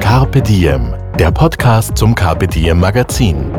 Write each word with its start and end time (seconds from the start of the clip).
Carpe 0.00 0.42
Diem, 0.42 0.94
der 1.18 1.30
Podcast 1.30 1.96
zum 1.96 2.14
Carpe 2.14 2.46
Diem 2.46 2.80
Magazin. 2.80 3.50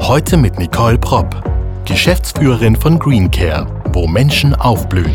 Heute 0.00 0.36
mit 0.36 0.58
Nicole 0.58 0.98
Propp, 0.98 1.42
Geschäftsführerin 1.84 2.76
von 2.76 2.98
Greencare, 2.98 3.66
wo 3.92 4.06
Menschen 4.06 4.54
aufblühen. 4.54 5.14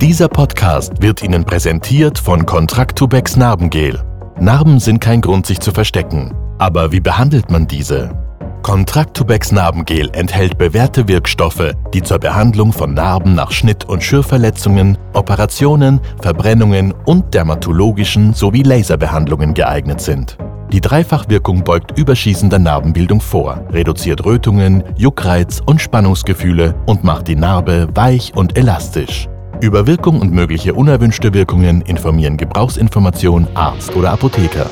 Dieser 0.00 0.28
Podcast 0.28 1.02
wird 1.02 1.22
Ihnen 1.22 1.44
präsentiert 1.44 2.18
von 2.18 2.46
Contractubex 2.46 3.36
Narbengel. 3.36 4.02
Narben 4.38 4.80
sind 4.80 5.00
kein 5.00 5.20
Grund, 5.20 5.46
sich 5.46 5.60
zu 5.60 5.72
verstecken. 5.72 6.34
Aber 6.58 6.92
wie 6.92 7.00
behandelt 7.00 7.50
man 7.50 7.66
diese? 7.66 8.19
Contractubex 8.62 9.52
Narbengel 9.52 10.10
enthält 10.12 10.58
bewährte 10.58 11.08
Wirkstoffe, 11.08 11.74
die 11.94 12.02
zur 12.02 12.18
Behandlung 12.18 12.72
von 12.72 12.94
Narben 12.94 13.34
nach 13.34 13.52
Schnitt- 13.52 13.86
und 13.86 14.02
Schürfverletzungen, 14.02 14.98
Operationen, 15.14 16.00
Verbrennungen 16.20 16.92
und 17.06 17.32
dermatologischen 17.32 18.34
sowie 18.34 18.62
Laserbehandlungen 18.62 19.54
geeignet 19.54 20.00
sind. 20.00 20.36
Die 20.72 20.80
Dreifachwirkung 20.80 21.64
beugt 21.64 21.98
überschießender 21.98 22.58
Narbenbildung 22.58 23.20
vor, 23.20 23.64
reduziert 23.70 24.24
Rötungen, 24.24 24.84
Juckreiz 24.96 25.60
und 25.64 25.80
Spannungsgefühle 25.80 26.74
und 26.86 27.02
macht 27.02 27.28
die 27.28 27.36
Narbe 27.36 27.88
weich 27.94 28.32
und 28.36 28.56
elastisch. 28.56 29.28
Über 29.60 29.86
Wirkung 29.86 30.20
und 30.20 30.32
mögliche 30.32 30.74
unerwünschte 30.74 31.34
Wirkungen 31.34 31.82
informieren 31.82 32.36
Gebrauchsinformation 32.36 33.48
Arzt 33.54 33.96
oder 33.96 34.12
Apotheker. 34.12 34.70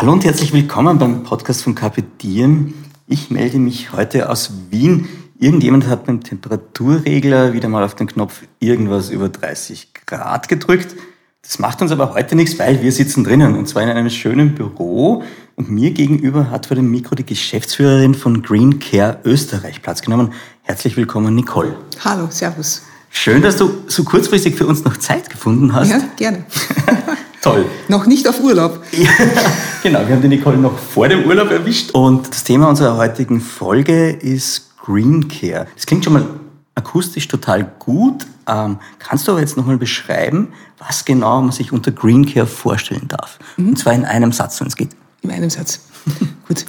Hallo 0.00 0.12
und 0.12 0.24
herzlich 0.24 0.54
willkommen 0.54 0.98
beim 0.98 1.24
Podcast 1.24 1.62
von 1.62 1.74
Carpe 1.74 2.02
Diem. 2.02 2.72
Ich 3.06 3.30
melde 3.30 3.58
mich 3.58 3.92
heute 3.92 4.30
aus 4.30 4.50
Wien. 4.70 5.06
Irgendjemand 5.38 5.88
hat 5.88 6.06
beim 6.06 6.22
Temperaturregler 6.22 7.52
wieder 7.52 7.68
mal 7.68 7.84
auf 7.84 7.96
den 7.96 8.06
Knopf 8.06 8.40
irgendwas 8.60 9.10
über 9.10 9.28
30 9.28 9.92
Grad 10.06 10.48
gedrückt. 10.48 10.96
Das 11.42 11.58
macht 11.58 11.82
uns 11.82 11.92
aber 11.92 12.14
heute 12.14 12.34
nichts, 12.34 12.58
weil 12.58 12.80
wir 12.80 12.92
sitzen 12.92 13.24
drinnen 13.24 13.54
und 13.58 13.68
zwar 13.68 13.82
in 13.82 13.90
einem 13.90 14.08
schönen 14.08 14.54
Büro 14.54 15.22
und 15.56 15.70
mir 15.70 15.90
gegenüber 15.90 16.50
hat 16.50 16.64
vor 16.64 16.76
dem 16.76 16.90
Mikro 16.90 17.14
die 17.14 17.26
Geschäftsführerin 17.26 18.14
von 18.14 18.40
Green 18.40 18.78
Care 18.78 19.18
Österreich 19.24 19.82
Platz 19.82 20.00
genommen. 20.00 20.32
Herzlich 20.62 20.96
willkommen, 20.96 21.34
Nicole. 21.34 21.76
Hallo, 22.02 22.28
Servus. 22.30 22.84
Schön, 23.10 23.42
dass 23.42 23.58
du 23.58 23.70
so 23.86 24.04
kurzfristig 24.04 24.56
für 24.56 24.66
uns 24.66 24.82
noch 24.82 24.96
Zeit 24.96 25.28
gefunden 25.28 25.74
hast. 25.74 25.90
Ja, 25.90 26.00
gerne. 26.16 26.46
Toll. 27.42 27.64
Noch 27.88 28.06
nicht 28.06 28.28
auf 28.28 28.40
Urlaub. 28.40 28.82
Ja, 28.92 29.08
genau, 29.82 30.00
wir 30.00 30.14
haben 30.14 30.22
die 30.22 30.28
Nicole 30.28 30.58
noch 30.58 30.78
vor 30.78 31.08
dem 31.08 31.24
Urlaub 31.24 31.50
erwischt. 31.50 31.90
Und 31.92 32.28
das 32.28 32.44
Thema 32.44 32.68
unserer 32.68 32.96
heutigen 32.96 33.40
Folge 33.40 34.10
ist 34.10 34.76
Green 34.78 35.26
Care. 35.28 35.66
Das 35.74 35.86
klingt 35.86 36.04
schon 36.04 36.12
mal 36.12 36.26
akustisch 36.74 37.28
total 37.28 37.70
gut. 37.78 38.26
Ähm, 38.46 38.78
kannst 38.98 39.26
du 39.26 39.32
aber 39.32 39.40
jetzt 39.40 39.56
nochmal 39.56 39.78
beschreiben, 39.78 40.48
was 40.78 41.04
genau 41.04 41.40
man 41.40 41.52
sich 41.52 41.72
unter 41.72 41.92
Green 41.92 42.26
Care 42.26 42.46
vorstellen 42.46 43.08
darf? 43.08 43.38
Mhm. 43.56 43.70
Und 43.70 43.78
zwar 43.78 43.94
in 43.94 44.04
einem 44.04 44.32
Satz, 44.32 44.60
wenn 44.60 44.68
es 44.68 44.76
geht. 44.76 44.90
In 45.22 45.30
einem 45.30 45.50
Satz. 45.50 45.80
gut, 46.48 46.66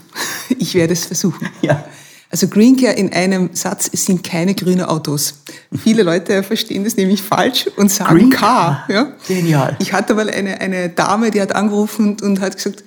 ich 0.57 0.75
werde 0.75 0.93
es 0.93 1.05
versuchen. 1.05 1.49
Ja. 1.61 1.83
Also 2.31 2.47
Green 2.47 2.77
Care 2.77 2.93
in 2.93 3.11
einem 3.11 3.49
Satz 3.53 3.89
sind 3.91 4.23
keine 4.23 4.55
grünen 4.55 4.85
Autos. 4.85 5.35
Viele 5.83 6.03
Leute 6.03 6.43
verstehen 6.43 6.85
das 6.85 6.95
nämlich 6.95 7.21
falsch 7.21 7.69
und 7.75 7.91
sagen 7.91 8.17
Green 8.17 8.29
Car. 8.29 8.85
Ja? 8.87 9.11
Genial. 9.27 9.75
Ich 9.79 9.91
hatte 9.91 10.13
mal 10.13 10.29
eine, 10.29 10.61
eine 10.61 10.87
Dame, 10.89 11.29
die 11.29 11.41
hat 11.41 11.53
angerufen 11.53 12.11
und, 12.11 12.21
und 12.21 12.39
hat 12.39 12.55
gesagt, 12.55 12.85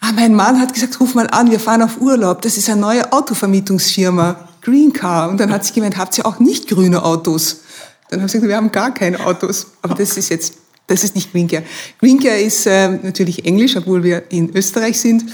ah, 0.00 0.12
mein 0.14 0.34
Mann 0.34 0.60
hat 0.60 0.72
gesagt, 0.72 1.00
ruf 1.00 1.16
mal 1.16 1.26
an, 1.26 1.50
wir 1.50 1.58
fahren 1.58 1.82
auf 1.82 2.00
Urlaub. 2.00 2.42
Das 2.42 2.56
ist 2.56 2.70
eine 2.70 2.80
neue 2.80 3.12
Autovermietungsfirma, 3.12 4.48
Green 4.62 4.92
Car. 4.92 5.28
Und 5.28 5.40
dann 5.40 5.50
hat 5.50 5.64
sie 5.64 5.72
gemeint, 5.72 5.96
habt 5.96 6.16
ihr 6.16 6.24
auch 6.24 6.38
nicht 6.38 6.68
grüne 6.68 7.04
Autos? 7.04 7.62
Dann 8.10 8.20
habe 8.20 8.26
ich 8.28 8.32
gesagt, 8.32 8.48
wir 8.48 8.56
haben 8.56 8.70
gar 8.70 8.94
keine 8.94 9.26
Autos. 9.26 9.66
Aber 9.82 9.96
das 9.96 10.16
ist 10.16 10.28
jetzt, 10.28 10.54
das 10.86 11.02
ist 11.02 11.16
nicht 11.16 11.32
Green 11.32 11.48
Care. 11.48 11.64
Green 11.98 12.20
Care 12.20 12.38
ist 12.38 12.64
äh, 12.66 12.90
natürlich 12.90 13.44
Englisch, 13.44 13.76
obwohl 13.76 14.04
wir 14.04 14.30
in 14.30 14.54
Österreich 14.54 15.00
sind. 15.00 15.24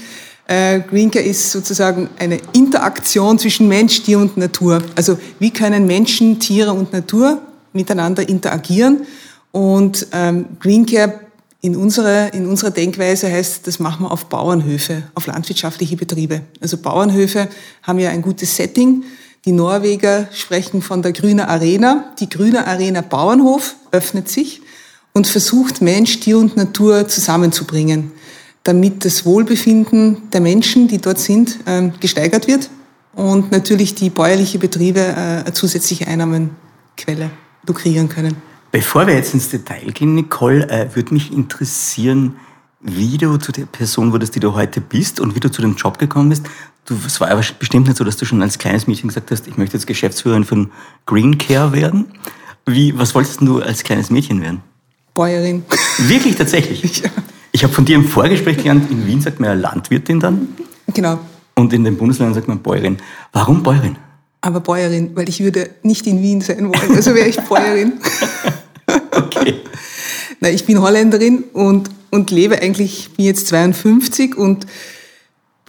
Äh, 0.47 0.81
Green 0.81 1.11
Care 1.11 1.23
ist 1.23 1.51
sozusagen 1.51 2.09
eine 2.19 2.39
Interaktion 2.53 3.39
zwischen 3.39 3.67
Mensch, 3.67 4.03
Tier 4.03 4.19
und 4.19 4.37
Natur. 4.37 4.83
Also 4.95 5.17
wie 5.39 5.51
können 5.51 5.85
Menschen, 5.87 6.39
Tiere 6.39 6.73
und 6.73 6.91
Natur 6.91 7.41
miteinander 7.73 8.27
interagieren? 8.27 9.05
Und 9.51 10.07
ähm, 10.11 10.45
Green 10.59 10.85
Care 10.85 11.19
in 11.61 11.75
unserer, 11.75 12.33
in 12.33 12.47
unserer 12.47 12.71
Denkweise 12.71 13.31
heißt, 13.31 13.67
das 13.67 13.79
machen 13.79 14.05
wir 14.05 14.11
auf 14.11 14.25
Bauernhöfe, 14.25 15.03
auf 15.13 15.27
landwirtschaftliche 15.27 15.95
Betriebe. 15.95 16.41
Also 16.59 16.77
Bauernhöfe 16.77 17.47
haben 17.83 17.99
ja 17.99 18.09
ein 18.09 18.23
gutes 18.23 18.55
Setting. 18.55 19.03
Die 19.45 19.51
Norweger 19.51 20.27
sprechen 20.33 20.81
von 20.81 21.01
der 21.01 21.13
Grüne 21.13 21.47
Arena. 21.47 22.13
Die 22.19 22.29
Grüne 22.29 22.65
Arena 22.65 23.01
Bauernhof 23.01 23.75
öffnet 23.91 24.27
sich 24.27 24.61
und 25.13 25.27
versucht 25.27 25.81
Mensch, 25.81 26.19
Tier 26.19 26.39
und 26.39 26.57
Natur 26.57 27.07
zusammenzubringen 27.07 28.11
damit 28.63 29.05
das 29.05 29.25
Wohlbefinden 29.25 30.29
der 30.31 30.41
Menschen, 30.41 30.87
die 30.87 30.99
dort 30.99 31.19
sind, 31.19 31.59
ähm, 31.65 31.93
gesteigert 31.99 32.47
wird 32.47 32.69
und 33.13 33.51
natürlich 33.51 33.95
die 33.95 34.09
bäuerliche 34.09 34.59
Betriebe 34.59 34.99
äh, 34.99 35.13
eine 35.13 35.53
zusätzliche 35.53 36.07
Einnahmenquelle 36.07 37.31
lukrieren 37.67 38.09
können. 38.09 38.35
Bevor 38.71 39.07
wir 39.07 39.15
jetzt 39.15 39.33
ins 39.33 39.49
Detail 39.49 39.91
gehen, 39.91 40.15
Nicole, 40.15 40.69
äh, 40.69 40.95
würde 40.95 41.13
mich 41.13 41.33
interessieren, 41.33 42.35
wie 42.79 43.17
du 43.17 43.37
zu 43.37 43.51
der 43.51 43.65
Person 43.65 44.11
wurdest, 44.11 44.35
die 44.35 44.39
du 44.39 44.53
heute 44.53 44.81
bist 44.81 45.19
und 45.19 45.35
wie 45.35 45.39
du 45.39 45.51
zu 45.51 45.61
dem 45.61 45.75
Job 45.75 45.97
gekommen 45.97 46.29
bist. 46.29 46.45
Du, 46.85 46.97
es 47.05 47.19
war 47.19 47.29
aber 47.29 47.43
bestimmt 47.59 47.87
nicht 47.87 47.97
so, 47.97 48.03
dass 48.03 48.17
du 48.17 48.25
schon 48.25 48.41
als 48.41 48.57
kleines 48.57 48.87
Mädchen 48.87 49.09
gesagt 49.09 49.29
hast, 49.29 49.47
ich 49.47 49.57
möchte 49.57 49.77
jetzt 49.77 49.85
Geschäftsführerin 49.85 50.45
von 50.45 50.71
Green 51.05 51.37
Care 51.37 51.73
werden. 51.73 52.07
Wie, 52.65 52.97
was 52.97 53.13
wolltest 53.13 53.41
du 53.41 53.61
als 53.61 53.83
kleines 53.83 54.09
Mädchen 54.09 54.41
werden? 54.41 54.61
Bäuerin. 55.13 55.63
Wirklich, 55.97 56.35
tatsächlich? 56.35 57.03
Ja. 57.03 57.09
Ich 57.51 57.63
habe 57.63 57.73
von 57.73 57.85
dir 57.85 57.95
im 57.95 58.05
Vorgespräch 58.05 58.57
gelernt, 58.57 58.89
in 58.89 59.05
Wien 59.05 59.21
sagt 59.21 59.39
man 59.39 59.49
ja 59.49 59.55
Landwirtin 59.55 60.19
dann. 60.19 60.47
Genau. 60.93 61.19
Und 61.55 61.73
in 61.73 61.83
den 61.83 61.97
Bundesländern 61.97 62.33
sagt 62.33 62.47
man 62.47 62.59
Bäuerin. 62.59 62.97
Warum 63.33 63.61
Bäuerin? 63.61 63.97
Aber 64.41 64.59
Bäuerin, 64.59 65.11
weil 65.15 65.29
ich 65.29 65.43
würde 65.43 65.69
nicht 65.83 66.07
in 66.07 66.21
Wien 66.21 66.41
sein 66.41 66.67
wollen. 66.67 66.95
Also 66.95 67.13
wäre 67.13 67.27
ich 67.27 67.39
Bäuerin. 67.41 67.93
okay. 69.11 69.55
Na, 70.39 70.49
ich 70.49 70.65
bin 70.65 70.81
Holländerin 70.81 71.43
und, 71.53 71.89
und 72.09 72.31
lebe 72.31 72.59
eigentlich, 72.59 73.11
bin 73.15 73.25
jetzt 73.25 73.47
52 73.47 74.35
und 74.35 74.65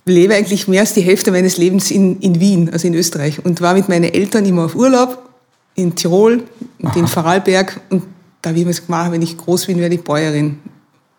lebe 0.06 0.34
eigentlich 0.34 0.68
mehr 0.68 0.80
als 0.80 0.94
die 0.94 1.02
Hälfte 1.02 1.30
meines 1.30 1.58
Lebens 1.58 1.90
in, 1.90 2.20
in 2.20 2.40
Wien, 2.40 2.70
also 2.72 2.86
in 2.86 2.94
Österreich. 2.94 3.44
Und 3.44 3.60
war 3.60 3.74
mit 3.74 3.88
meinen 3.88 4.12
Eltern 4.12 4.46
immer 4.46 4.64
auf 4.64 4.74
Urlaub 4.74 5.28
in 5.74 5.94
Tirol 5.94 6.44
und 6.80 6.96
in 6.96 7.06
Vorarlberg. 7.06 7.80
Und 7.90 8.04
da 8.40 8.50
habe 8.50 8.58
ich 8.58 8.64
mir 8.64 8.70
gesagt, 8.70 9.12
wenn 9.12 9.22
ich 9.22 9.36
groß 9.36 9.66
bin, 9.66 9.78
werde 9.78 9.96
ich 9.96 10.02
Bäuerin. 10.02 10.58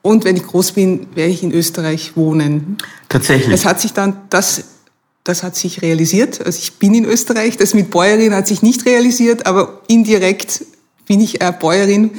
Und 0.03 0.25
wenn 0.25 0.35
ich 0.35 0.45
groß 0.45 0.73
bin, 0.73 1.07
werde 1.15 1.31
ich 1.31 1.43
in 1.43 1.51
Österreich 1.51 2.15
wohnen. 2.15 2.77
Tatsächlich. 3.07 3.49
Das 3.49 3.65
hat 3.65 3.79
sich 3.79 3.93
dann, 3.93 4.17
das, 4.29 4.65
das 5.23 5.43
hat 5.43 5.55
sich 5.55 5.81
realisiert. 5.81 6.45
Also 6.45 6.59
ich 6.61 6.73
bin 6.73 6.93
in 6.93 7.05
Österreich. 7.05 7.55
Das 7.55 7.73
mit 7.73 7.89
Bäuerin 7.89 8.35
hat 8.35 8.45
sich 8.45 8.61
nicht 8.61 8.85
realisiert, 8.85 9.45
aber 9.47 9.81
indirekt 9.87 10.65
bin 11.07 11.21
ich 11.21 11.41
eine 11.41 11.53
Bäuerin, 11.53 12.11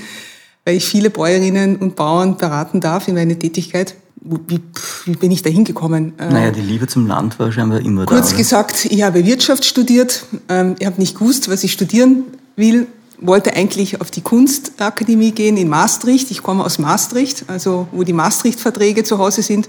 weil 0.65 0.79
ich 0.79 0.87
viele 0.87 1.11
Bäuerinnen 1.11 1.77
und 1.77 1.95
Bauern 1.95 2.39
beraten 2.39 2.81
darf 2.81 3.07
in 3.07 3.15
meiner 3.15 3.39
Tätigkeit. 3.39 3.95
Wie, 4.23 4.61
wie 5.05 5.17
bin 5.17 5.31
ich 5.31 5.43
da 5.43 5.51
hingekommen? 5.51 6.15
Naja, 6.17 6.53
die 6.53 6.63
Liebe 6.63 6.87
zum 6.87 7.07
Land 7.07 7.39
war 7.39 7.53
scheinbar 7.53 7.81
immer 7.81 8.07
Kurz 8.07 8.09
da. 8.09 8.17
Kurz 8.17 8.37
gesagt, 8.39 8.87
ich 8.87 9.03
habe 9.03 9.27
Wirtschaft 9.27 9.67
studiert. 9.67 10.25
Ähm, 10.49 10.77
ich 10.79 10.87
habe 10.87 10.99
nicht 10.99 11.19
gewusst, 11.19 11.51
was 11.51 11.63
ich 11.65 11.73
studieren 11.73 12.25
will 12.57 12.87
wollte 13.19 13.55
eigentlich 13.55 14.01
auf 14.01 14.11
die 14.11 14.21
Kunstakademie 14.21 15.33
gehen 15.33 15.57
in 15.57 15.69
Maastricht. 15.69 16.31
Ich 16.31 16.43
komme 16.43 16.65
aus 16.65 16.79
Maastricht, 16.79 17.45
also 17.49 17.89
wo 17.93 18.03
die 18.03 18.13
Maastricht-Verträge 18.13 19.05
zu 19.05 19.19
Hause 19.19 19.43
sind 19.43 19.69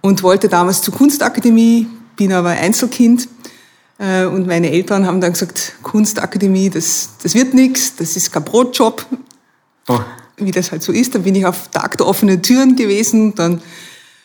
und 0.00 0.22
wollte 0.22 0.48
damals 0.48 0.82
zur 0.82 0.94
Kunstakademie, 0.94 1.86
bin 2.16 2.32
aber 2.32 2.50
Einzelkind 2.50 3.28
äh, 3.98 4.24
und 4.24 4.46
meine 4.46 4.70
Eltern 4.70 5.06
haben 5.06 5.20
dann 5.20 5.32
gesagt, 5.32 5.74
Kunstakademie, 5.82 6.70
das, 6.70 7.10
das 7.22 7.34
wird 7.34 7.54
nichts, 7.54 7.96
das 7.96 8.16
ist 8.16 8.32
kein 8.32 8.44
Brotjob, 8.44 9.06
oh. 9.88 10.00
wie 10.36 10.50
das 10.50 10.72
halt 10.72 10.82
so 10.82 10.92
ist. 10.92 11.14
Dann 11.14 11.22
bin 11.22 11.34
ich 11.34 11.46
auf 11.46 11.68
Tag 11.68 11.96
der 11.98 12.06
offenen 12.06 12.42
Türen 12.42 12.76
gewesen, 12.76 13.34
dann 13.34 13.62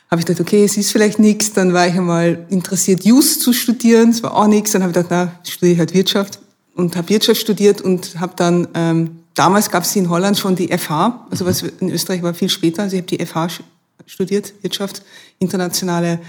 habe 0.09 0.21
ich 0.21 0.25
gedacht, 0.25 0.41
okay, 0.41 0.63
es 0.63 0.77
ist 0.77 0.91
vielleicht 0.91 1.19
nichts. 1.19 1.51
Dann 1.51 1.73
war 1.73 1.85
ich 1.85 1.93
einmal 1.93 2.45
interessiert, 2.49 3.03
Just 3.03 3.41
zu 3.41 3.51
studieren, 3.51 4.11
das 4.11 4.23
war 4.23 4.35
auch 4.35 4.47
nichts. 4.47 4.71
Dann 4.71 4.81
habe 4.81 4.91
ich 4.91 4.95
gedacht, 4.95 5.11
na, 5.11 5.39
studiere 5.43 5.73
ich 5.73 5.79
halt 5.79 5.93
Wirtschaft 5.93 6.39
und 6.77 6.95
habe 6.95 7.09
Wirtschaft 7.09 7.41
studiert 7.41 7.81
und 7.81 8.19
habe 8.19 8.33
dann, 8.35 8.67
ähm, 8.73 9.19
damals 9.33 9.69
gab 9.69 9.83
es 9.83 9.95
in 9.95 10.09
Holland 10.09 10.37
schon 10.37 10.55
die 10.55 10.69
FH, 10.69 11.27
also 11.29 11.45
was 11.45 11.63
in 11.63 11.89
Österreich 11.89 12.23
war 12.23 12.33
viel 12.33 12.49
später, 12.49 12.83
also 12.83 12.95
ich 12.95 13.01
habe 13.01 13.17
die 13.17 13.25
FH 13.25 13.63
studiert, 14.05 14.53
Wirtschaft, 14.61 15.01
internationale 15.39 16.19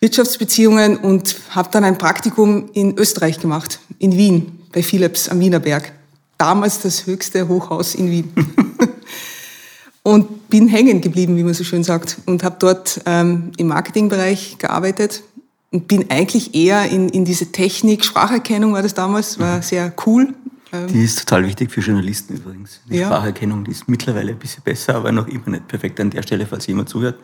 Wirtschaftsbeziehungen 0.00 0.96
und 0.98 1.36
habe 1.50 1.68
dann 1.72 1.84
ein 1.84 1.98
Praktikum 1.98 2.70
in 2.72 2.96
Österreich 2.96 3.40
gemacht, 3.40 3.80
in 3.98 4.16
Wien, 4.16 4.60
bei 4.72 4.82
Philips 4.82 5.28
am 5.28 5.40
Wienerberg. 5.40 5.92
Damals 6.38 6.80
das 6.80 7.06
höchste 7.06 7.48
Hochhaus 7.48 7.94
in 7.94 8.10
Wien. 8.10 8.32
und 10.02 10.48
bin 10.48 10.68
hängen 10.68 11.00
geblieben, 11.00 11.36
wie 11.36 11.42
man 11.42 11.52
so 11.52 11.64
schön 11.64 11.84
sagt, 11.84 12.18
und 12.26 12.42
habe 12.44 12.56
dort 12.58 13.00
ähm, 13.04 13.52
im 13.58 13.66
Marketingbereich 13.66 14.56
gearbeitet 14.58 15.22
und 15.70 15.86
bin 15.86 16.10
eigentlich 16.10 16.54
eher 16.54 16.88
in, 16.90 17.08
in 17.08 17.24
diese 17.24 17.52
Technik, 17.52 18.04
Spracherkennung 18.04 18.72
war 18.72 18.82
das 18.82 18.94
damals, 18.94 19.38
war 19.38 19.62
sehr 19.62 19.92
cool. 20.06 20.34
Ähm, 20.72 20.86
die 20.88 21.04
ist 21.04 21.18
total 21.20 21.46
wichtig 21.46 21.70
für 21.70 21.80
Journalisten 21.80 22.36
übrigens. 22.36 22.80
Die 22.88 22.96
ja. 22.96 23.06
Spracherkennung, 23.06 23.64
die 23.64 23.70
ist 23.70 23.88
mittlerweile 23.88 24.32
ein 24.32 24.38
bisschen 24.38 24.62
besser, 24.62 24.96
aber 24.96 25.12
noch 25.12 25.28
immer 25.28 25.50
nicht 25.50 25.68
perfekt 25.68 26.00
an 26.00 26.10
der 26.10 26.22
Stelle, 26.22 26.46
falls 26.46 26.66
jemand 26.66 26.88
zuhört. 26.88 27.18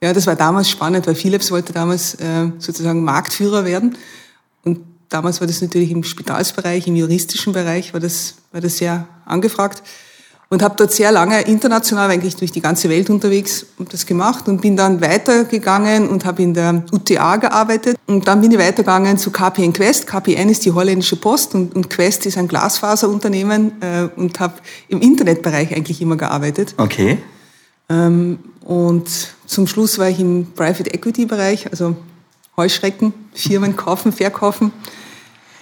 Ja, 0.00 0.12
das 0.12 0.26
war 0.26 0.36
damals 0.36 0.68
spannend, 0.68 1.06
weil 1.06 1.14
Philips 1.14 1.50
wollte 1.50 1.72
damals 1.72 2.14
äh, 2.16 2.50
sozusagen 2.58 3.02
Marktführer 3.02 3.64
werden. 3.64 3.96
Und 4.62 4.80
damals 5.08 5.40
war 5.40 5.46
das 5.46 5.62
natürlich 5.62 5.90
im 5.90 6.04
Spitalsbereich, 6.04 6.86
im 6.86 6.96
juristischen 6.96 7.52
Bereich, 7.52 7.94
war 7.94 8.00
das, 8.00 8.34
war 8.52 8.60
das 8.60 8.76
sehr 8.76 9.08
angefragt. 9.24 9.82
Und 10.48 10.62
habe 10.62 10.76
dort 10.76 10.92
sehr 10.92 11.10
lange 11.10 11.40
international, 11.42 12.08
eigentlich 12.08 12.36
durch 12.36 12.52
die 12.52 12.60
ganze 12.60 12.88
Welt 12.88 13.10
unterwegs 13.10 13.66
und 13.78 13.92
das 13.92 14.06
gemacht 14.06 14.46
und 14.46 14.60
bin 14.60 14.76
dann 14.76 15.00
weitergegangen 15.00 16.08
und 16.08 16.24
habe 16.24 16.42
in 16.42 16.54
der 16.54 16.84
UTA 16.92 17.36
gearbeitet. 17.36 17.96
Und 18.06 18.28
dann 18.28 18.40
bin 18.40 18.52
ich 18.52 18.58
weitergegangen 18.58 19.18
zu 19.18 19.32
KPN 19.32 19.72
Quest. 19.72 20.06
KPN 20.06 20.48
ist 20.48 20.64
die 20.64 20.70
holländische 20.70 21.16
Post 21.16 21.56
und, 21.56 21.74
und 21.74 21.90
Quest 21.90 22.26
ist 22.26 22.38
ein 22.38 22.46
Glasfaserunternehmen 22.46 23.82
äh, 23.82 24.08
und 24.14 24.38
habe 24.38 24.54
im 24.86 25.00
Internetbereich 25.00 25.74
eigentlich 25.74 26.00
immer 26.00 26.16
gearbeitet. 26.16 26.74
Okay. 26.76 27.18
Ähm, 27.88 28.38
und 28.64 29.08
zum 29.46 29.66
Schluss 29.66 29.98
war 29.98 30.08
ich 30.08 30.20
im 30.20 30.52
Private 30.54 30.92
Equity 30.92 31.26
Bereich, 31.26 31.68
also 31.70 31.96
Heuschrecken, 32.56 33.12
Firmen 33.34 33.76
kaufen, 33.76 34.12
verkaufen. 34.12 34.72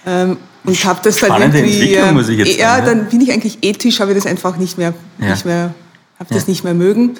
Ähm, 0.05 0.37
und 0.65 0.85
habe 0.85 0.99
das 1.03 1.17
dann 1.17 1.41
irgendwie. 1.41 1.59
Entwicklung, 1.59 2.13
muss 2.13 2.29
ich 2.29 2.37
jetzt 2.37 2.57
ja, 2.57 2.75
sagen, 2.75 2.87
ja, 2.87 2.93
dann 2.93 3.09
bin 3.09 3.21
ich 3.21 3.31
eigentlich 3.31 3.57
ethisch, 3.61 3.99
habe 3.99 4.11
ich 4.11 4.17
das 4.17 4.25
einfach 4.25 4.57
nicht 4.57 4.77
mehr, 4.77 4.93
ja. 5.19 5.31
nicht 5.31 5.45
mehr, 5.45 5.73
habe 6.19 6.33
das 6.33 6.47
nicht 6.47 6.63
mehr 6.63 6.73
mögen. 6.73 7.15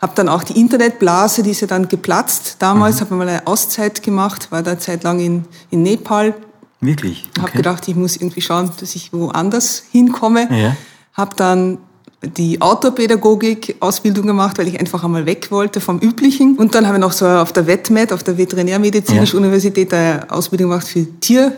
Habe 0.00 0.12
dann 0.14 0.28
auch 0.28 0.44
die 0.44 0.60
Internetblase, 0.60 1.42
die 1.42 1.50
ist 1.50 1.62
ja 1.62 1.66
dann 1.66 1.88
geplatzt. 1.88 2.56
Damals 2.58 2.96
mhm. 2.96 3.00
habe 3.00 3.14
ich 3.14 3.18
mal 3.18 3.28
eine 3.28 3.46
Auszeit 3.46 4.02
gemacht, 4.02 4.52
war 4.52 4.62
da 4.62 4.78
zeitlang 4.78 5.20
in, 5.20 5.44
in 5.70 5.82
Nepal. 5.82 6.34
Wirklich? 6.80 7.24
Okay. 7.30 7.40
Habe 7.40 7.52
gedacht, 7.52 7.88
ich 7.88 7.96
muss 7.96 8.16
irgendwie 8.16 8.42
schauen, 8.42 8.70
dass 8.78 8.94
ich 8.94 9.12
woanders 9.12 9.84
hinkomme. 9.90 10.48
Ja. 10.50 10.76
Habe 11.14 11.34
dann 11.36 11.78
die 12.22 12.60
Outdoor-Pädagogik-Ausbildung 12.60 14.26
gemacht, 14.26 14.58
weil 14.58 14.68
ich 14.68 14.78
einfach 14.78 15.02
einmal 15.04 15.24
weg 15.24 15.50
wollte 15.50 15.80
vom 15.80 15.98
Üblichen. 15.98 16.56
Und 16.56 16.74
dann 16.74 16.86
habe 16.86 16.96
ich 16.96 17.00
noch 17.00 17.12
so 17.12 17.26
auf 17.26 17.52
der 17.52 17.66
VetMed, 17.66 18.12
auf 18.12 18.22
der 18.22 18.36
Veterinärmedizinischen 18.36 19.38
ja. 19.38 19.44
Universität, 19.44 19.92
eine 19.94 20.30
Ausbildung 20.30 20.70
gemacht 20.70 20.88
für 20.88 21.06
Tier, 21.20 21.52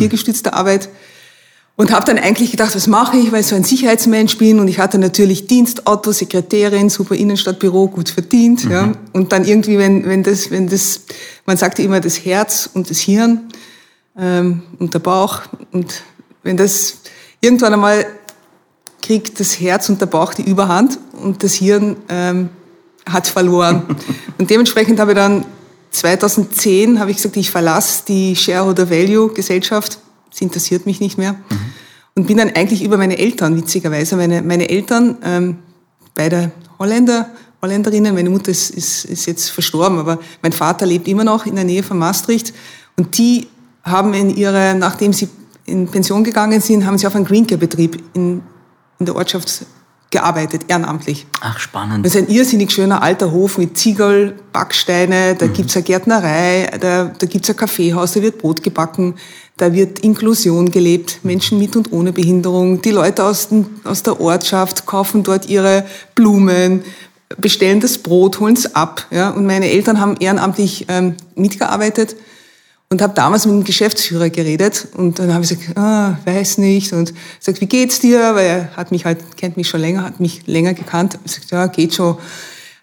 tiergestützte 0.00 0.54
Arbeit. 0.54 0.88
Und 1.76 1.92
habe 1.92 2.04
dann 2.04 2.18
eigentlich 2.18 2.50
gedacht, 2.50 2.74
was 2.76 2.86
mache 2.88 3.16
ich, 3.16 3.32
weil 3.32 3.40
ich 3.40 3.46
so 3.46 3.56
ein 3.56 3.64
Sicherheitsmensch 3.64 4.36
bin 4.36 4.60
und 4.60 4.68
ich 4.68 4.78
hatte 4.78 4.98
natürlich 4.98 5.46
Dienstauto, 5.46 6.12
Sekretärin, 6.12 6.90
super 6.90 7.14
Innenstadtbüro, 7.14 7.88
gut 7.88 8.10
verdient. 8.10 8.66
Mhm. 8.66 8.70
Ja. 8.70 8.92
Und 9.14 9.32
dann 9.32 9.46
irgendwie, 9.46 9.78
wenn, 9.78 10.04
wenn 10.04 10.22
das, 10.22 10.50
wenn 10.50 10.68
das, 10.68 11.02
man 11.46 11.56
sagte 11.56 11.82
immer 11.82 12.00
das 12.00 12.22
Herz 12.22 12.68
und 12.74 12.90
das 12.90 12.98
Hirn 12.98 13.48
ähm, 14.18 14.62
und 14.78 14.92
der 14.92 14.98
Bauch 14.98 15.40
und 15.72 16.02
wenn 16.42 16.58
das 16.58 16.98
irgendwann 17.40 17.72
einmal 17.72 18.04
kriegt 19.00 19.40
das 19.40 19.58
Herz 19.58 19.88
und 19.88 20.02
der 20.02 20.06
Bauch 20.06 20.34
die 20.34 20.42
Überhand 20.42 20.98
und 21.12 21.42
das 21.42 21.54
Hirn 21.54 21.96
ähm, 22.10 22.50
hat 23.08 23.26
verloren. 23.26 23.96
und 24.38 24.50
dementsprechend 24.50 25.00
habe 25.00 25.12
ich 25.12 25.16
dann 25.16 25.46
2010 25.90 27.00
habe 27.00 27.10
ich 27.10 27.16
gesagt, 27.16 27.36
ich 27.36 27.50
verlasse 27.50 28.04
die 28.06 28.36
Shareholder 28.36 28.90
Value 28.90 29.32
Gesellschaft. 29.32 29.98
Das 30.30 30.40
interessiert 30.40 30.86
mich 30.86 31.00
nicht 31.00 31.18
mehr. 31.18 31.32
Mhm. 31.32 31.58
Und 32.14 32.26
bin 32.26 32.36
dann 32.36 32.50
eigentlich 32.50 32.82
über 32.82 32.96
meine 32.96 33.18
Eltern, 33.18 33.56
witzigerweise, 33.56 34.16
meine, 34.16 34.42
meine 34.42 34.68
Eltern, 34.68 35.16
ähm, 35.22 35.58
beide 36.14 36.52
Holländer, 36.78 37.30
Holländerinnen, 37.62 38.14
meine 38.14 38.30
Mutter 38.30 38.50
ist, 38.50 38.70
ist, 38.70 39.04
ist 39.04 39.26
jetzt 39.26 39.50
verstorben, 39.50 39.98
aber 39.98 40.18
mein 40.42 40.52
Vater 40.52 40.86
lebt 40.86 41.08
immer 41.08 41.24
noch 41.24 41.46
in 41.46 41.54
der 41.54 41.64
Nähe 41.64 41.82
von 41.82 41.98
Maastricht. 41.98 42.54
Und 42.96 43.18
die 43.18 43.48
haben 43.82 44.14
in 44.14 44.30
ihre, 44.30 44.74
nachdem 44.74 45.12
sie 45.12 45.28
in 45.66 45.88
Pension 45.88 46.24
gegangen 46.24 46.60
sind, 46.60 46.86
haben 46.86 46.98
sie 46.98 47.06
auf 47.06 47.14
einen 47.14 47.24
Green 47.24 47.46
Care 47.46 47.58
Betrieb 47.58 48.02
in 48.14 48.42
in 49.00 49.06
der 49.06 49.16
Ortschaft 49.16 49.66
gearbeitet, 50.10 50.62
ehrenamtlich. 50.68 51.26
Ach, 51.40 51.58
spannend. 51.58 52.04
Das 52.04 52.14
ist 52.14 52.22
ein 52.22 52.28
irrsinnig 52.28 52.72
schöner 52.72 53.02
alter 53.02 53.30
Hof 53.30 53.58
mit 53.58 53.78
Ziegel, 53.78 54.36
Backsteine, 54.52 55.36
da 55.36 55.46
mhm. 55.46 55.52
gibt's 55.52 55.76
eine 55.76 55.84
Gärtnerei, 55.84 56.68
da, 56.80 57.12
da 57.16 57.26
gibt's 57.26 57.48
ein 57.48 57.56
Kaffeehaus, 57.56 58.12
da 58.12 58.22
wird 58.22 58.38
Brot 58.38 58.62
gebacken, 58.62 59.14
da 59.56 59.72
wird 59.72 60.00
Inklusion 60.00 60.70
gelebt, 60.70 61.20
Menschen 61.22 61.58
mit 61.58 61.76
und 61.76 61.92
ohne 61.92 62.12
Behinderung. 62.12 62.82
Die 62.82 62.90
Leute 62.90 63.24
aus, 63.24 63.48
den, 63.48 63.66
aus 63.84 64.02
der 64.02 64.20
Ortschaft 64.20 64.84
kaufen 64.84 65.22
dort 65.22 65.48
ihre 65.48 65.86
Blumen, 66.16 66.82
bestellen 67.36 67.78
das 67.78 67.98
Brot, 67.98 68.40
holen's 68.40 68.74
ab. 68.74 69.06
Ja? 69.12 69.30
Und 69.30 69.46
meine 69.46 69.70
Eltern 69.70 70.00
haben 70.00 70.16
ehrenamtlich 70.18 70.86
ähm, 70.88 71.14
mitgearbeitet 71.36 72.16
und 72.92 73.02
habe 73.02 73.14
damals 73.14 73.46
mit 73.46 73.54
dem 73.54 73.62
Geschäftsführer 73.62 74.30
geredet 74.30 74.88
und 74.94 75.20
dann 75.20 75.32
habe 75.32 75.44
ich 75.44 75.50
gesagt, 75.50 75.78
ah, 75.78 76.18
weiß 76.24 76.58
nicht 76.58 76.92
und 76.92 77.14
sagt, 77.38 77.60
wie 77.60 77.66
geht's 77.66 78.00
dir? 78.00 78.34
Weil 78.34 78.46
er 78.46 78.76
hat 78.76 78.90
mich 78.90 79.04
halt 79.04 79.18
kennt 79.36 79.56
mich 79.56 79.68
schon 79.68 79.80
länger, 79.80 80.02
hat 80.02 80.18
mich 80.18 80.44
länger 80.48 80.74
gekannt. 80.74 81.16
Ich 81.24 81.32
sagt, 81.32 81.52
ja, 81.52 81.68
geht 81.68 81.94
schon, 81.94 82.18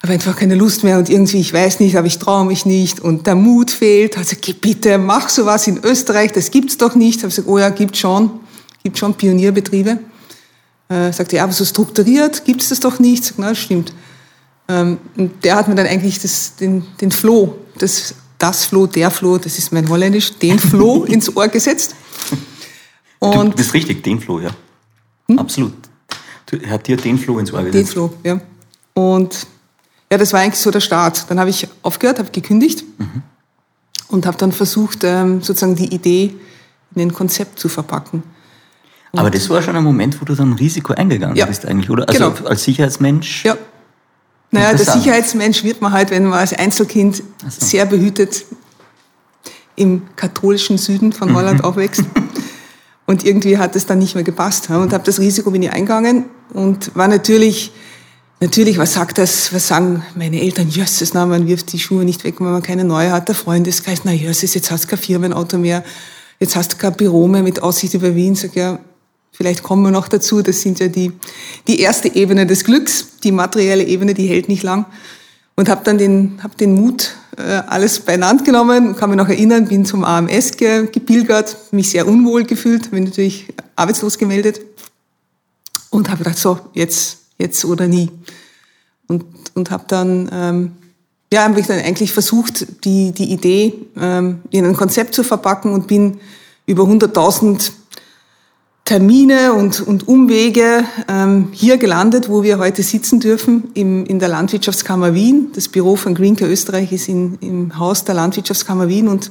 habe 0.01 0.13
einfach 0.13 0.37
keine 0.37 0.55
Lust 0.55 0.85
mehr 0.85 0.97
und 0.97 1.09
irgendwie 1.09 1.41
ich 1.41 1.51
weiß 1.51 1.81
nicht, 1.81 1.97
aber 1.97 2.07
ich 2.07 2.19
traue 2.19 2.45
mich 2.45 2.65
nicht 2.65 3.01
und 3.01 3.27
der 3.27 3.35
Mut 3.35 3.69
fehlt. 3.69 4.17
Also 4.17 4.37
geh 4.39 4.53
bitte, 4.53 4.97
mach 4.97 5.27
sowas 5.27 5.67
in 5.67 5.83
Österreich, 5.83 6.31
das 6.31 6.51
gibt's 6.51 6.77
doch 6.77 6.95
nicht. 6.95 7.19
Habe 7.19 7.27
gesagt, 7.27 7.49
oh 7.49 7.57
ja, 7.57 7.69
gibt 7.69 7.97
schon, 7.97 8.31
gibt 8.83 8.97
schon 8.97 9.13
Pionierbetriebe. 9.13 9.99
Äh, 10.87 11.11
sagte, 11.11 11.35
ja, 11.35 11.43
aber 11.43 11.51
so 11.51 11.65
strukturiert 11.65 12.45
gibt's 12.45 12.69
das 12.69 12.79
doch 12.79 12.99
nicht. 12.99 13.25
Sag, 13.25 13.39
na, 13.39 13.53
stimmt. 13.53 13.91
Ähm, 14.69 14.99
und 15.17 15.43
der 15.43 15.57
hat 15.57 15.67
mir 15.67 15.75
dann 15.75 15.85
eigentlich 15.85 16.19
das, 16.19 16.55
den, 16.55 16.85
den 17.01 17.11
Floh, 17.11 17.57
das 17.77 18.13
das 18.37 18.65
Floh, 18.65 18.87
der 18.87 19.11
Floh, 19.11 19.37
das 19.37 19.57
ist 19.57 19.71
mein 19.71 19.89
Holländisch, 19.89 20.37
den 20.37 20.59
Floh 20.59 21.03
ins 21.07 21.35
Ohr 21.35 21.47
gesetzt. 21.47 21.95
Und 23.19 23.51
du 23.51 23.57
bist 23.57 23.73
richtig, 23.73 24.03
den 24.03 24.19
Floh, 24.19 24.39
ja. 24.39 24.51
Hm? 25.27 25.39
Absolut. 25.39 25.73
Er 26.51 26.69
hat 26.69 26.87
dir 26.87 26.97
den 26.97 27.17
Floh 27.17 27.39
ins 27.39 27.51
Ohr 27.51 27.63
gesetzt. 27.63 27.75
Den 27.75 27.87
Floh, 27.87 28.13
ja. 28.23 28.39
Und 28.93 29.47
ja, 30.11 30.17
das 30.17 30.31
war 30.33 30.39
eigentlich 30.39 30.61
so 30.61 30.71
der 30.71 30.79
Start. 30.79 31.29
Dann 31.29 31.39
habe 31.39 31.49
ich 31.49 31.67
aufgehört, 31.81 32.19
habe 32.19 32.31
gekündigt 32.31 32.83
mhm. 32.97 33.21
und 34.07 34.25
habe 34.25 34.37
dann 34.37 34.51
versucht, 34.51 35.03
ähm, 35.03 35.41
sozusagen 35.41 35.75
die 35.75 35.93
Idee 35.93 36.33
in 36.95 37.01
ein 37.01 37.13
Konzept 37.13 37.59
zu 37.59 37.69
verpacken. 37.69 38.23
Und 39.11 39.19
Aber 39.19 39.29
das 39.29 39.49
war 39.49 39.61
schon 39.61 39.75
ein 39.75 39.83
Moment, 39.83 40.19
wo 40.21 40.25
du 40.25 40.35
dann 40.35 40.51
ein 40.51 40.53
Risiko 40.53 40.93
eingegangen 40.93 41.35
ja. 41.35 41.45
bist 41.45 41.65
eigentlich, 41.65 41.89
oder? 41.89 42.07
Also 42.07 42.31
genau. 42.31 42.49
als 42.49 42.63
Sicherheitsmensch 42.63 43.45
ja. 43.45 43.57
Naja, 44.57 44.73
der 44.73 44.85
Sicherheitsmensch 44.85 45.63
wird 45.63 45.81
man 45.81 45.91
halt, 45.91 46.11
wenn 46.11 46.25
man 46.25 46.39
als 46.39 46.53
Einzelkind 46.53 47.17
so. 47.17 47.65
sehr 47.65 47.85
behütet 47.85 48.45
im 49.75 50.01
katholischen 50.15 50.77
Süden 50.77 51.13
von 51.13 51.35
Holland 51.35 51.59
mhm. 51.59 51.65
aufwächst. 51.65 52.03
Und 53.05 53.23
irgendwie 53.23 53.57
hat 53.57 53.75
es 53.75 53.85
dann 53.85 53.99
nicht 53.99 54.15
mehr 54.15 54.23
gepasst. 54.25 54.69
Und 54.69 54.91
habe 54.91 55.03
das 55.05 55.19
Risiko 55.19 55.49
bin 55.49 55.63
ich 55.63 55.71
eingegangen 55.71 56.25
und 56.51 56.93
war 56.93 57.07
natürlich, 57.07 57.71
natürlich, 58.41 58.77
was 58.77 58.95
sagt 58.95 59.17
das, 59.17 59.53
was 59.53 59.69
sagen 59.69 60.03
meine 60.13 60.41
Eltern? 60.41 60.67
Jösses, 60.67 61.13
na, 61.13 61.25
man 61.25 61.47
wirft 61.47 61.71
die 61.71 61.79
Schuhe 61.79 62.03
nicht 62.03 62.25
weg, 62.25 62.35
wenn 62.39 62.51
man 62.51 62.61
keine 62.61 62.83
neue 62.83 63.13
hat. 63.13 63.29
Der 63.29 63.35
Freundeskreis, 63.35 64.01
na 64.03 64.11
jösses, 64.11 64.53
jetzt 64.55 64.71
hast 64.71 64.83
du 64.83 64.87
kein 64.89 64.99
Firmenauto 64.99 65.57
mehr, 65.57 65.85
jetzt 66.41 66.57
hast 66.57 66.73
du 66.73 66.77
kein 66.77 66.97
Büro 66.97 67.29
mehr 67.29 67.43
mit 67.43 67.63
Aussicht 67.63 67.93
über 67.93 68.13
Wien. 68.13 68.35
Sag 68.35 68.55
ja, 68.57 68.79
Vielleicht 69.37 69.61
kommen 69.61 69.83
wir 69.83 69.91
noch 69.91 70.07
dazu, 70.07 70.41
das 70.41 70.61
sind 70.61 70.79
ja 70.79 70.87
die, 70.87 71.11
die 71.67 71.79
erste 71.79 72.15
Ebene 72.15 72.47
des 72.47 72.63
Glücks, 72.63 73.19
die 73.23 73.31
materielle 73.31 73.83
Ebene, 73.83 74.15
die 74.15 74.25
hält 74.25 74.49
nicht 74.49 74.63
lang. 74.63 74.87
Und 75.55 75.69
habe 75.69 75.83
dann 75.83 75.99
den, 75.99 76.39
hab 76.41 76.57
den 76.57 76.73
Mut, 76.73 77.11
äh, 77.37 77.61
alles 77.67 77.99
beieinander 77.99 78.43
genommen, 78.43 78.95
kann 78.95 79.11
mich 79.11 79.17
noch 79.17 79.29
erinnern, 79.29 79.67
bin 79.67 79.85
zum 79.85 80.03
AMS 80.03 80.57
ge, 80.57 80.87
gepilgert, 80.91 81.55
mich 81.69 81.91
sehr 81.91 82.07
unwohl 82.07 82.45
gefühlt, 82.45 82.89
bin 82.89 83.03
natürlich 83.03 83.53
arbeitslos 83.75 84.17
gemeldet 84.17 84.59
und 85.91 86.09
habe 86.09 86.23
gedacht, 86.23 86.39
so, 86.39 86.59
jetzt, 86.73 87.19
jetzt 87.37 87.63
oder 87.63 87.87
nie. 87.87 88.09
Und, 89.07 89.23
und 89.53 89.69
habe 89.69 89.85
dann, 89.87 90.31
ähm, 90.33 90.71
ja, 91.31 91.43
habe 91.43 91.59
ich 91.59 91.67
dann 91.67 91.79
eigentlich 91.79 92.11
versucht, 92.11 92.65
die, 92.85 93.11
die 93.11 93.31
Idee 93.31 93.73
ähm, 93.99 94.41
in 94.49 94.65
ein 94.65 94.75
Konzept 94.75 95.13
zu 95.13 95.23
verpacken 95.23 95.73
und 95.73 95.85
bin 95.85 96.19
über 96.65 96.85
100.000 96.85 97.71
Termine 98.87 99.51
und, 99.51 99.81
und 99.81 100.07
Umwege 100.07 100.85
ähm, 101.09 101.49
hier 101.51 101.77
gelandet, 101.77 102.29
wo 102.29 102.43
wir 102.43 102.57
heute 102.57 102.83
sitzen 102.83 103.19
dürfen, 103.19 103.69
im, 103.73 104.05
in 104.05 104.17
der 104.17 104.29
Landwirtschaftskammer 104.29 105.13
Wien. 105.13 105.51
Das 105.53 105.67
Büro 105.67 105.97
von 105.97 106.15
Greencare 106.15 106.49
Österreich 106.49 106.93
ist 106.93 107.09
in, 107.09 107.37
im 107.41 107.77
Haus 107.77 108.05
der 108.05 108.15
Landwirtschaftskammer 108.15 108.87
Wien 108.87 109.09
und 109.09 109.29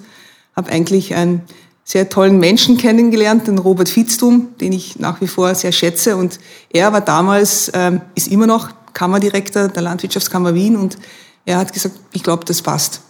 habe 0.55 0.71
eigentlich 0.71 1.15
einen 1.15 1.41
sehr 1.85 2.11
tollen 2.11 2.39
Menschen 2.39 2.77
kennengelernt, 2.77 3.47
den 3.47 3.57
Robert 3.57 3.89
Fitztum, 3.89 4.49
den 4.61 4.75
ich 4.75 4.99
nach 4.99 5.23
wie 5.23 5.27
vor 5.27 5.55
sehr 5.55 5.73
schätze. 5.73 6.19
Und 6.19 6.39
er 6.71 6.93
war 6.93 7.01
damals, 7.01 7.73
ähm, 7.73 8.03
ist 8.15 8.29
immer 8.29 8.47
noch 8.47 8.69
Kammerdirektor 8.93 9.69
der 9.69 9.81
Landwirtschaftskammer 9.81 10.53
Wien 10.53 10.77
und 10.77 10.99
er 11.47 11.57
hat 11.57 11.73
gesagt, 11.73 11.95
ich 12.13 12.23
glaube, 12.23 12.45
das 12.45 12.61
passt. 12.61 13.01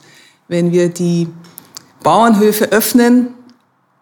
Wenn 0.47 0.71
wir 0.71 0.91
die 0.91 1.27
Bauernhöfe 2.05 2.67
öffnen, 2.67 3.35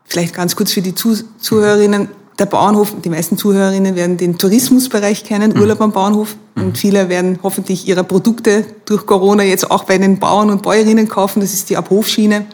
vielleicht 0.05 0.35
ganz 0.35 0.55
kurz 0.55 0.73
für 0.73 0.83
die 0.83 0.95
Zuhörerinnen, 0.95 2.11
der 2.39 2.47
Bauernhof, 2.47 2.95
die 3.05 3.11
meisten 3.11 3.39
Zuhörerinnen 3.39 3.95
werden 3.95 4.17
den 4.17 4.39
Tourismusbereich 4.39 5.25
kennen, 5.25 5.53
mhm. 5.53 5.61
Urlaub 5.61 5.81
am 5.81 5.93
Bauernhof. 5.93 6.37
Mhm. 6.55 6.63
Und 6.63 6.79
viele 6.79 7.09
werden 7.09 7.39
hoffentlich 7.43 7.87
ihre 7.87 8.05
Produkte 8.05 8.65
durch 8.87 9.07
Corona 9.07 9.45
jetzt 9.45 9.71
auch 9.71 9.85
bei 9.85 9.99
den 9.99 10.19
Bauern 10.19 10.51
und 10.51 10.63
Bäuerinnen 10.63 11.09
kaufen. 11.09 11.41
Das 11.41 11.53
ist 11.53 11.71
die 11.71 11.77
Abhofschiene. 11.77 12.47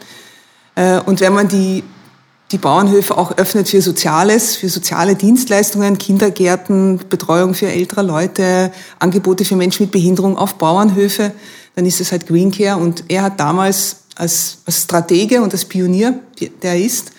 Äh, 0.75 0.99
und 1.05 1.19
wenn 1.19 1.33
man 1.33 1.47
die, 1.47 1.83
die 2.51 2.57
Bauernhöfe 2.59 3.17
auch 3.17 3.37
öffnet 3.37 3.69
für 3.69 3.81
Soziales, 3.81 4.55
für 4.55 4.69
soziale 4.69 5.15
Dienstleistungen, 5.15 5.97
Kindergärten, 5.97 6.99
Betreuung 7.09 7.55
für 7.55 7.67
ältere 7.67 8.03
Leute, 8.03 8.71
Angebote 8.99 9.45
für 9.45 9.55
Menschen 9.55 9.83
mit 9.83 9.91
Behinderung 9.91 10.37
auf 10.37 10.55
Bauernhöfe, 10.55 11.31
dann 11.75 11.85
ist 11.85 12.01
es 12.01 12.11
halt 12.11 12.27
Green 12.27 12.51
Care. 12.51 12.77
Und 12.77 13.05
er 13.07 13.23
hat 13.23 13.39
damals 13.39 13.97
als, 14.15 14.59
als 14.65 14.83
Stratege 14.83 15.41
und 15.41 15.53
als 15.53 15.65
Pionier, 15.65 16.19
der 16.61 16.73
er 16.73 16.79
ist, 16.79 17.11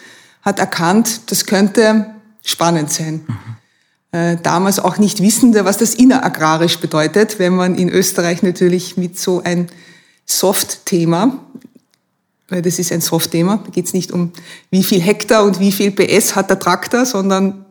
hat 0.43 0.59
erkannt, 0.59 1.23
das 1.27 1.47
könnte 1.47 2.12
spannend 2.45 2.93
sein. 2.93 3.25
Mhm. 3.27 4.19
Äh, 4.19 4.37
damals 4.43 4.79
auch 4.79 4.99
nicht 4.99 5.23
wissende, 5.23 5.65
was 5.65 5.79
das 5.79 5.95
inneragrarisch 5.95 6.79
bedeutet, 6.79 7.39
wenn 7.39 7.55
man 7.55 7.75
in 7.77 7.89
Österreich 7.89 8.43
natürlich 8.43 8.97
mit 8.97 9.19
so 9.19 9.43
ein 9.43 9.69
Soft-Thema, 10.27 11.39
weil 12.49 12.61
das 12.61 12.79
ist 12.79 12.93
ein 12.93 13.01
Soft-Thema, 13.01 13.63
da 13.65 13.71
geht 13.71 13.87
es 13.87 13.95
nicht 13.95 14.13
um 14.13 14.33
wie 14.71 14.85
viel 14.85 15.01
Hektar 15.01 15.45
und 15.45 15.61
wie 15.61 15.73
viel 15.73 15.91
PS 15.91 16.37
hat 16.37 16.51
der 16.51 16.59
Traktor, 16.59 17.07
sondern 17.07 17.65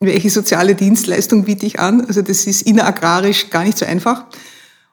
welche 0.00 0.28
soziale 0.28 0.74
Dienstleistung 0.74 1.44
biete 1.44 1.66
ich 1.66 1.78
an. 1.78 2.04
Also 2.06 2.20
das 2.22 2.46
ist 2.46 2.62
inneragrarisch 2.62 3.50
gar 3.50 3.64
nicht 3.64 3.78
so 3.78 3.86
einfach. 3.86 4.24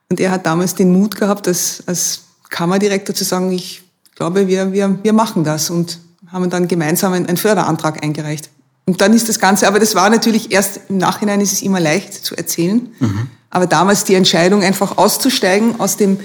Und 0.09 0.19
er 0.19 0.31
hat 0.31 0.45
damals 0.45 0.75
den 0.75 0.91
Mut 0.91 1.15
gehabt, 1.15 1.47
als, 1.47 1.83
als 1.87 2.21
Kammerdirektor 2.49 3.15
zu 3.15 3.23
sagen, 3.23 3.51
ich 3.51 3.81
glaube, 4.15 4.47
wir, 4.47 4.71
wir, 4.71 4.99
wir 5.01 5.13
machen 5.13 5.43
das 5.43 5.71
und 5.71 5.99
haben 6.27 6.49
dann 6.49 6.67
gemeinsam 6.67 7.13
einen 7.13 7.37
Förderantrag 7.37 8.03
eingereicht. 8.03 8.49
Und 8.85 8.99
dann 8.99 9.13
ist 9.13 9.29
das 9.29 9.39
Ganze, 9.39 9.67
aber 9.67 9.79
das 9.79 9.95
war 9.95 10.09
natürlich 10.09 10.51
erst 10.51 10.81
im 10.89 10.97
Nachhinein 10.97 11.39
ist 11.39 11.53
es 11.53 11.61
immer 11.61 11.79
leicht 11.79 12.13
zu 12.13 12.35
erzählen. 12.35 12.89
Mhm. 12.99 13.27
Aber 13.49 13.67
damals 13.67 14.03
die 14.03 14.15
Entscheidung, 14.15 14.63
einfach 14.63 14.97
auszusteigen 14.97 15.79
aus 15.79 15.95
dem, 15.95 16.19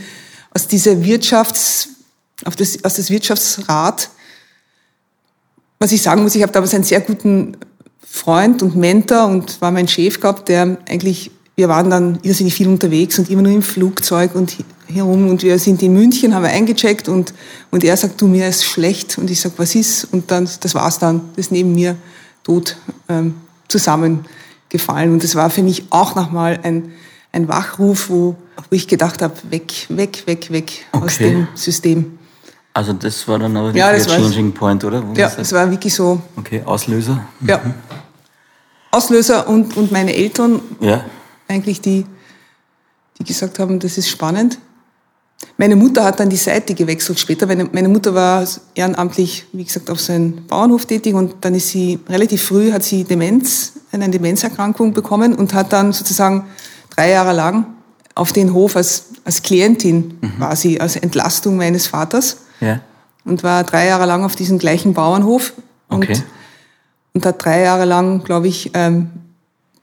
aus 0.52 0.66
dieser 0.66 1.04
Wirtschafts, 1.04 1.90
auf 2.44 2.56
das, 2.56 2.84
aus 2.84 2.94
das 2.94 3.10
Wirtschaftsrat. 3.10 4.10
Was 5.78 5.92
ich 5.92 6.02
sagen 6.02 6.22
muss, 6.22 6.34
ich 6.34 6.42
habe 6.42 6.52
damals 6.52 6.74
einen 6.74 6.84
sehr 6.84 7.00
guten 7.00 7.56
Freund 8.00 8.62
und 8.62 8.74
Mentor 8.74 9.26
und 9.26 9.60
war 9.60 9.70
mein 9.70 9.86
Chef 9.86 10.18
gehabt, 10.18 10.48
der 10.48 10.78
eigentlich, 10.88 11.30
wir 11.54 11.68
waren 11.68 11.90
dann 11.90 12.18
irrsinnig 12.22 12.54
viel 12.54 12.66
unterwegs 12.66 13.18
und 13.18 13.30
immer 13.30 13.42
nur 13.42 13.52
im 13.52 13.62
Flugzeug 13.62 14.34
und 14.34 14.56
herum 14.86 15.28
und 15.28 15.42
wir 15.42 15.58
sind 15.58 15.82
in 15.82 15.92
München, 15.92 16.34
haben 16.34 16.42
wir 16.42 16.50
eingecheckt 16.50 17.08
und, 17.08 17.34
und 17.70 17.84
er 17.84 17.96
sagt, 17.96 18.20
du, 18.20 18.26
mir 18.26 18.48
ist 18.48 18.64
schlecht 18.64 19.18
und 19.18 19.30
ich 19.30 19.40
sag, 19.40 19.52
was 19.58 19.74
ist? 19.74 20.08
Und 20.10 20.30
dann, 20.30 20.48
das 20.60 20.74
war's 20.74 20.98
dann, 20.98 21.20
das 21.36 21.50
neben 21.50 21.74
mir 21.74 21.96
tot 22.48 22.76
ähm, 23.10 23.34
zusammengefallen. 23.68 25.12
Und 25.12 25.22
das 25.22 25.34
war 25.34 25.50
für 25.50 25.62
mich 25.62 25.84
auch 25.90 26.14
nochmal 26.14 26.58
ein, 26.62 26.92
ein 27.30 27.46
Wachruf, 27.46 28.08
wo, 28.08 28.36
wo 28.56 28.70
ich 28.70 28.88
gedacht 28.88 29.20
habe, 29.20 29.34
weg, 29.50 29.86
weg, 29.90 30.22
weg, 30.26 30.50
weg 30.50 30.86
okay. 30.92 31.04
aus 31.04 31.18
dem 31.18 31.48
System. 31.54 32.18
Also 32.72 32.94
das 32.94 33.28
war 33.28 33.38
dann 33.38 33.54
aber 33.56 33.74
ja, 33.74 33.92
der 33.92 34.04
Changing 34.04 34.52
Point, 34.52 34.82
oder? 34.84 35.06
Wo 35.06 35.12
ja, 35.12 35.28
das 35.28 35.52
war 35.52 35.70
wirklich 35.70 35.92
so. 35.94 36.22
Okay, 36.36 36.62
Auslöser. 36.64 37.22
Mhm. 37.40 37.48
Ja. 37.48 37.60
Auslöser 38.90 39.46
und, 39.46 39.76
und 39.76 39.92
meine 39.92 40.14
Eltern, 40.14 40.62
ja. 40.80 41.04
eigentlich 41.48 41.82
die, 41.82 42.06
die 43.18 43.24
gesagt 43.24 43.58
haben, 43.58 43.78
das 43.78 43.98
ist 43.98 44.08
spannend. 44.08 44.58
Meine 45.56 45.76
Mutter 45.76 46.04
hat 46.04 46.20
dann 46.20 46.30
die 46.30 46.36
Seite 46.36 46.74
gewechselt 46.74 47.18
später. 47.18 47.46
Meine, 47.46 47.68
meine 47.72 47.88
Mutter 47.88 48.14
war 48.14 48.46
ehrenamtlich, 48.74 49.46
wie 49.52 49.64
gesagt, 49.64 49.90
auf 49.90 50.00
so 50.00 50.12
einem 50.12 50.46
Bauernhof 50.46 50.86
tätig 50.86 51.14
und 51.14 51.36
dann 51.40 51.54
ist 51.54 51.68
sie 51.68 51.98
relativ 52.08 52.42
früh, 52.42 52.72
hat 52.72 52.82
sie 52.82 53.04
Demenz, 53.04 53.72
eine 53.92 54.08
Demenzerkrankung 54.08 54.92
bekommen 54.92 55.34
und 55.34 55.54
hat 55.54 55.72
dann 55.72 55.92
sozusagen 55.92 56.44
drei 56.94 57.10
Jahre 57.10 57.32
lang 57.32 57.66
auf 58.14 58.32
den 58.32 58.52
Hof 58.52 58.76
als, 58.76 59.06
als 59.24 59.42
Klientin 59.42 60.18
mhm. 60.20 60.36
quasi, 60.38 60.78
als 60.78 60.96
Entlastung 60.96 61.56
meines 61.56 61.86
Vaters. 61.86 62.38
Ja. 62.60 62.80
Und 63.24 63.44
war 63.44 63.62
drei 63.62 63.86
Jahre 63.86 64.06
lang 64.06 64.24
auf 64.24 64.34
diesem 64.34 64.58
gleichen 64.58 64.94
Bauernhof. 64.94 65.52
Und, 65.88 66.04
okay. 66.04 66.20
und 67.14 67.24
hat 67.24 67.44
drei 67.44 67.62
Jahre 67.62 67.84
lang, 67.84 68.24
glaube 68.24 68.48
ich, 68.48 68.72
ähm, 68.74 69.10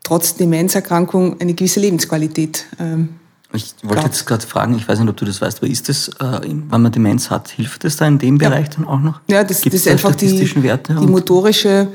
trotz 0.04 0.36
Demenzerkrankung 0.36 1.40
eine 1.40 1.54
gewisse 1.54 1.80
Lebensqualität 1.80 2.66
ähm, 2.80 3.10
ich 3.56 3.74
wollte 3.84 4.04
jetzt 4.04 4.26
gerade 4.26 4.46
fragen, 4.46 4.76
ich 4.76 4.88
weiß 4.88 5.00
nicht, 5.00 5.10
ob 5.10 5.18
du 5.18 5.26
das 5.26 5.42
weißt, 5.42 5.60
aber 5.60 5.68
ist 5.68 5.90
das, 5.90 6.10
äh, 6.20 6.42
wenn 6.44 6.82
man 6.82 6.92
Demenz 6.92 7.30
hat, 7.30 7.50
hilft 7.50 7.84
das 7.84 7.98
da 7.98 8.08
in 8.08 8.20
dem 8.20 8.38
ja. 8.40 8.50
Bereich 8.50 8.70
dann 8.70 8.86
auch 8.86 9.00
noch? 9.00 9.22
Ja, 9.28 9.44
das, 9.44 9.62
das 9.62 9.74
ist 9.74 9.88
einfach 9.88 10.16
die, 10.16 10.64
Werte 10.64 10.96
die 10.96 11.08
motorische. 11.08 11.88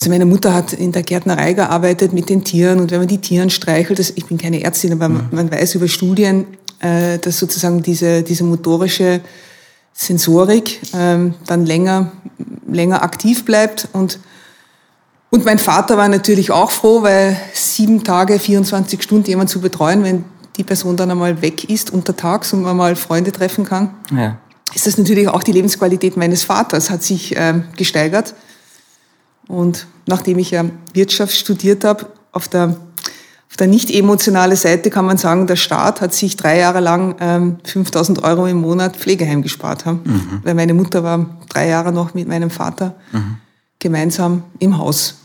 Also 0.00 0.10
meine 0.10 0.26
Mutter 0.26 0.52
hat 0.52 0.72
in 0.72 0.92
der 0.92 1.02
Gärtnerei 1.02 1.52
gearbeitet 1.52 2.12
mit 2.12 2.28
den 2.28 2.44
Tieren 2.44 2.80
und 2.80 2.90
wenn 2.90 2.98
man 2.98 3.08
die 3.08 3.20
Tieren 3.20 3.50
streichelt, 3.50 3.98
das, 3.98 4.10
ich 4.10 4.26
bin 4.26 4.38
keine 4.38 4.62
Ärztin, 4.62 4.92
aber 4.92 5.08
mhm. 5.08 5.28
man 5.30 5.50
weiß 5.50 5.76
über 5.76 5.88
Studien, 5.88 6.46
äh, 6.80 7.18
dass 7.18 7.38
sozusagen 7.38 7.82
diese, 7.82 8.22
diese 8.22 8.44
motorische 8.44 9.20
Sensorik 9.92 10.80
ähm, 10.92 11.34
dann 11.46 11.64
länger, 11.64 12.12
länger 12.66 13.02
aktiv 13.02 13.44
bleibt 13.44 13.88
und 13.92 14.18
und 15.34 15.44
mein 15.44 15.58
Vater 15.58 15.96
war 15.96 16.06
natürlich 16.06 16.52
auch 16.52 16.70
froh, 16.70 17.02
weil 17.02 17.36
sieben 17.52 18.04
Tage, 18.04 18.38
24 18.38 19.02
Stunden 19.02 19.28
jemand 19.28 19.50
zu 19.50 19.60
betreuen, 19.60 20.04
wenn 20.04 20.24
die 20.56 20.64
Person 20.64 20.96
dann 20.96 21.10
einmal 21.10 21.42
weg 21.42 21.68
ist 21.68 21.90
untertags 21.90 22.52
und 22.52 22.62
man 22.62 22.76
mal 22.76 22.96
Freunde 22.96 23.32
treffen 23.32 23.64
kann, 23.64 23.94
ja. 24.14 24.38
ist 24.74 24.86
das 24.86 24.98
natürlich 24.98 25.28
auch 25.28 25.42
die 25.42 25.52
Lebensqualität 25.52 26.16
meines 26.16 26.44
Vaters 26.44 26.90
hat 26.90 27.02
sich 27.02 27.36
äh, 27.36 27.62
gesteigert. 27.76 28.34
Und 29.46 29.86
nachdem 30.06 30.38
ich 30.38 30.52
ja 30.52 30.64
Wirtschaft 30.92 31.34
studiert 31.34 31.84
habe, 31.84 32.06
auf 32.32 32.48
der, 32.48 32.76
auf 33.50 33.56
der 33.58 33.66
nicht 33.66 33.90
emotionale 33.90 34.56
Seite 34.56 34.90
kann 34.90 35.04
man 35.04 35.18
sagen, 35.18 35.46
der 35.46 35.56
Staat 35.56 36.00
hat 36.00 36.14
sich 36.14 36.36
drei 36.36 36.58
Jahre 36.58 36.80
lang 36.80 37.16
ähm, 37.20 37.56
5000 37.64 38.24
Euro 38.24 38.46
im 38.46 38.58
Monat 38.58 38.96
Pflegeheim 38.96 39.42
gespart. 39.42 39.84
Haben. 39.84 40.00
Mhm. 40.04 40.40
Weil 40.44 40.54
meine 40.54 40.74
Mutter 40.74 41.02
war 41.02 41.26
drei 41.48 41.68
Jahre 41.68 41.92
noch 41.92 42.14
mit 42.14 42.26
meinem 42.26 42.50
Vater 42.50 42.94
mhm. 43.12 43.36
gemeinsam 43.78 44.44
im 44.60 44.78
Haus. 44.78 45.16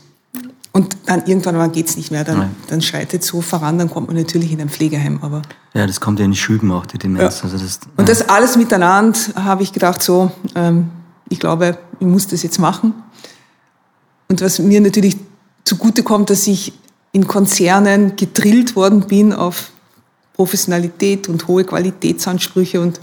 Und 0.72 0.96
dann 1.06 1.26
irgendwann 1.26 1.56
mal 1.56 1.68
geht's 1.68 1.96
nicht 1.96 2.12
mehr, 2.12 2.22
dann, 2.22 2.54
dann 2.68 2.80
schreitet 2.80 3.24
so 3.24 3.40
voran, 3.40 3.78
dann 3.78 3.90
kommt 3.90 4.06
man 4.06 4.16
natürlich 4.16 4.52
in 4.52 4.60
ein 4.60 4.68
Pflegeheim. 4.68 5.18
Aber 5.20 5.42
ja, 5.74 5.84
das 5.84 6.00
kommt 6.00 6.20
ja 6.20 6.24
in 6.24 6.34
Schüben 6.34 6.70
auch, 6.70 6.86
die 6.86 6.98
Demenz. 6.98 7.38
Ja. 7.38 7.44
Also 7.44 7.58
das, 7.58 7.80
Und 7.96 8.08
das 8.08 8.28
alles 8.28 8.56
miteinander 8.56 9.18
habe 9.34 9.64
ich 9.64 9.72
gedacht, 9.72 10.00
so, 10.00 10.30
ähm, 10.54 10.90
ich 11.28 11.40
glaube, 11.40 11.78
ich 11.98 12.06
muss 12.06 12.28
das 12.28 12.44
jetzt 12.44 12.58
machen. 12.58 12.94
Und 14.28 14.40
was 14.42 14.60
mir 14.60 14.80
natürlich 14.80 15.16
zugute 15.64 16.04
kommt, 16.04 16.30
dass 16.30 16.46
ich 16.46 16.72
in 17.10 17.26
Konzernen 17.26 18.14
gedrillt 18.14 18.76
worden 18.76 19.02
bin 19.08 19.32
auf 19.32 19.70
Professionalität 20.34 21.28
und 21.28 21.48
hohe 21.48 21.64
Qualitätsansprüche 21.64 22.80
und 22.80 23.00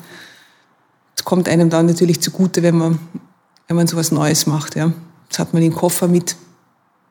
es 1.15 1.25
kommt 1.25 1.49
einem 1.49 1.69
dann 1.69 1.87
natürlich 1.87 2.21
zugute, 2.21 2.63
wenn 2.63 2.77
man, 2.77 2.99
wenn 3.67 3.75
man 3.75 3.87
sowas 3.87 4.11
Neues 4.11 4.47
macht. 4.47 4.75
Ja. 4.75 4.93
Das 5.29 5.39
hat 5.39 5.53
man 5.53 5.61
den 5.61 5.73
Koffer 5.73 6.07
mit 6.07 6.37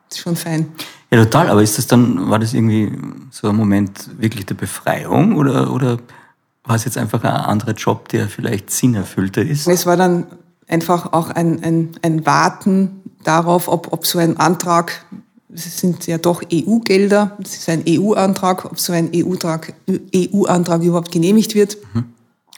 ist 0.09 0.19
schon 0.19 0.35
fein. 0.35 0.71
Ja, 1.11 1.23
total. 1.23 1.49
Aber 1.49 1.63
ist 1.63 1.77
das 1.77 1.87
dann, 1.87 2.29
war 2.29 2.39
das 2.39 2.53
irgendwie 2.53 2.91
so 3.31 3.49
ein 3.49 3.55
Moment 3.55 4.09
wirklich 4.19 4.45
der 4.45 4.55
Befreiung 4.55 5.35
oder, 5.35 5.71
oder 5.71 5.97
war 6.63 6.75
es 6.75 6.85
jetzt 6.85 6.97
einfach 6.97 7.23
ein 7.23 7.31
anderer 7.31 7.73
Job, 7.73 8.09
der 8.09 8.27
vielleicht 8.27 8.71
sinnerfüllter 8.71 9.41
ist? 9.41 9.67
Es 9.67 9.85
war 9.85 9.95
dann 9.95 10.27
einfach 10.67 11.13
auch 11.13 11.29
ein, 11.29 11.63
ein, 11.63 11.89
ein 12.01 12.25
Warten 12.25 13.01
darauf, 13.23 13.67
ob, 13.67 13.93
ob 13.93 14.05
so 14.05 14.19
ein 14.19 14.37
Antrag, 14.37 15.05
es 15.53 15.79
sind 15.79 16.05
ja 16.07 16.17
doch 16.17 16.43
EU-Gelder, 16.51 17.37
es 17.41 17.55
ist 17.55 17.69
ein 17.69 17.83
EU-Antrag, 17.87 18.65
ob 18.65 18.79
so 18.79 18.91
ein 18.91 19.11
EU-Antrag 19.15 19.73
EU 19.89 20.45
-Antrag 20.45 20.83
überhaupt 20.83 21.11
genehmigt 21.11 21.55
wird. 21.55 21.77
Mhm. 21.93 22.05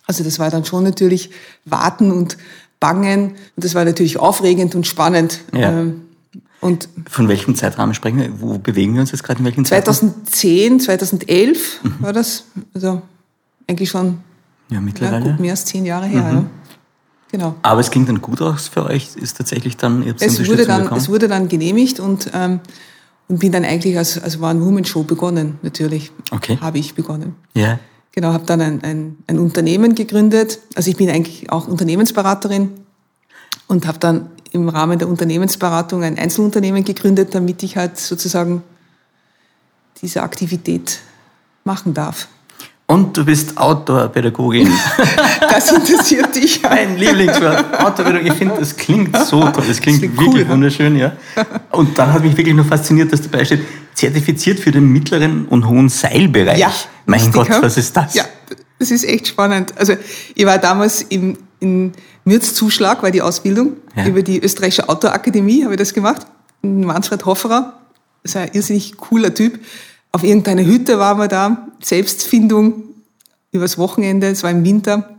Also 0.08 0.24
das 0.24 0.40
war 0.40 0.50
dann 0.50 0.66
schon 0.66 0.84
natürlich 0.84 1.30
Warten 1.66 2.12
und 2.12 2.38
Bangen 2.80 3.36
und 3.56 3.64
das 3.64 3.76
war 3.76 3.86
natürlich 3.86 4.18
aufregend 4.18 4.74
und 4.74 4.88
spannend. 4.88 5.42
Ja. 5.54 5.70
Ähm, 5.70 6.02
und 6.62 6.90
Von 7.10 7.30
welchem 7.30 7.56
Zeitrahmen 7.56 7.94
sprechen 7.94 8.20
wir? 8.20 8.42
Wo 8.42 8.58
bewegen 8.58 8.94
wir 8.94 9.02
uns 9.02 9.12
jetzt 9.12 9.24
gerade? 9.24 9.40
In 9.40 9.46
welchem 9.46 9.66
2010, 9.66 10.80
2011 10.82 11.84
mhm. 11.84 11.96
war 12.00 12.14
das. 12.14 12.46
Also 12.74 13.02
eigentlich 13.68 13.90
schon 13.90 14.20
ja, 14.70 14.82
mittlerweile. 14.82 15.26
Ja, 15.26 15.32
gut 15.32 15.40
mehr 15.40 15.52
als 15.52 15.66
zehn 15.66 15.86
Jahre 15.86 16.06
her. 16.06 16.22
Mhm. 16.24 16.36
Ja. 16.36 16.46
Genau. 17.32 17.56
Aber 17.62 17.80
es 17.80 17.92
ging 17.92 18.06
dann 18.06 18.22
gut 18.22 18.42
aus 18.42 18.68
für 18.68 18.86
euch? 18.86 19.16
Ist 19.16 19.38
tatsächlich 19.38 19.78
dann 19.78 20.04
ihr 20.04 20.16
es 20.20 20.48
wurde 20.48 20.66
dann, 20.66 20.84
bekommen? 20.84 21.00
Es 21.00 21.10
wurde 21.10 21.28
dann 21.28 21.48
genehmigt 21.48 22.00
und, 22.00 22.32
ähm, 22.34 22.60
und 23.28 23.40
bin 23.40 23.52
dann 23.52 23.64
eigentlich 23.64 23.98
als, 23.98 24.22
als 24.22 24.42
One-Woman-Show 24.42 25.04
begonnen, 25.04 25.60
natürlich. 25.62 26.12
Okay. 26.32 26.58
Habe 26.60 26.80
ich 26.80 26.96
begonnen. 26.96 27.36
Ja. 27.54 27.80
Genau, 28.12 28.34
habe 28.34 28.46
dann 28.48 28.62
ein, 28.62 28.84
ein, 28.84 29.18
ein 29.28 29.38
Unternehmen 29.38 29.94
gegründet. 29.94 30.60
Also 30.74 30.90
ich 30.90 30.98
bin 30.98 31.10
eigentlich 31.10 31.52
auch 31.52 31.68
Unternehmensberaterin 31.68 32.72
und 33.70 33.88
habe 33.88 34.00
dann 34.00 34.30
im 34.52 34.68
Rahmen 34.68 35.00
der 35.00 35.08
Unternehmensberatung 35.08 36.04
ein 36.04 36.18
Einzelunternehmen 36.18 36.84
gegründet, 36.84 37.34
damit 37.34 37.64
ich 37.64 37.78
halt 37.78 37.98
sozusagen 37.98 38.64
diese 40.02 40.24
Aktivität 40.24 41.00
machen 41.64 41.94
darf. 41.94 42.28
Und 42.88 43.16
du 43.16 43.24
bist 43.24 43.56
Outdoor-Pädagogin. 43.58 44.68
Das 45.42 45.72
interessiert 45.72 46.36
dich. 46.36 46.62
Mein 46.64 46.98
Lieblingswort. 46.98 47.80
Outdoor-Pädagogin. 47.80 48.32
Ich 48.32 48.34
finde, 48.34 48.56
das 48.60 48.76
klingt 48.76 49.16
so 49.18 49.42
toll. 49.52 49.64
Das 49.68 49.80
klingt 49.80 50.02
Das 50.02 50.10
klingt 50.10 50.20
wirklich 50.20 50.46
cool, 50.46 50.50
wunderschön, 50.50 50.96
ja. 50.96 51.12
Und 51.72 51.98
dann 51.98 52.14
hat 52.14 52.24
mich 52.24 52.36
wirklich 52.38 52.56
nur 52.56 52.66
fasziniert, 52.66 53.12
dass 53.12 53.22
dabei 53.22 53.46
steht, 53.46 53.62
zertifiziert 53.94 54.60
für 54.60 54.72
den 54.72 54.88
mittleren 54.88 55.46
und 55.48 55.68
hohen 55.68 55.90
Seilbereich. 55.90 56.60
mein 57.06 57.20
richtig, 57.20 57.34
Gott, 57.34 57.50
ja? 57.50 57.62
was 57.62 57.78
ist 57.78 57.96
das? 57.96 58.16
Ja, 58.16 58.26
das 58.80 58.90
ist 58.90 59.04
echt 59.04 59.28
spannend. 59.28 59.74
Also 59.78 59.96
ich 60.34 60.46
war 60.46 60.58
damals 60.58 61.02
im, 61.04 61.38
in 61.60 61.94
Mürzzuschlag, 62.26 63.04
war 63.04 63.12
die 63.12 63.22
Ausbildung, 63.22 63.74
Ja. 63.96 64.08
über 64.08 64.24
die 64.24 64.42
österreichische 64.42 64.88
Autoakademie 64.90 65.64
habe 65.64 65.74
ich 65.74 65.80
das 65.80 65.94
gemacht. 65.94 66.26
Manfred 66.62 67.26
Hofferer, 67.26 67.80
das 68.24 68.32
ist 68.32 68.38
ein 68.38 68.50
irrsinnig 68.54 68.98
cooler 68.98 69.34
Typ. 69.34 69.60
Auf 70.12 70.24
irgendeiner 70.24 70.66
Hütte 70.66 71.00
waren 71.00 71.18
wir 71.20 71.28
da, 71.28 71.68
Selbstfindung 71.82 72.84
übers 73.52 73.78
Wochenende, 73.78 74.28
es 74.28 74.44
war 74.44 74.52
im 74.52 74.64
Winter 74.64 75.10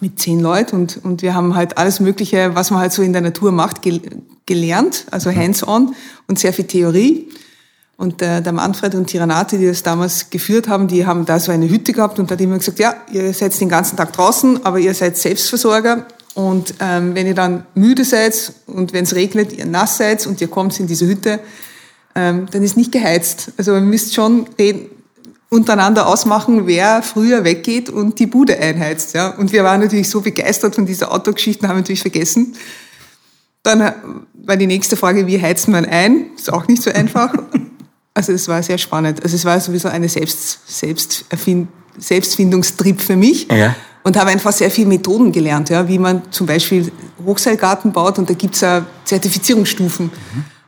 mit 0.00 0.18
zehn 0.18 0.40
Leuten 0.40 0.76
und, 0.76 1.00
und 1.04 1.22
wir 1.22 1.34
haben 1.34 1.54
halt 1.54 1.78
alles 1.78 2.00
Mögliche, 2.00 2.54
was 2.54 2.70
man 2.70 2.80
halt 2.80 2.92
so 2.92 3.02
in 3.02 3.12
der 3.12 3.22
Natur 3.22 3.52
macht, 3.52 3.82
gel 3.82 4.00
gelernt, 4.46 5.06
also 5.12 5.30
hands-on 5.30 5.94
und 6.26 6.38
sehr 6.38 6.52
viel 6.52 6.66
Theorie. 6.66 7.28
Und 8.02 8.20
der, 8.20 8.40
der 8.40 8.52
Manfred 8.52 8.96
und 8.96 9.12
die 9.12 9.18
Renate, 9.18 9.58
die 9.58 9.66
das 9.68 9.84
damals 9.84 10.28
geführt 10.28 10.66
haben, 10.66 10.88
die 10.88 11.06
haben 11.06 11.24
da 11.24 11.38
so 11.38 11.52
eine 11.52 11.68
Hütte 11.68 11.92
gehabt 11.92 12.18
und 12.18 12.28
da 12.28 12.32
hat 12.32 12.40
immer 12.40 12.58
gesagt, 12.58 12.80
ja, 12.80 12.96
ihr 13.12 13.32
seid 13.32 13.58
den 13.60 13.68
ganzen 13.68 13.96
Tag 13.96 14.12
draußen, 14.12 14.66
aber 14.66 14.80
ihr 14.80 14.92
seid 14.92 15.16
Selbstversorger 15.16 16.04
und 16.34 16.74
ähm, 16.80 17.14
wenn 17.14 17.28
ihr 17.28 17.36
dann 17.36 17.64
müde 17.76 18.04
seid 18.04 18.54
und 18.66 18.92
wenn 18.92 19.04
es 19.04 19.14
regnet, 19.14 19.52
ihr 19.52 19.66
nass 19.66 19.98
seid 19.98 20.26
und 20.26 20.40
ihr 20.40 20.48
kommt 20.48 20.80
in 20.80 20.88
diese 20.88 21.06
Hütte, 21.06 21.38
ähm, 22.16 22.48
dann 22.50 22.64
ist 22.64 22.76
nicht 22.76 22.90
geheizt. 22.90 23.52
Also 23.56 23.72
ihr 23.72 23.80
müsst 23.80 24.14
schon 24.14 24.46
reden, 24.58 24.86
untereinander 25.48 26.08
ausmachen, 26.08 26.66
wer 26.66 27.04
früher 27.04 27.44
weggeht 27.44 27.88
und 27.88 28.18
die 28.18 28.26
Bude 28.26 28.58
einheizt. 28.58 29.14
Ja? 29.14 29.28
Und 29.28 29.52
wir 29.52 29.62
waren 29.62 29.80
natürlich 29.80 30.10
so 30.10 30.22
begeistert 30.22 30.74
von 30.74 30.86
dieser 30.86 31.12
Autogeschichte, 31.12 31.68
haben 31.68 31.76
natürlich 31.76 32.02
vergessen. 32.02 32.56
Dann 33.62 33.80
äh, 33.80 33.92
war 34.32 34.56
die 34.56 34.66
nächste 34.66 34.96
Frage, 34.96 35.28
wie 35.28 35.40
heizt 35.40 35.68
man 35.68 35.84
ein? 35.84 36.34
Ist 36.34 36.52
auch 36.52 36.66
nicht 36.66 36.82
so 36.82 36.90
einfach. 36.90 37.32
Also 38.14 38.32
es 38.32 38.46
war 38.48 38.62
sehr 38.62 38.78
spannend. 38.78 39.22
Also 39.22 39.36
es 39.36 39.44
war 39.44 39.58
sowieso 39.60 39.88
eine 39.88 40.08
Selbst, 40.08 40.60
Selbsterfind, 40.66 41.68
Selbstfindungstrip 41.98 43.00
für 43.00 43.16
mich. 43.16 43.48
Ja. 43.50 43.74
Und 44.04 44.16
habe 44.16 44.30
einfach 44.30 44.52
sehr 44.52 44.70
viele 44.70 44.88
Methoden 44.88 45.30
gelernt, 45.30 45.70
ja, 45.70 45.86
wie 45.86 45.98
man 45.98 46.22
zum 46.32 46.46
Beispiel 46.46 46.90
Hochseilgarten 47.24 47.92
baut. 47.92 48.18
Und 48.18 48.28
da 48.28 48.34
gibt's 48.34 48.60
ja 48.60 48.84
Zertifizierungsstufen. 49.04 50.10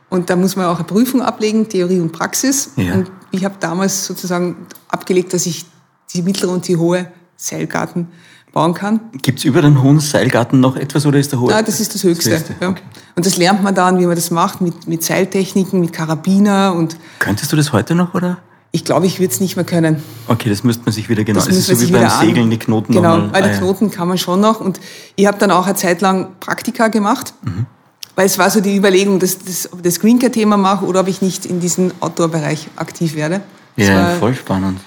Und 0.09 0.29
da 0.29 0.37
muss 0.37 0.55
man 0.55 0.67
auch 0.67 0.77
eine 0.77 0.85
Prüfung 0.85 1.21
ablegen, 1.21 1.67
Theorie 1.67 1.99
und 1.99 2.13
Praxis. 2.13 2.69
Ja. 2.77 2.93
Und 2.93 3.11
ich 3.31 3.43
habe 3.43 3.55
damals 3.59 4.05
sozusagen 4.05 4.67
abgelegt, 4.87 5.33
dass 5.33 5.45
ich 5.45 5.65
die 6.13 6.21
mittlere 6.21 6.51
und 6.51 6.67
die 6.67 6.77
hohe 6.77 7.11
Seilgarten 7.35 8.07
bauen 8.55 8.73
kann. 8.73 9.01
Gibt 9.21 9.39
es 9.39 9.45
über 9.45 9.61
den 9.61 9.83
hohen 9.83 9.99
Seilgarten 9.99 10.59
noch 10.61 10.77
etwas 10.77 11.05
oder 11.05 11.19
ist 11.19 11.31
der 11.31 11.41
hohe? 11.41 11.51
Ja, 11.51 11.61
das 11.61 11.79
ist 11.81 11.93
das 11.93 12.03
Höchste. 12.03 12.29
Das 12.31 12.39
Höchste, 12.39 12.55
ja. 12.61 12.69
okay. 12.69 12.81
Und 13.15 13.25
das 13.25 13.35
lernt 13.37 13.61
man 13.61 13.75
dann, 13.75 13.99
wie 13.99 14.05
man 14.05 14.15
das 14.15 14.31
macht, 14.31 14.61
mit, 14.61 14.87
mit 14.87 15.03
Seiltechniken, 15.03 15.79
mit 15.81 15.91
Karabiner. 15.93 16.73
Und 16.73 16.97
Könntest 17.19 17.51
du 17.51 17.55
das 17.57 17.71
heute 17.73 17.93
noch, 17.93 18.13
oder? 18.15 18.37
ich 18.71 18.83
glaube, 18.83 19.05
ich 19.07 19.19
würde 19.21 19.31
es 19.33 19.39
nicht 19.39 19.55
mehr 19.55 19.63
können. 19.63 20.03
Okay, 20.27 20.49
das 20.49 20.63
müsste 20.65 20.83
man 20.83 20.91
sich 20.93 21.07
wieder 21.07 21.23
genau. 21.23 21.39
Das 21.39 21.47
Das, 21.47 21.55
ist 21.57 21.67
so 21.67 21.79
wie 21.79 21.91
beim 21.91 22.01
wieder 22.01 22.13
an- 22.13 22.25
Segeln, 22.27 22.49
die 22.49 22.57
Knoten 22.59 22.91
Genau, 22.93 23.17
weil 23.31 23.41
die 23.43 23.49
Ah, 23.49 23.51
ja. 23.53 23.57
Knoten 23.59 23.89
kann 23.91 24.07
man 24.09 24.17
schon 24.17 24.41
noch. 24.41 24.59
Und 24.59 24.79
ich 25.15 25.27
habe 25.27 25.37
dann 25.37 25.51
auch 25.51 25.65
eine 25.65 25.75
Zeit 25.75 26.01
lang 26.01 26.27
Praktika 26.41 26.87
gemacht, 26.89 27.33
Mhm. 27.43 27.67
weil 28.15 28.25
es 28.25 28.37
war 28.37 28.49
so 28.49 28.59
die 28.59 28.75
Überlegung, 28.75 29.19
dass, 29.19 29.37
dass, 29.39 29.71
ob 29.71 29.79
ich 29.79 29.83
das 29.83 29.99
Green 30.01 30.19
Care-Thema 30.19 30.57
mache 30.57 30.85
oder 30.85 31.01
ob 31.01 31.07
ich 31.07 31.21
nicht 31.21 31.45
in 31.45 31.61
diesem 31.61 31.91
Outdoor-Bereich 32.01 32.67
aktiv 32.75 33.15
werde. 33.15 33.41
Das 33.77 33.87
Ja, 33.87 34.09
voll 34.19 34.33
spannend. 34.35 34.79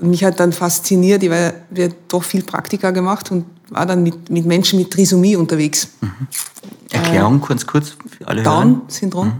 Mich 0.00 0.24
hat 0.24 0.38
dann 0.40 0.52
fasziniert, 0.52 1.22
ich 1.22 1.30
habe 1.30 1.54
hab 1.76 2.08
doch 2.08 2.22
viel 2.22 2.42
Praktika 2.42 2.90
gemacht 2.90 3.30
und 3.30 3.44
war 3.70 3.86
dann 3.86 4.02
mit, 4.02 4.30
mit 4.30 4.46
Menschen 4.46 4.78
mit 4.78 4.90
Trisomie 4.90 5.36
unterwegs. 5.36 5.88
Erklärung 6.90 7.40
ganz 7.40 7.66
kurz 7.66 7.96
für 8.16 8.26
alle. 8.26 8.42
Down-Syndrom. 8.42 9.32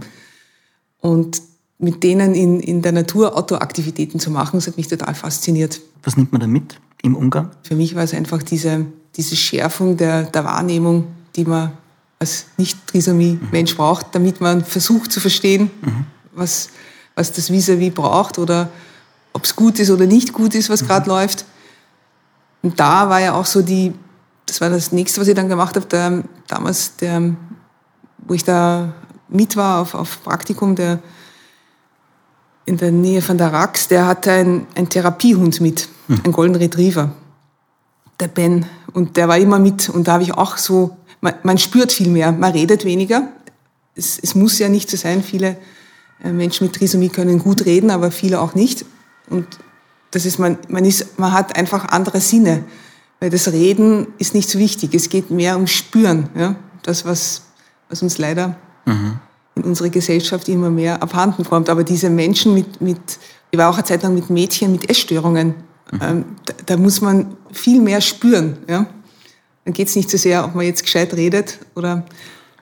Und 1.01 1.41
mit 1.77 2.03
denen 2.03 2.35
in, 2.35 2.59
in 2.59 2.81
der 2.81 2.91
Natur 2.91 3.37
Outdoor-Aktivitäten 3.37 4.19
zu 4.19 4.31
machen, 4.31 4.57
das 4.57 4.67
hat 4.67 4.77
mich 4.77 4.87
total 4.87 5.15
fasziniert. 5.15 5.79
Was 6.03 6.17
nimmt 6.17 6.31
man 6.31 6.41
da 6.41 6.47
mit 6.47 6.79
im 7.01 7.15
Umgang? 7.15 7.51
Für 7.63 7.75
mich 7.75 7.95
war 7.95 8.03
es 8.03 8.13
einfach 8.13 8.43
diese, 8.43 8.85
diese 9.15 9.35
Schärfung 9.35 9.95
der, 9.95 10.23
der 10.23 10.43
Wahrnehmung, 10.43 11.07
die 11.35 11.45
man 11.45 11.71
als 12.19 12.47
Nicht-Trisomie-Mensch 12.57 13.77
braucht, 13.77 14.07
damit 14.11 14.41
man 14.41 14.65
versucht 14.65 15.11
zu 15.11 15.21
verstehen, 15.21 15.71
was, 16.33 16.69
was 17.15 17.31
das 17.31 17.49
Vis-à-vis 17.49 17.93
braucht 17.93 18.37
oder 18.37 18.69
ob 19.33 19.43
es 19.43 19.55
gut 19.55 19.79
ist 19.79 19.89
oder 19.89 20.05
nicht 20.05 20.33
gut 20.33 20.55
ist, 20.55 20.69
was 20.69 20.85
gerade 20.85 21.09
läuft. 21.09 21.45
Und 22.61 22.79
da 22.79 23.09
war 23.09 23.19
ja 23.19 23.33
auch 23.33 23.45
so 23.45 23.61
die, 23.61 23.93
das 24.45 24.59
war 24.61 24.69
das 24.69 24.91
nächste, 24.91 25.21
was 25.21 25.27
ich 25.27 25.35
dann 25.35 25.49
gemacht 25.49 25.75
habe, 25.75 25.85
der, 25.85 26.23
damals, 26.47 26.95
der, 26.97 27.35
wo 28.17 28.33
ich 28.33 28.43
da 28.43 28.93
mit 29.29 29.55
war 29.55 29.81
auf, 29.81 29.93
auf 29.93 30.23
Praktikum, 30.23 30.75
der 30.75 30.99
in 32.65 32.77
der 32.77 32.91
Nähe 32.91 33.21
von 33.21 33.37
der 33.37 33.51
Rax, 33.51 33.87
der 33.87 34.05
hatte 34.05 34.31
ein, 34.31 34.67
ein 34.75 34.89
Therapiehund 34.89 35.59
mit, 35.61 35.89
ein 36.23 36.31
Golden 36.31 36.55
Retriever, 36.55 37.11
der 38.19 38.27
Ben. 38.27 38.65
Und 38.93 39.17
der 39.17 39.27
war 39.27 39.37
immer 39.37 39.59
mit. 39.59 39.89
Und 39.89 40.07
da 40.07 40.13
habe 40.13 40.23
ich 40.23 40.33
auch 40.33 40.57
so, 40.57 40.97
man, 41.21 41.33
man 41.43 41.57
spürt 41.57 41.91
viel 41.91 42.09
mehr, 42.09 42.31
man 42.31 42.51
redet 42.51 42.85
weniger. 42.85 43.27
Es, 43.95 44.19
es 44.19 44.35
muss 44.35 44.59
ja 44.59 44.69
nicht 44.69 44.89
so 44.89 44.97
sein, 44.97 45.23
viele 45.23 45.57
äh, 46.23 46.31
Menschen 46.31 46.67
mit 46.67 46.75
Trisomie 46.75 47.09
können 47.09 47.39
gut 47.39 47.65
reden, 47.65 47.89
aber 47.89 48.11
viele 48.11 48.39
auch 48.39 48.53
nicht. 48.53 48.85
Und 49.29 49.45
das 50.11 50.25
ist, 50.25 50.39
man, 50.39 50.57
man 50.67 50.85
ist, 50.85 51.19
man 51.19 51.31
hat 51.33 51.55
einfach 51.55 51.89
andere 51.89 52.21
Sinne. 52.21 52.63
Weil 53.19 53.29
das 53.29 53.51
Reden 53.51 54.07
ist 54.17 54.33
nicht 54.33 54.49
so 54.49 54.59
wichtig. 54.59 54.93
Es 54.93 55.09
geht 55.09 55.29
mehr 55.29 55.55
ums 55.55 55.71
Spüren. 55.71 56.29
Ja? 56.35 56.55
Das, 56.83 57.05
was, 57.05 57.43
was 57.89 58.01
uns 58.01 58.17
leider 58.17 58.55
in 59.55 59.63
unserer 59.63 59.89
Gesellschaft 59.89 60.47
immer 60.49 60.69
mehr 60.69 61.01
abhanden 61.03 61.43
kommt. 61.43 61.69
Aber 61.69 61.83
diese 61.83 62.09
Menschen 62.09 62.53
mit, 62.53 62.81
mit 62.81 62.99
ich 63.51 63.57
war 63.57 63.69
auch 63.69 63.75
eine 63.75 63.83
Zeit 63.83 64.03
lang 64.03 64.15
mit 64.15 64.29
Mädchen 64.29 64.71
mit 64.71 64.89
Essstörungen, 64.89 65.55
ähm, 66.01 66.25
da, 66.45 66.53
da 66.65 66.77
muss 66.77 67.01
man 67.01 67.35
viel 67.51 67.81
mehr 67.81 68.01
spüren. 68.01 68.57
Ja? 68.67 68.85
Dann 69.65 69.73
geht 69.73 69.87
es 69.87 69.95
nicht 69.95 70.09
so 70.09 70.17
sehr, 70.17 70.45
ob 70.45 70.55
man 70.55 70.65
jetzt 70.65 70.83
gescheit 70.83 71.13
redet 71.13 71.59
oder 71.75 72.05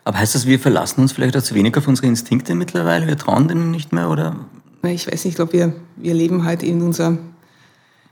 Aber 0.06 0.18
heißt 0.18 0.36
das, 0.36 0.46
wir 0.46 0.60
verlassen 0.60 1.02
uns 1.02 1.12
vielleicht 1.12 1.36
auch 1.36 1.44
zu 1.44 1.56
wenig 1.56 1.76
auf 1.78 1.88
unsere 1.88 2.08
Instinkte 2.08 2.56
mittlerweile? 2.56 3.08
Wir 3.08 3.18
trauen 3.18 3.48
denen 3.48 3.72
nicht 3.72 3.92
mehr? 3.92 4.10
Oder? 4.10 4.38
Ich 4.84 5.08
weiß 5.08 5.26
nicht, 5.26 5.34
ich 5.34 5.36
glaube, 5.36 5.54
wir, 5.54 5.74
wir 5.96 6.14
leben 6.14 6.44
halt 6.44 6.64
in 6.64 6.82
unser 6.82 7.18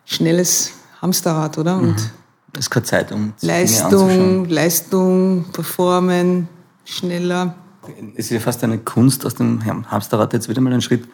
schnelles 0.06 0.72
Hamsterrad, 1.02 1.58
oder? 1.58 1.78
Und 1.78 1.96
Es 2.54 2.62
ist 2.62 2.70
keine 2.70 2.86
Zeit, 2.86 3.12
um. 3.12 3.34
Leistung, 3.42 4.46
Leistung, 4.46 5.46
Performen, 5.52 6.48
schneller. 6.86 7.56
Es 8.16 8.26
ist 8.26 8.32
ja 8.32 8.40
fast 8.40 8.64
eine 8.64 8.80
Kunst, 8.80 9.26
aus 9.26 9.36
dem 9.36 9.64
Hamsterrad 9.90 10.34
jetzt 10.34 10.50
wieder 10.50 10.62
mal 10.62 10.72
einen 10.72 10.82
Schritt 10.82 11.08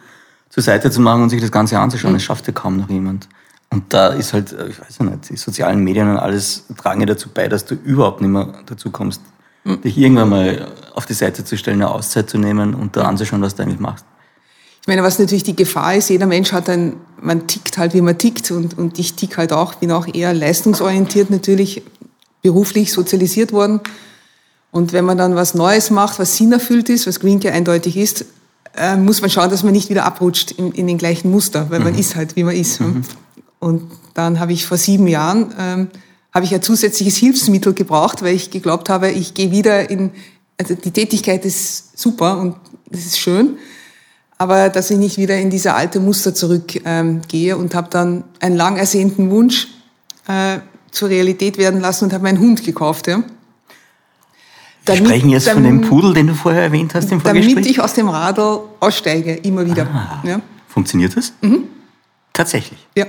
zur 0.48 0.62
Seite 0.62 0.90
zu 0.90 1.00
machen 1.00 1.22
und 1.22 1.30
sich 1.30 1.40
das 1.40 1.50
Ganze 1.50 1.78
anzuschauen. 1.78 2.14
Das 2.14 2.22
schafft 2.22 2.46
ja 2.46 2.52
kaum 2.52 2.76
noch 2.78 2.88
jemand. 2.88 3.28
Und 3.70 3.84
da 3.92 4.08
ist 4.08 4.32
halt, 4.34 4.52
äh, 4.52 4.68
ich 4.68 4.80
weiß 4.80 4.98
ja 4.98 5.06
nicht, 5.06 5.30
die 5.30 5.36
sozialen 5.36 5.82
Medien 5.82 6.10
und 6.10 6.18
alles 6.18 6.64
tragen 6.76 7.00
ja 7.00 7.06
dazu 7.06 7.30
bei, 7.32 7.48
dass 7.48 7.64
du 7.64 7.74
überhaupt 7.74 8.20
nicht 8.20 8.30
mehr 8.30 8.52
dazu 8.66 8.90
kommst, 8.90 9.22
dich 9.64 9.96
irgendwann 9.96 10.28
mal 10.28 10.72
auf 10.94 11.06
die 11.06 11.14
Seite 11.14 11.44
zu 11.44 11.56
stellen, 11.56 11.80
eine 11.80 11.90
Auszeit 11.90 12.28
zu 12.28 12.36
nehmen 12.36 12.74
und 12.74 12.96
da 12.96 13.04
anzuschauen, 13.04 13.40
was 13.40 13.54
du 13.54 13.62
eigentlich 13.62 13.80
machst. 13.80 14.04
Ich 14.82 14.88
meine, 14.88 15.04
was 15.04 15.20
natürlich 15.20 15.44
die 15.44 15.54
Gefahr 15.54 15.94
ist, 15.94 16.10
jeder 16.10 16.26
Mensch 16.26 16.52
hat 16.52 16.68
ein, 16.68 16.96
man 17.20 17.46
tickt 17.46 17.78
halt, 17.78 17.94
wie 17.94 18.00
man 18.00 18.18
tickt 18.18 18.50
und, 18.50 18.76
und 18.76 18.98
ich 18.98 19.14
tick 19.14 19.36
halt 19.36 19.52
auch, 19.52 19.76
bin 19.76 19.92
auch 19.92 20.12
eher 20.12 20.34
leistungsorientiert 20.34 21.30
natürlich, 21.30 21.82
beruflich 22.42 22.92
sozialisiert 22.92 23.52
worden. 23.52 23.80
Und 24.72 24.92
wenn 24.92 25.04
man 25.04 25.16
dann 25.16 25.36
was 25.36 25.54
Neues 25.54 25.90
macht, 25.90 26.18
was 26.18 26.36
sinnerfüllt 26.36 26.88
ist, 26.88 27.06
was 27.06 27.20
Green 27.20 27.38
Care 27.38 27.54
eindeutig 27.54 27.96
ist, 27.96 28.24
äh, 28.76 28.96
muss 28.96 29.20
man 29.20 29.30
schauen, 29.30 29.50
dass 29.50 29.62
man 29.62 29.72
nicht 29.72 29.88
wieder 29.88 30.04
abrutscht 30.04 30.50
in, 30.50 30.72
in 30.72 30.88
den 30.88 30.98
gleichen 30.98 31.30
Muster, 31.30 31.70
weil 31.70 31.78
man 31.78 31.96
ist 31.96 32.16
halt, 32.16 32.34
wie 32.34 32.42
man 32.42 32.56
ist. 32.56 32.80
Und 33.60 33.84
dann 34.14 34.40
habe 34.40 34.52
ich 34.52 34.66
vor 34.66 34.78
sieben 34.78 35.06
Jahren, 35.06 35.54
ähm, 35.60 35.88
habe 36.34 36.44
ich 36.44 36.52
ein 36.52 36.62
zusätzliches 36.62 37.16
Hilfsmittel 37.18 37.74
gebraucht, 37.74 38.22
weil 38.22 38.34
ich 38.34 38.50
geglaubt 38.50 38.88
habe, 38.88 39.10
ich 39.10 39.34
gehe 39.34 39.52
wieder 39.52 39.88
in, 39.90 40.10
also 40.58 40.74
die 40.74 40.90
Tätigkeit 40.90 41.44
ist 41.44 41.96
super 41.96 42.38
und 42.38 42.56
es 42.90 43.06
ist 43.06 43.20
schön, 43.20 43.58
aber 44.42 44.70
dass 44.70 44.90
ich 44.90 44.98
nicht 44.98 45.18
wieder 45.18 45.38
in 45.38 45.50
diese 45.50 45.74
alte 45.74 46.00
Muster 46.00 46.34
zurückgehe 46.34 46.82
ähm, 46.84 47.60
und 47.60 47.76
habe 47.76 47.88
dann 47.90 48.24
einen 48.40 48.56
lang 48.56 48.76
ersehnten 48.76 49.30
Wunsch 49.30 49.68
äh, 50.26 50.58
zur 50.90 51.10
Realität 51.10 51.58
werden 51.58 51.80
lassen 51.80 52.06
und 52.06 52.12
habe 52.12 52.24
meinen 52.24 52.40
Hund 52.40 52.64
gekauft. 52.64 53.06
Ja. 53.06 53.18
Wir 53.18 53.24
Damit- 54.84 55.06
sprechen 55.06 55.30
jetzt 55.30 55.48
von 55.48 55.62
damit- 55.62 55.84
dem 55.84 55.88
Pudel, 55.88 56.12
den 56.12 56.26
du 56.26 56.34
vorher 56.34 56.62
erwähnt 56.62 56.92
hast 56.92 57.12
im 57.12 57.20
Vorgespräch. 57.20 57.54
Damit 57.54 57.70
ich 57.70 57.80
aus 57.80 57.94
dem 57.94 58.08
Radl 58.08 58.58
aussteige, 58.80 59.34
immer 59.34 59.64
wieder. 59.64 59.86
Ah. 59.92 60.26
Ja. 60.26 60.40
Funktioniert 60.66 61.16
das? 61.16 61.32
Tatsächlich. 62.32 62.78
ja. 62.96 63.06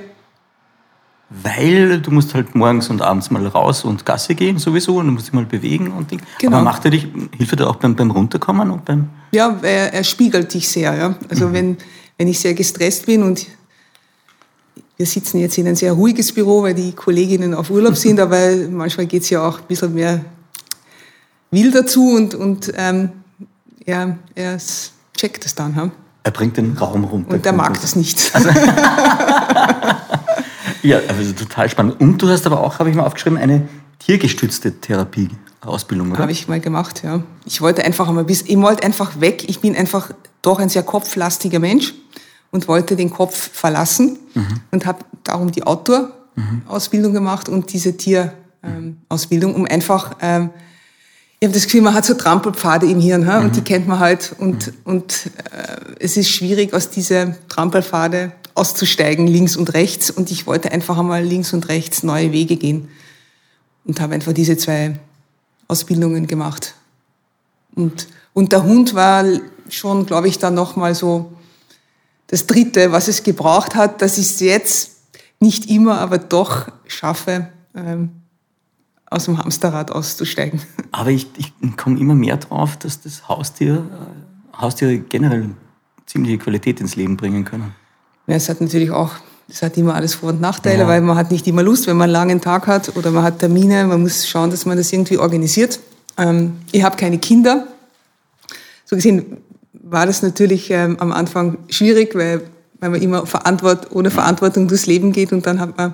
Weil 1.42 2.00
du 2.00 2.12
musst 2.12 2.34
halt 2.36 2.54
morgens 2.54 2.90
und 2.90 3.02
abends 3.02 3.32
mal 3.32 3.46
raus 3.48 3.84
und 3.84 4.06
Gasse 4.06 4.36
gehen 4.36 4.60
sowieso 4.60 4.98
und 4.98 5.08
du 5.08 5.14
musst 5.14 5.28
dich 5.28 5.34
mal 5.34 5.46
bewegen 5.46 5.92
und 5.92 6.12
Ding. 6.12 6.22
Genau. 6.40 6.58
Aber 6.58 6.64
macht 6.64 6.86
er 6.86 6.92
dich, 6.92 7.08
hilft 7.36 7.54
er 7.54 7.58
dir 7.58 7.68
auch 7.68 7.78
beim, 7.78 7.96
beim 7.96 8.12
Runterkommen 8.12 8.70
und 8.70 8.86
beim... 8.86 9.10
Ja, 9.32 9.58
er, 9.64 9.94
er 9.94 10.04
spiegelt 10.04 10.54
dich 10.54 10.68
sehr. 10.68 10.94
Ja. 10.96 11.16
Also 11.30 11.52
wenn, 11.52 11.78
wenn 12.18 12.28
ich 12.28 12.40
sehr 12.40 12.54
gestresst 12.54 13.08
bin 13.08 13.24
und 13.24 13.48
wir 14.96 15.06
sitzen 15.08 15.40
jetzt 15.40 15.58
in 15.58 15.68
ein 15.68 15.76
sehr 15.76 15.94
ruhiges 15.94 16.32
Büro, 16.32 16.62
weil 16.62 16.76
die 16.76 16.92
Kolleginnen 16.92 17.56
auf 17.56 17.72
Urlaub 17.72 17.96
sind, 17.96 18.20
aber 18.22 18.56
manchmal 18.70 19.08
geht 19.08 19.24
es 19.24 19.32
ja 19.32 19.48
auch 19.48 19.60
ein 19.60 19.68
bisschen 19.68 19.96
mehr 19.96 20.24
wild 21.50 21.74
dazu 21.74 22.12
und, 22.12 22.36
und 22.36 22.72
ähm, 22.78 23.10
er, 23.86 24.18
er 24.36 24.58
checkt 25.18 25.46
es 25.46 25.56
dann. 25.56 25.76
Ja? 25.76 25.90
Er 26.24 26.32
bringt 26.32 26.58
den 26.58 26.78
Raum 26.78 27.04
runter. 27.06 27.34
Und 27.34 27.46
er 27.46 27.54
mag 27.54 27.82
das 27.82 27.96
nicht. 27.96 28.32
Also 28.36 28.50
ja, 30.82 31.00
also 31.08 31.32
total 31.34 31.70
spannend. 31.70 32.00
Und 32.00 32.22
du 32.22 32.30
hast 32.30 32.46
aber 32.46 32.62
auch, 32.62 32.80
habe 32.80 32.90
ich 32.90 32.96
mal 32.96 33.06
aufgeschrieben, 33.06 33.38
eine 33.38 33.68
tiergestützte 34.00 34.80
Therapie. 34.80 35.30
Ausbildung, 35.62 36.12
oder? 36.12 36.20
Habe 36.20 36.32
ich 36.32 36.48
mal 36.48 36.60
gemacht, 36.60 37.04
ja. 37.04 37.24
Ich 37.46 37.62
wollte 37.62 37.84
einfach 37.86 38.08
einmal 38.08 38.26
bis, 38.26 38.42
ich 38.42 38.58
wollte 38.58 38.84
einfach 38.84 39.22
weg. 39.22 39.46
Ich 39.48 39.62
bin 39.62 39.76
einfach 39.76 40.12
doch 40.42 40.60
ein 40.60 40.70
sehr 40.70 40.84
kopflastiger 40.84 41.60
Mensch 41.60 41.94
und 42.52 42.68
wollte 42.68 42.96
den 42.96 43.10
Kopf 43.10 43.50
verlassen 43.54 44.20
mhm. 44.34 44.60
und 44.72 44.86
habe 44.86 45.00
darum 45.24 45.52
die 45.52 45.64
Outdoor-Ausbildung 45.64 47.14
gemacht 47.14 47.50
und 47.50 47.72
diese 47.72 47.96
Tier-Ausbildung, 47.96 49.56
ähm, 49.56 49.62
um 49.62 49.66
einfach, 49.66 50.18
ähm, 50.22 50.50
ich 51.44 51.46
habe 51.46 51.56
das 51.56 51.66
Gefühl, 51.66 51.82
man 51.82 51.94
hat 51.94 52.06
so 52.06 52.14
Trampelpfade 52.14 52.86
im 52.86 53.02
Hirn 53.02 53.28
ha? 53.28 53.42
Mhm. 53.42 53.48
und 53.48 53.56
die 53.58 53.62
kennt 53.62 53.86
man 53.86 54.00
halt 54.00 54.34
und, 54.38 54.68
mhm. 54.68 54.74
und 54.86 55.30
äh, 55.52 56.00
es 56.00 56.16
ist 56.16 56.30
schwierig, 56.30 56.74
aus 56.74 56.90
dieser 56.90 57.36
Trampelpfade 57.50 58.32
auszusteigen, 58.54 59.28
links 59.28 59.58
und 59.58 59.74
rechts 59.74 60.10
und 60.10 60.32
ich 60.32 60.48
wollte 60.48 60.72
einfach 60.72 60.98
einmal 60.98 61.22
links 61.22 61.52
und 61.52 61.68
rechts 61.68 62.02
neue 62.02 62.32
Wege 62.32 62.56
gehen 62.56 62.88
und 63.84 64.00
habe 64.00 64.14
einfach 64.14 64.32
diese 64.32 64.56
zwei 64.56 64.98
Ausbildungen 65.68 66.28
gemacht. 66.28 66.76
Und, 67.76 68.08
und 68.32 68.54
der 68.54 68.64
Hund 68.64 68.94
war 68.94 69.26
schon, 69.68 70.06
glaube 70.06 70.30
ich, 70.30 70.40
dann 70.40 70.54
nochmal 70.54 70.96
so 70.96 71.34
das 72.28 72.48
Dritte, 72.48 72.94
was 72.94 73.10
es 73.10 73.22
gebraucht 73.22 73.76
hat, 73.76 74.02
dass 74.02 74.18
ich 74.18 74.28
es 74.28 74.40
jetzt 74.40 74.92
nicht 75.42 75.70
immer, 75.70 76.00
aber 76.00 76.20
doch 76.20 76.68
schaffe, 76.88 77.50
ähm, 77.76 78.23
aus 79.14 79.26
dem 79.26 79.38
Hamsterrad 79.38 79.92
auszusteigen. 79.92 80.62
Aber 80.92 81.10
ich, 81.10 81.28
ich 81.38 81.54
komme 81.78 82.00
immer 82.00 82.16
mehr 82.16 82.38
drauf, 82.38 82.78
dass 82.78 83.02
das 83.02 83.28
Haustier, 83.28 83.76
äh, 83.76 84.60
Haustiere 84.62 84.98
generell 84.98 85.50
ziemliche 86.06 86.38
Qualität 86.38 86.80
ins 86.82 86.96
Leben 86.96 87.18
bringen 87.18 87.46
können. 87.46 87.74
Ja, 88.28 88.36
es 88.36 88.50
hat 88.50 88.62
natürlich 88.62 88.92
auch, 88.92 89.12
es 89.48 89.62
hat 89.62 89.78
immer 89.78 89.96
alles 89.96 90.16
Vor- 90.16 90.30
und 90.30 90.42
Nachteile, 90.42 90.84
ja. 90.84 90.88
weil 90.88 91.02
man 91.02 91.18
hat 91.18 91.32
nicht 91.32 91.48
immer 91.48 91.64
Lust, 91.64 91.88
wenn 91.88 91.98
man 91.98 92.06
einen 92.06 92.14
langen 92.14 92.42
Tag 92.42 92.68
hat 92.68 92.96
oder 92.96 93.12
man 93.12 93.24
hat 93.24 93.40
Termine, 93.40 93.86
man 93.86 94.02
muss 94.02 94.28
schauen, 94.28 94.50
dass 94.50 94.66
man 94.66 94.78
das 94.78 94.92
irgendwie 94.92 95.18
organisiert. 95.18 95.80
Ähm, 96.18 96.58
ich 96.72 96.84
habe 96.84 96.96
keine 96.96 97.18
Kinder. 97.18 97.68
So 98.86 98.96
gesehen 98.96 99.38
war 99.72 100.06
das 100.06 100.22
natürlich 100.22 100.72
ähm, 100.72 100.98
am 101.00 101.12
Anfang 101.12 101.58
schwierig, 101.70 102.16
weil, 102.16 102.42
weil 102.80 102.90
man 102.92 103.02
immer 103.02 103.26
Verantwort 103.26 103.92
ohne 103.92 104.12
Verantwortung 104.12 104.68
durchs 104.68 104.86
Leben 104.86 105.12
geht 105.12 105.34
und 105.34 105.46
dann 105.46 105.60
hat 105.60 105.78
man, 105.78 105.94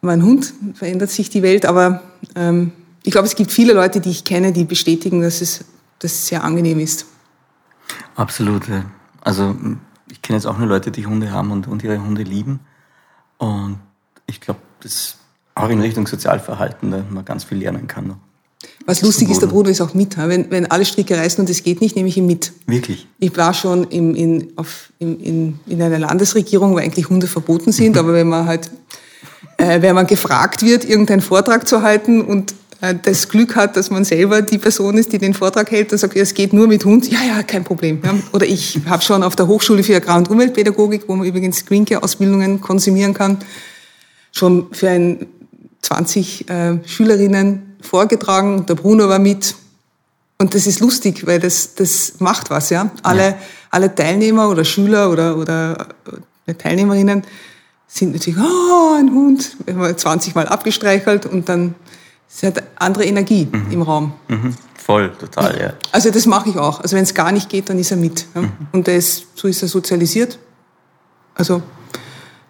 mein 0.00 0.22
Hund, 0.22 0.52
verändert 0.74 1.10
sich 1.10 1.30
die 1.30 1.42
Welt. 1.42 1.66
Aber 1.66 2.02
ähm, 2.34 2.72
ich 3.02 3.12
glaube, 3.12 3.26
es 3.26 3.34
gibt 3.34 3.52
viele 3.52 3.72
Leute, 3.72 4.00
die 4.00 4.10
ich 4.10 4.24
kenne, 4.24 4.52
die 4.52 4.64
bestätigen, 4.64 5.22
dass 5.22 5.40
es, 5.40 5.64
dass 5.98 6.12
es 6.12 6.26
sehr 6.26 6.44
angenehm 6.44 6.78
ist. 6.78 7.06
Absolut. 8.14 8.62
Also 9.20 9.54
ich 10.10 10.22
kenne 10.22 10.36
jetzt 10.38 10.46
auch 10.46 10.58
nur 10.58 10.66
Leute, 10.66 10.90
die 10.90 11.06
Hunde 11.06 11.30
haben 11.30 11.50
und, 11.50 11.68
und 11.68 11.82
ihre 11.82 12.02
Hunde 12.02 12.22
lieben. 12.22 12.60
Und 13.38 13.78
ich 14.26 14.40
glaube, 14.40 14.60
dass 14.80 15.16
auch 15.54 15.68
in 15.68 15.80
Richtung 15.80 16.06
Sozialverhalten 16.06 16.90
da 16.90 17.04
man 17.10 17.24
ganz 17.24 17.44
viel 17.44 17.58
lernen 17.58 17.86
kann. 17.86 18.08
Noch. 18.08 18.16
Was 18.86 19.02
lustig 19.02 19.30
ist, 19.30 19.40
der 19.40 19.46
Bruder 19.46 19.70
ist 19.70 19.80
auch 19.80 19.94
mit. 19.94 20.16
Wenn, 20.16 20.50
wenn 20.50 20.70
alle 20.70 20.84
Stricke 20.84 21.16
reißen 21.16 21.40
und 21.40 21.50
es 21.50 21.62
geht 21.62 21.80
nicht, 21.80 21.96
nehme 21.96 22.08
ich 22.08 22.16
ihn 22.16 22.26
mit. 22.26 22.52
Wirklich? 22.66 23.06
Ich 23.18 23.36
war 23.36 23.54
schon 23.54 23.84
im, 23.84 24.14
in, 24.14 24.52
auf, 24.56 24.92
in, 24.98 25.20
in, 25.20 25.60
in 25.66 25.80
einer 25.80 25.98
Landesregierung, 25.98 26.72
wo 26.72 26.78
eigentlich 26.78 27.08
Hunde 27.08 27.26
verboten 27.26 27.72
sind, 27.72 27.96
aber 27.98 28.12
wenn 28.12 28.28
man 28.28 28.46
halt, 28.46 28.70
äh, 29.56 29.82
wenn 29.82 29.94
man 29.94 30.06
gefragt 30.06 30.62
wird, 30.62 30.84
irgendeinen 30.84 31.20
Vortrag 31.20 31.68
zu 31.68 31.82
halten 31.82 32.22
und 32.22 32.54
äh, 32.80 32.94
das 33.00 33.28
Glück 33.28 33.56
hat, 33.56 33.76
dass 33.76 33.90
man 33.90 34.04
selber 34.04 34.42
die 34.42 34.58
Person 34.58 34.96
ist, 34.96 35.12
die 35.12 35.18
den 35.18 35.34
Vortrag 35.34 35.70
hält, 35.70 35.92
dann 35.92 35.98
sagt, 35.98 36.16
es 36.16 36.34
geht 36.34 36.52
nur 36.52 36.66
mit 36.66 36.84
Hund. 36.84 37.10
Ja, 37.10 37.18
ja, 37.26 37.42
kein 37.42 37.64
Problem. 37.64 38.00
Ja. 38.04 38.14
Oder 38.32 38.46
ich 38.46 38.80
habe 38.86 39.02
schon 39.02 39.22
auf 39.22 39.36
der 39.36 39.46
Hochschule 39.46 39.82
für 39.82 39.96
Agrar- 39.96 40.18
und 40.18 40.30
Umweltpädagogik, 40.30 41.04
wo 41.06 41.16
man 41.16 41.26
übrigens 41.26 41.64
Greencare-Ausbildungen 41.66 42.60
konsumieren 42.60 43.14
kann, 43.14 43.38
schon 44.32 44.72
für 44.72 44.88
ein 44.88 45.26
20 45.82 46.48
äh, 46.48 46.78
Schülerinnen 46.86 47.76
vorgetragen, 47.80 48.66
der 48.66 48.74
Bruno 48.74 49.08
war 49.08 49.18
mit. 49.18 49.54
Und 50.38 50.54
das 50.54 50.66
ist 50.66 50.80
lustig, 50.80 51.26
weil 51.26 51.38
das, 51.38 51.74
das 51.74 52.14
macht 52.18 52.50
was, 52.50 52.70
ja. 52.70 52.90
Alle, 53.02 53.22
ja. 53.22 53.38
alle 53.70 53.94
Teilnehmer 53.94 54.48
oder 54.48 54.64
Schüler 54.64 55.10
oder, 55.10 55.36
oder 55.36 55.88
äh, 56.46 56.54
Teilnehmerinnen 56.54 57.24
sind 57.92 58.12
natürlich, 58.12 58.38
oh, 58.38 58.94
ein 58.98 59.10
Hund, 59.10 59.56
wir 59.66 59.74
haben 59.74 59.96
20 59.96 60.34
Mal 60.34 60.46
abgestreichelt 60.46 61.26
und 61.26 61.48
dann 61.48 61.74
es 62.32 62.42
hat 62.44 62.62
andere 62.76 63.04
Energie 63.04 63.48
mhm. 63.50 63.72
im 63.72 63.82
Raum. 63.82 64.12
Mhm. 64.28 64.54
Voll, 64.74 65.12
total, 65.18 65.60
ja. 65.60 65.72
Also 65.92 66.10
das 66.10 66.26
mache 66.26 66.50
ich 66.50 66.56
auch. 66.56 66.80
Also 66.80 66.96
wenn 66.96 67.02
es 67.02 67.12
gar 67.12 67.32
nicht 67.32 67.48
geht, 67.48 67.68
dann 67.68 67.78
ist 67.78 67.90
er 67.90 67.96
mit. 67.96 68.26
Ja? 68.34 68.42
Mhm. 68.42 68.52
Und 68.72 68.86
der 68.86 68.96
ist, 68.96 69.26
so 69.34 69.48
ist 69.48 69.62
er 69.62 69.68
sozialisiert. 69.68 70.38
Also 71.34 71.62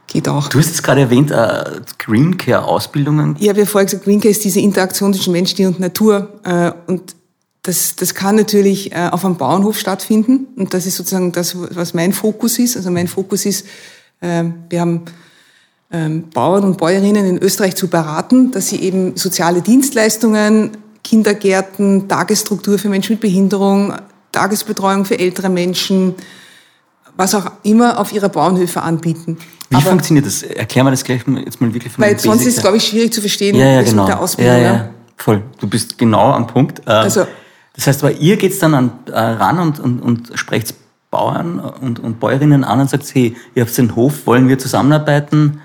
geht 0.06 0.28
auch. 0.28 0.48
Du 0.48 0.58
hast 0.58 0.68
jetzt 0.68 0.82
gerade 0.82 1.00
erwähnt, 1.00 1.30
äh, 1.30 1.80
Green 1.98 2.36
Care 2.36 2.64
Ausbildungen. 2.64 3.36
Ja, 3.38 3.56
wir 3.56 3.66
vorher 3.66 3.86
gesagt, 3.86 4.04
Green 4.04 4.20
Care 4.20 4.30
ist 4.30 4.44
diese 4.44 4.60
Interaktion 4.60 5.14
zwischen 5.14 5.32
Mensch, 5.32 5.54
Tier 5.54 5.68
und 5.68 5.80
Natur. 5.80 6.40
Äh, 6.44 6.72
und 6.86 7.16
das, 7.62 7.96
das 7.96 8.14
kann 8.14 8.36
natürlich 8.36 8.92
äh, 8.92 9.08
auf 9.10 9.24
einem 9.24 9.36
Bauernhof 9.36 9.78
stattfinden. 9.78 10.48
Und 10.56 10.74
das 10.74 10.86
ist 10.86 10.96
sozusagen 10.96 11.32
das, 11.32 11.56
was 11.56 11.94
mein 11.94 12.12
Fokus 12.12 12.58
ist. 12.58 12.76
Also 12.76 12.90
mein 12.90 13.08
Fokus 13.08 13.46
ist, 13.46 13.66
äh, 14.20 14.44
wir 14.68 14.80
haben 14.80 15.04
Bauern 15.90 16.62
und 16.62 16.78
Bäuerinnen 16.78 17.26
in 17.26 17.38
Österreich 17.38 17.74
zu 17.74 17.88
beraten, 17.88 18.52
dass 18.52 18.68
sie 18.68 18.80
eben 18.80 19.16
soziale 19.16 19.60
Dienstleistungen, 19.60 20.70
Kindergärten, 21.02 22.06
Tagesstruktur 22.06 22.78
für 22.78 22.88
Menschen 22.88 23.14
mit 23.14 23.20
Behinderung, 23.20 23.94
Tagesbetreuung 24.30 25.04
für 25.04 25.18
ältere 25.18 25.48
Menschen, 25.48 26.14
was 27.16 27.34
auch 27.34 27.50
immer 27.64 27.98
auf 27.98 28.12
ihrer 28.12 28.28
Bauernhöfe 28.28 28.82
anbieten. 28.82 29.36
Wie 29.68 29.76
Aber, 29.76 29.86
funktioniert 29.86 30.26
das? 30.26 30.42
Erklär 30.42 30.84
mal 30.84 30.90
das 30.90 31.02
gleich 31.02 31.22
jetzt 31.44 31.60
mal 31.60 31.74
wirklich 31.74 31.92
von 31.92 32.04
Weil 32.04 32.18
sonst 32.18 32.46
ist 32.46 32.56
es, 32.56 32.62
glaube 32.62 32.76
ich, 32.76 32.86
schwierig 32.86 33.12
zu 33.12 33.20
verstehen, 33.20 33.56
ja, 33.56 33.66
ja, 33.66 33.82
genau. 33.82 34.02
mit 34.02 34.12
der 34.12 34.20
Ausbildung. 34.20 34.56
Ja, 34.56 34.62
ja, 34.62 34.90
voll. 35.16 35.42
Du 35.58 35.68
bist 35.68 35.98
genau 35.98 36.32
am 36.32 36.46
Punkt. 36.46 36.80
Ähm, 36.80 36.92
also, 36.92 37.26
das 37.74 37.86
heißt, 37.86 38.04
aber 38.04 38.12
ihr 38.12 38.36
geht 38.36 38.60
dann 38.62 38.74
an, 38.74 38.92
äh, 39.06 39.18
ran 39.18 39.58
und, 39.58 39.80
und, 39.80 40.00
und 40.00 40.30
sprecht 40.34 40.74
Bauern 41.10 41.58
und, 41.58 41.98
und 41.98 42.20
Bäuerinnen 42.20 42.62
an 42.62 42.80
und 42.80 42.90
sagt, 42.90 43.12
hey, 43.12 43.36
ihr 43.54 43.64
habt 43.64 43.76
den 43.76 43.96
Hof, 43.96 44.26
wollen 44.26 44.48
wir 44.48 44.58
zusammenarbeiten? 44.58 45.60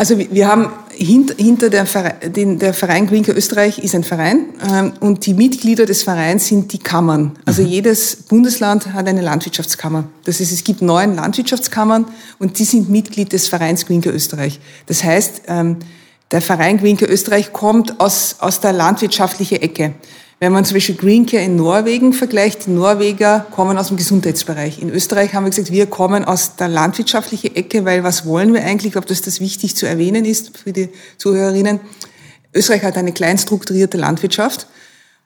Also 0.00 0.18
wir 0.18 0.48
haben 0.48 0.70
hinter 0.94 1.68
der 1.68 1.84
Verein, 1.84 2.32
den, 2.32 2.58
der 2.58 2.72
Verein 2.72 3.06
Greenker 3.06 3.36
Österreich 3.36 3.80
ist 3.80 3.94
ein 3.94 4.02
Verein 4.02 4.46
ähm, 4.66 4.94
und 5.00 5.26
die 5.26 5.34
Mitglieder 5.34 5.84
des 5.84 6.04
Vereins 6.04 6.46
sind 6.46 6.72
die 6.72 6.78
Kammern. 6.78 7.32
Also 7.44 7.60
mhm. 7.60 7.68
jedes 7.68 8.16
Bundesland 8.16 8.94
hat 8.94 9.06
eine 9.06 9.20
Landwirtschaftskammer. 9.20 10.04
Das 10.24 10.40
heißt, 10.40 10.52
es 10.52 10.64
gibt 10.64 10.80
neun 10.80 11.16
Landwirtschaftskammern 11.16 12.06
und 12.38 12.58
die 12.58 12.64
sind 12.64 12.88
Mitglied 12.88 13.34
des 13.34 13.48
Vereins 13.48 13.84
Greenker 13.84 14.14
Österreich. 14.14 14.58
Das 14.86 15.04
heißt, 15.04 15.42
ähm, 15.48 15.76
der 16.30 16.40
Verein 16.40 16.78
Greenker 16.78 17.06
Österreich 17.06 17.52
kommt 17.52 18.00
aus, 18.00 18.36
aus 18.38 18.60
der 18.60 18.72
landwirtschaftlichen 18.72 19.60
Ecke. 19.60 19.92
Wenn 20.42 20.52
man 20.52 20.64
zum 20.64 20.76
Beispiel 20.76 20.94
Green 20.94 21.26
Care 21.26 21.44
in 21.44 21.56
Norwegen 21.56 22.14
vergleicht, 22.14 22.64
die 22.64 22.70
Norweger 22.70 23.46
kommen 23.50 23.76
aus 23.76 23.88
dem 23.88 23.98
Gesundheitsbereich. 23.98 24.80
In 24.80 24.88
Österreich 24.88 25.34
haben 25.34 25.44
wir 25.44 25.50
gesagt, 25.50 25.70
wir 25.70 25.84
kommen 25.84 26.24
aus 26.24 26.56
der 26.56 26.68
landwirtschaftlichen 26.68 27.54
Ecke, 27.54 27.84
weil 27.84 28.04
was 28.04 28.24
wollen 28.24 28.54
wir 28.54 28.64
eigentlich? 28.64 28.86
Ich 28.86 28.92
glaube, 28.92 29.06
dass 29.06 29.20
das 29.20 29.40
wichtig 29.40 29.76
zu 29.76 29.86
erwähnen 29.86 30.24
ist 30.24 30.56
für 30.56 30.72
die 30.72 30.88
Zuhörerinnen. 31.18 31.78
Österreich 32.54 32.84
hat 32.84 32.96
eine 32.96 33.12
klein 33.12 33.36
strukturierte 33.36 33.98
Landwirtschaft 33.98 34.66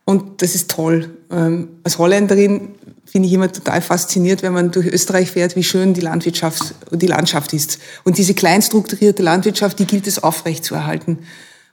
und 0.04 0.42
das 0.42 0.56
ist 0.56 0.72
toll. 0.72 1.16
Ähm, 1.30 1.68
als 1.84 1.98
Holländerin 1.98 2.74
finde 3.04 3.28
ich 3.28 3.34
immer 3.34 3.52
total 3.52 3.82
fasziniert, 3.82 4.42
wenn 4.42 4.52
man 4.52 4.72
durch 4.72 4.88
Österreich 4.88 5.30
fährt, 5.30 5.54
wie 5.54 5.62
schön 5.62 5.94
die 5.94 6.00
Landwirtschaft, 6.00 6.74
die 6.90 7.06
Landschaft 7.06 7.52
ist. 7.52 7.78
Und 8.02 8.18
diese 8.18 8.34
klein 8.34 8.62
strukturierte 8.62 9.22
Landwirtschaft, 9.22 9.78
die 9.78 9.86
gilt 9.86 10.08
es 10.08 10.20
aufrecht 10.20 10.64
zu 10.64 10.74
erhalten. 10.74 11.20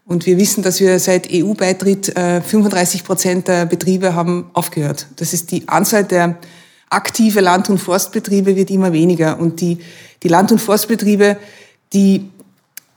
Und 0.06 0.26
wir 0.26 0.38
wissen, 0.38 0.64
dass 0.64 0.80
wir 0.80 1.00
seit 1.00 1.30
EU-Beitritt 1.32 2.14
35 2.16 3.02
äh, 3.02 3.04
Prozent 3.04 3.48
der 3.48 3.66
Betriebe 3.66 4.16
haben 4.16 4.50
aufgehört. 4.54 5.08
Das 5.18 5.34
ist 5.34 5.52
die 5.52 5.68
Anzahl 5.68 6.04
der 6.04 6.38
aktive 6.90 7.40
Land- 7.40 7.70
und 7.70 7.78
Forstbetriebe 7.78 8.56
wird 8.56 8.70
immer 8.70 8.92
weniger. 8.94 9.40
Und 9.40 9.62
die, 9.62 9.80
die 10.24 10.28
Land- 10.28 10.52
und 10.52 10.60
Forstbetriebe, 10.60 11.38
die 11.94 12.30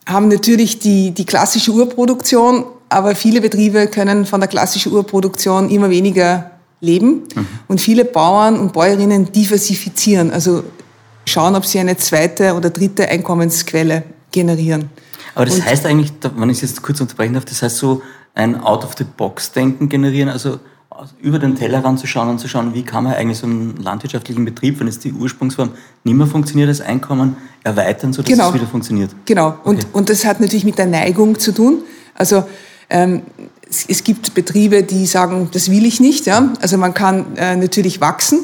haben 0.06 0.28
natürlich 0.28 0.78
die, 0.78 1.12
die 1.12 1.24
klassische 1.24 1.72
Urproduktion, 1.72 2.64
aber 2.88 3.14
viele 3.14 3.40
Betriebe 3.40 3.86
können 3.86 4.26
von 4.26 4.40
der 4.40 4.48
klassischen 4.48 4.92
Urproduktion 4.92 5.70
immer 5.70 5.90
weniger 5.90 6.50
leben. 6.80 7.22
Mhm. 7.34 7.46
Und 7.68 7.80
viele 7.80 8.04
Bauern 8.04 8.58
und 8.58 8.72
Bäuerinnen 8.72 9.32
diversifizieren, 9.32 10.30
also 10.30 10.64
schauen, 11.24 11.54
ob 11.54 11.64
sie 11.64 11.78
eine 11.78 11.96
zweite 11.96 12.54
oder 12.54 12.70
dritte 12.70 13.08
Einkommensquelle 13.08 14.02
generieren. 14.30 14.90
Aber 15.34 15.46
das 15.46 15.56
und 15.56 15.64
heißt 15.64 15.86
eigentlich, 15.86 16.12
wenn 16.36 16.50
ich 16.50 16.58
es 16.62 16.70
jetzt 16.70 16.82
kurz 16.82 17.00
unterbrechen 17.00 17.34
darf, 17.34 17.44
das 17.44 17.62
heißt 17.62 17.76
so 17.78 18.02
ein 18.34 18.60
Out-of-the-Box-Denken 18.60 19.88
generieren, 19.88 20.28
also 20.28 20.58
über 21.20 21.40
den 21.40 21.56
Tellerrand 21.56 21.98
zu 21.98 22.06
schauen 22.06 22.28
und 22.28 22.38
zu 22.38 22.46
schauen, 22.46 22.72
wie 22.72 22.82
kann 22.84 23.02
man 23.04 23.14
eigentlich 23.14 23.38
so 23.38 23.46
einen 23.46 23.76
landwirtschaftlichen 23.82 24.44
Betrieb, 24.44 24.78
wenn 24.78 24.86
es 24.86 25.00
die 25.00 25.12
Ursprungsform 25.12 25.70
nicht 26.04 26.14
mehr 26.16 26.26
funktioniert, 26.28 26.68
das 26.70 26.80
Einkommen 26.80 27.36
erweitern, 27.64 28.12
sodass 28.12 28.30
Genau. 28.30 28.48
es 28.48 28.54
wieder 28.54 28.66
funktioniert. 28.66 29.10
Genau. 29.24 29.58
Und, 29.64 29.78
Okay. 29.78 29.86
und 29.92 30.08
das 30.08 30.24
hat 30.24 30.40
natürlich 30.40 30.64
mit 30.64 30.78
der 30.78 30.86
Neigung 30.86 31.38
zu 31.38 31.52
tun. 31.52 31.82
Also 32.14 32.44
ähm, 32.90 33.22
es, 33.68 33.86
es 33.88 34.04
gibt 34.04 34.34
Betriebe, 34.34 34.84
die 34.84 35.06
sagen, 35.06 35.48
das 35.52 35.68
will 35.68 35.84
ich 35.84 35.98
nicht. 35.98 36.26
Ja? 36.26 36.52
Also 36.60 36.78
man 36.78 36.94
kann 36.94 37.36
äh, 37.36 37.56
natürlich 37.56 38.00
wachsen. 38.00 38.40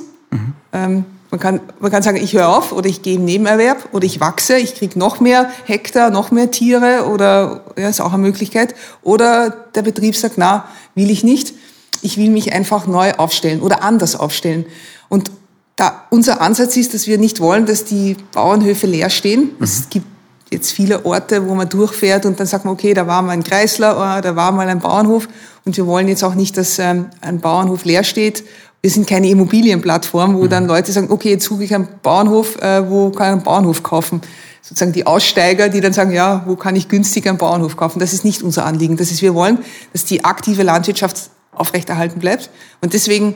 Ähm, 0.72 1.04
man, 1.30 1.38
kann, 1.40 1.60
man 1.78 1.90
kann 1.90 2.02
sagen, 2.02 2.16
ich 2.16 2.32
höre 2.32 2.48
auf 2.48 2.72
oder 2.72 2.88
ich 2.88 3.02
gehe 3.02 3.14
im 3.14 3.24
Nebenerwerb 3.24 3.88
oder 3.92 4.04
ich 4.04 4.20
wachse, 4.20 4.56
ich 4.56 4.74
kriege 4.74 4.98
noch 4.98 5.20
mehr 5.20 5.48
Hektar, 5.64 6.10
noch 6.10 6.30
mehr 6.30 6.50
Tiere 6.50 7.06
oder 7.06 7.64
ja, 7.76 7.88
ist 7.88 8.00
auch 8.00 8.12
eine 8.12 8.22
Möglichkeit. 8.22 8.74
Oder 9.02 9.50
der 9.74 9.82
Betrieb 9.82 10.16
sagt, 10.16 10.38
na, 10.38 10.68
will 10.94 11.10
ich 11.10 11.22
nicht. 11.22 11.54
Ich 12.02 12.16
will 12.16 12.30
mich 12.30 12.52
einfach 12.52 12.86
neu 12.86 13.12
aufstellen 13.14 13.60
oder 13.60 13.82
anders 13.82 14.16
aufstellen. 14.16 14.66
Und 15.08 15.30
da 15.76 16.04
unser 16.10 16.40
Ansatz 16.40 16.76
ist, 16.76 16.94
dass 16.94 17.06
wir 17.06 17.18
nicht 17.18 17.40
wollen, 17.40 17.66
dass 17.66 17.84
die 17.84 18.16
Bauernhöfe 18.32 18.86
leer 18.86 19.10
stehen. 19.10 19.50
Es 19.60 19.88
gibt 19.88 20.06
jetzt 20.50 20.72
viele 20.72 21.04
Orte, 21.04 21.48
wo 21.48 21.54
man 21.54 21.68
durchfährt 21.68 22.26
und 22.26 22.40
dann 22.40 22.46
sagt 22.46 22.64
man, 22.64 22.74
okay, 22.74 22.92
da 22.92 23.06
war 23.06 23.22
mal 23.22 23.32
ein 23.32 23.44
Kreisler 23.44 23.96
oder 23.96 24.20
da 24.20 24.36
war 24.36 24.50
mal 24.52 24.68
ein 24.68 24.80
Bauernhof 24.80 25.28
und 25.64 25.76
wir 25.76 25.86
wollen 25.86 26.08
jetzt 26.08 26.24
auch 26.24 26.34
nicht, 26.34 26.56
dass 26.56 26.78
ähm, 26.78 27.06
ein 27.20 27.40
Bauernhof 27.40 27.84
leer 27.84 28.02
steht. 28.02 28.44
Wir 28.82 28.90
sind 28.90 29.06
keine 29.06 29.28
Immobilienplattform, 29.28 30.36
wo 30.36 30.46
dann 30.46 30.66
Leute 30.66 30.90
sagen, 30.90 31.10
okay, 31.10 31.30
jetzt 31.30 31.44
suche 31.44 31.64
ich 31.64 31.74
einen 31.74 31.88
Bauernhof, 32.02 32.56
äh, 32.62 32.88
wo 32.88 33.10
kann 33.10 33.26
ich 33.26 33.32
einen 33.32 33.42
Bauernhof 33.42 33.82
kaufen? 33.82 34.22
Sozusagen 34.62 34.92
die 34.92 35.06
Aussteiger, 35.06 35.68
die 35.68 35.80
dann 35.80 35.92
sagen, 35.92 36.12
ja, 36.12 36.44
wo 36.46 36.56
kann 36.56 36.76
ich 36.76 36.88
günstig 36.88 37.28
einen 37.28 37.38
Bauernhof 37.38 37.76
kaufen? 37.76 37.98
Das 37.98 38.12
ist 38.12 38.24
nicht 38.24 38.42
unser 38.42 38.64
Anliegen. 38.64 38.96
Das 38.96 39.10
ist, 39.10 39.20
wir 39.20 39.34
wollen, 39.34 39.58
dass 39.92 40.04
die 40.04 40.24
aktive 40.24 40.62
Landwirtschaft 40.62 41.30
aufrechterhalten 41.52 42.20
bleibt. 42.20 42.50
Und 42.80 42.94
deswegen 42.94 43.34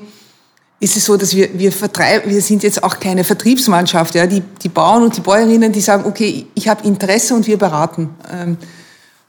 ist 0.80 0.96
es 0.96 1.04
so, 1.04 1.16
dass 1.16 1.34
wir, 1.34 1.58
wir 1.58 1.72
vertreiben, 1.72 2.30
wir 2.30 2.40
sind 2.40 2.62
jetzt 2.62 2.82
auch 2.82 2.98
keine 2.98 3.24
Vertriebsmannschaft. 3.24 4.14
Ja? 4.14 4.26
Die, 4.26 4.42
die 4.62 4.68
Bauern 4.68 5.02
und 5.02 5.16
die 5.16 5.20
Bäuerinnen, 5.20 5.72
die 5.72 5.80
sagen, 5.80 6.04
okay, 6.06 6.46
ich 6.54 6.68
habe 6.68 6.86
Interesse 6.86 7.34
und 7.34 7.46
wir 7.46 7.58
beraten. 7.58 8.10
Ähm, 8.32 8.56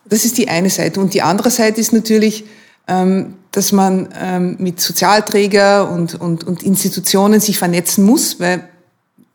das 0.06 0.23
ist 0.23 0.38
die 0.38 0.47
eine 0.47 0.69
Seite. 0.69 0.99
Und 0.99 1.13
die 1.13 1.21
andere 1.21 1.49
Seite 1.49 1.82
ist 1.82 1.91
natürlich, 1.91 2.45
dass 2.87 3.71
man 3.71 4.09
ähm, 4.19 4.57
mit 4.59 4.79
Sozialträger 4.79 5.89
und, 5.89 6.15
und, 6.15 6.43
und 6.43 6.61
Institutionen 6.63 7.39
sich 7.39 7.57
vernetzen 7.57 8.03
muss, 8.03 8.39
weil, 8.39 8.67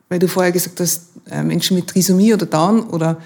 weil 0.08 0.18
du 0.18 0.28
vorher 0.28 0.52
gesagt 0.52 0.78
hast, 0.78 1.08
äh, 1.30 1.42
Menschen 1.42 1.76
mit 1.76 1.88
Trisomie 1.88 2.34
oder 2.34 2.46
Down 2.46 2.84
oder 2.84 3.18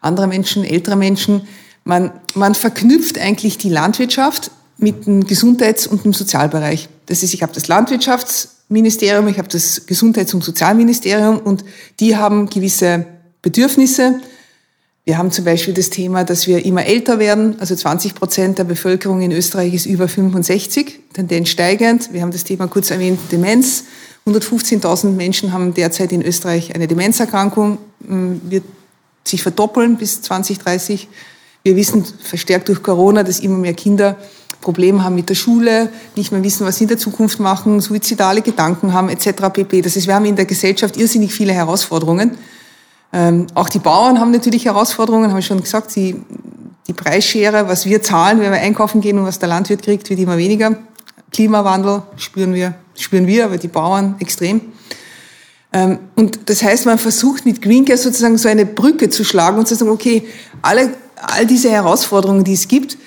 andere 0.00 0.26
Menschen, 0.26 0.64
ältere 0.64 0.96
Menschen, 0.96 1.42
man, 1.84 2.12
man 2.34 2.54
verknüpft 2.54 3.18
eigentlich 3.18 3.58
die 3.58 3.70
Landwirtschaft 3.70 4.50
mit 4.78 5.06
dem 5.06 5.26
Gesundheits- 5.26 5.86
und 5.86 6.04
dem 6.04 6.12
Sozialbereich. 6.12 6.88
Das 7.06 7.22
ist, 7.22 7.34
ich 7.34 7.42
habe 7.42 7.52
das 7.52 7.68
Landwirtschaftsministerium, 7.68 9.28
ich 9.28 9.38
habe 9.38 9.48
das 9.48 9.86
Gesundheits- 9.86 10.34
und 10.34 10.44
Sozialministerium 10.44 11.38
und 11.38 11.64
die 12.00 12.16
haben 12.16 12.48
gewisse 12.50 13.06
Bedürfnisse. 13.42 14.20
Wir 15.04 15.18
haben 15.18 15.32
zum 15.32 15.44
Beispiel 15.44 15.74
das 15.74 15.90
Thema, 15.90 16.22
dass 16.22 16.46
wir 16.46 16.64
immer 16.64 16.86
älter 16.86 17.18
werden. 17.18 17.56
Also 17.58 17.74
20 17.74 18.14
Prozent 18.14 18.58
der 18.58 18.64
Bevölkerung 18.64 19.20
in 19.20 19.32
Österreich 19.32 19.74
ist 19.74 19.86
über 19.86 20.06
65, 20.06 21.00
Tendenz 21.12 21.48
steigend. 21.48 22.12
Wir 22.12 22.22
haben 22.22 22.30
das 22.30 22.44
Thema 22.44 22.68
kurz 22.68 22.92
erwähnt, 22.92 23.18
Demenz. 23.32 23.84
115.000 24.28 25.10
Menschen 25.10 25.52
haben 25.52 25.74
derzeit 25.74 26.12
in 26.12 26.22
Österreich 26.22 26.76
eine 26.76 26.86
Demenzerkrankung, 26.86 27.78
m, 28.08 28.40
wird 28.48 28.62
sich 29.24 29.42
verdoppeln 29.42 29.96
bis 29.96 30.22
2030. 30.22 31.08
Wir 31.64 31.74
wissen 31.74 32.04
verstärkt 32.04 32.68
durch 32.68 32.84
Corona, 32.84 33.24
dass 33.24 33.40
immer 33.40 33.58
mehr 33.58 33.74
Kinder 33.74 34.16
Probleme 34.60 35.02
haben 35.02 35.16
mit 35.16 35.28
der 35.28 35.34
Schule, 35.34 35.88
nicht 36.14 36.30
mehr 36.30 36.44
wissen, 36.44 36.64
was 36.64 36.76
sie 36.76 36.84
in 36.84 36.88
der 36.88 36.98
Zukunft 36.98 37.40
machen, 37.40 37.80
suizidale 37.80 38.42
Gedanken 38.42 38.92
haben 38.92 39.08
etc. 39.08 39.50
pp. 39.52 39.82
Das 39.82 39.96
heißt, 39.96 40.06
wir 40.06 40.14
haben 40.14 40.26
in 40.26 40.36
der 40.36 40.44
Gesellschaft 40.44 40.96
irrsinnig 40.96 41.34
viele 41.34 41.52
Herausforderungen. 41.52 42.38
Ähm, 43.12 43.46
auch 43.54 43.68
die 43.68 43.78
Bauern 43.78 44.18
haben 44.18 44.30
natürlich 44.30 44.64
Herausforderungen, 44.64 45.28
habe 45.30 45.40
ich 45.40 45.46
schon 45.46 45.60
gesagt. 45.60 45.94
Die, 45.96 46.22
die 46.86 46.92
Preisschere, 46.92 47.68
was 47.68 47.84
wir 47.84 48.02
zahlen, 48.02 48.40
wenn 48.40 48.50
wir 48.50 48.60
einkaufen 48.60 49.00
gehen 49.00 49.18
und 49.18 49.26
was 49.26 49.38
der 49.38 49.48
Landwirt 49.48 49.82
kriegt, 49.82 50.08
wird 50.08 50.18
immer 50.18 50.38
weniger. 50.38 50.76
Klimawandel 51.30 52.02
spüren 52.16 52.54
wir, 52.54 52.74
spüren 52.96 53.26
wir, 53.26 53.44
aber 53.44 53.58
die 53.58 53.68
Bauern 53.68 54.16
extrem. 54.18 54.60
Ähm, 55.72 55.98
und 56.14 56.48
das 56.48 56.62
heißt, 56.62 56.86
man 56.86 56.98
versucht 56.98 57.44
mit 57.44 57.62
Green 57.62 57.84
Care 57.84 57.98
sozusagen 57.98 58.38
so 58.38 58.48
eine 58.48 58.66
Brücke 58.66 59.08
zu 59.08 59.24
schlagen 59.24 59.58
und 59.58 59.68
zu 59.68 59.74
sagen, 59.74 59.90
okay, 59.90 60.26
alle, 60.60 60.94
all 61.16 61.46
diese 61.46 61.70
Herausforderungen, 61.70 62.44
die 62.44 62.54
es 62.54 62.68
gibt, 62.68 62.98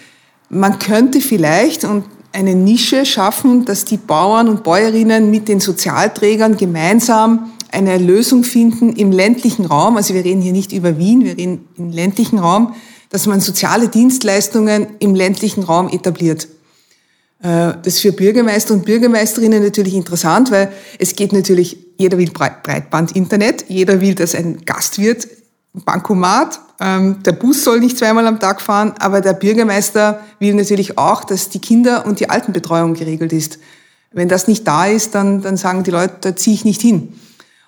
man 0.50 0.80
könnte 0.80 1.22
vielleicht 1.22 1.86
eine 2.32 2.56
Nische 2.56 3.06
schaffen, 3.06 3.66
dass 3.66 3.86
die 3.86 3.98
Bauern 3.98 4.50
und 4.50 4.64
Bäuerinnen 4.64 5.32
mit 5.32 5.48
den 5.48 5.60
Sozialträgern 5.60 6.58
gemeinsam 6.58 7.52
eine 7.76 7.98
Lösung 7.98 8.44
finden 8.44 8.94
im 8.94 9.12
ländlichen 9.12 9.66
Raum. 9.66 9.98
Also 9.98 10.14
wir 10.14 10.24
reden 10.24 10.42
hier 10.42 10.54
nicht 10.54 10.72
über 10.72 10.98
Wien, 10.98 11.24
wir 11.24 11.38
reden 11.38 11.68
im 11.78 11.92
ländlichen 11.92 12.40
Raum, 12.40 12.74
dass 13.10 13.28
man 13.28 13.42
soziale 13.42 13.90
Dienstleistungen 13.90 14.88
im 15.00 15.14
ländlichen 15.14 15.64
Raum 15.64 15.90
etabliert. 15.90 16.48
Äh, 17.44 17.74
Das 17.84 17.96
ist 17.96 18.00
für 18.00 18.12
Bürgermeister 18.12 18.74
und 18.74 18.86
Bürgermeisterinnen 18.86 19.62
natürlich 19.62 19.94
interessant, 19.94 20.50
weil 20.52 20.72
es 20.98 21.16
geht 21.16 21.34
natürlich, 21.34 21.78
jeder 21.98 22.18
will 22.18 22.32
Breit- 22.32 22.64
Breitband-Internet, 22.64 23.66
jeder 23.68 24.02
will, 24.02 24.16
dass 24.16 24.34
ein 24.34 24.66
Gastwirt, 24.66 25.28
Bankomat, 25.74 26.60
ähm, 26.80 27.22
der 27.24 27.34
Bus 27.34 27.64
soll 27.64 27.80
nicht 27.80 27.98
zweimal 27.98 28.26
am 28.28 28.40
Tag 28.40 28.62
fahren, 28.62 28.94
aber 29.00 29.22
der 29.22 29.34
Bürgermeister 29.34 30.22
will 30.40 30.54
natürlich 30.54 30.98
auch, 30.98 31.24
dass 31.24 31.50
die 31.50 31.60
Kinder- 31.60 32.06
und 32.06 32.20
die 32.20 32.30
Altenbetreuung 32.30 32.94
geregelt 32.94 33.34
ist. 33.34 33.60
Wenn 34.12 34.30
das 34.30 34.48
nicht 34.48 34.66
da 34.66 34.86
ist, 34.86 35.14
dann, 35.16 35.42
dann 35.42 35.58
sagen 35.58 35.84
die 35.84 35.92
Leute, 35.92 36.16
da 36.22 36.36
ziehe 36.36 36.56
ich 36.56 36.64
nicht 36.66 36.82
hin. 36.82 37.14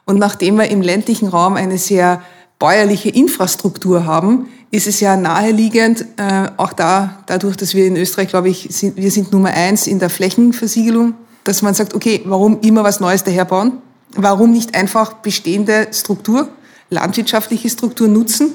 Und 0.07 0.19
nachdem 0.19 0.55
wir 0.55 0.69
im 0.69 0.81
ländlichen 0.81 1.27
Raum 1.27 1.55
eine 1.55 1.77
sehr 1.77 2.21
bäuerliche 2.59 3.09
Infrastruktur 3.09 4.05
haben, 4.05 4.47
ist 4.71 4.87
es 4.87 5.01
ja 5.01 5.17
naheliegend, 5.17 6.05
äh, 6.15 6.47
auch 6.55 6.71
da, 6.71 7.19
dadurch, 7.25 7.57
dass 7.57 7.75
wir 7.75 7.85
in 7.85 7.97
Österreich, 7.97 8.29
glaube 8.29 8.47
ich, 8.47 8.67
sind, 8.71 8.95
wir 8.95 9.11
sind 9.11 9.33
Nummer 9.33 9.49
eins 9.49 9.85
in 9.85 9.99
der 9.99 10.09
Flächenversiegelung, 10.09 11.13
dass 11.43 11.61
man 11.61 11.73
sagt, 11.73 11.93
okay, 11.93 12.21
warum 12.23 12.61
immer 12.61 12.85
was 12.85 13.01
Neues 13.01 13.25
daherbauen? 13.25 13.73
Warum 14.15 14.51
nicht 14.51 14.75
einfach 14.75 15.13
bestehende 15.15 15.87
Struktur, 15.91 16.47
landwirtschaftliche 16.89 17.69
Struktur 17.69 18.07
nutzen 18.07 18.53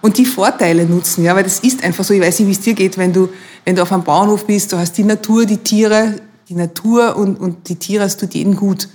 und 0.00 0.16
die 0.16 0.24
Vorteile 0.24 0.86
nutzen? 0.86 1.22
Ja, 1.22 1.36
weil 1.36 1.44
das 1.44 1.60
ist 1.60 1.84
einfach 1.84 2.04
so. 2.04 2.14
Ich 2.14 2.22
weiß 2.22 2.38
nicht, 2.38 2.48
wie 2.48 2.52
es 2.52 2.60
dir 2.60 2.74
geht, 2.74 2.96
wenn 2.96 3.12
du, 3.12 3.28
wenn 3.66 3.76
du 3.76 3.82
auf 3.82 3.92
einem 3.92 4.04
Bauernhof 4.04 4.46
bist, 4.46 4.72
du 4.72 4.78
hast 4.78 4.96
die 4.96 5.04
Natur, 5.04 5.44
die 5.44 5.58
Tiere, 5.58 6.16
die 6.48 6.54
Natur 6.54 7.14
und, 7.16 7.38
und 7.38 7.68
die 7.68 7.76
Tiere, 7.76 8.04
es 8.04 8.16
tut 8.16 8.32
jedem 8.32 8.56
gut. 8.56 8.88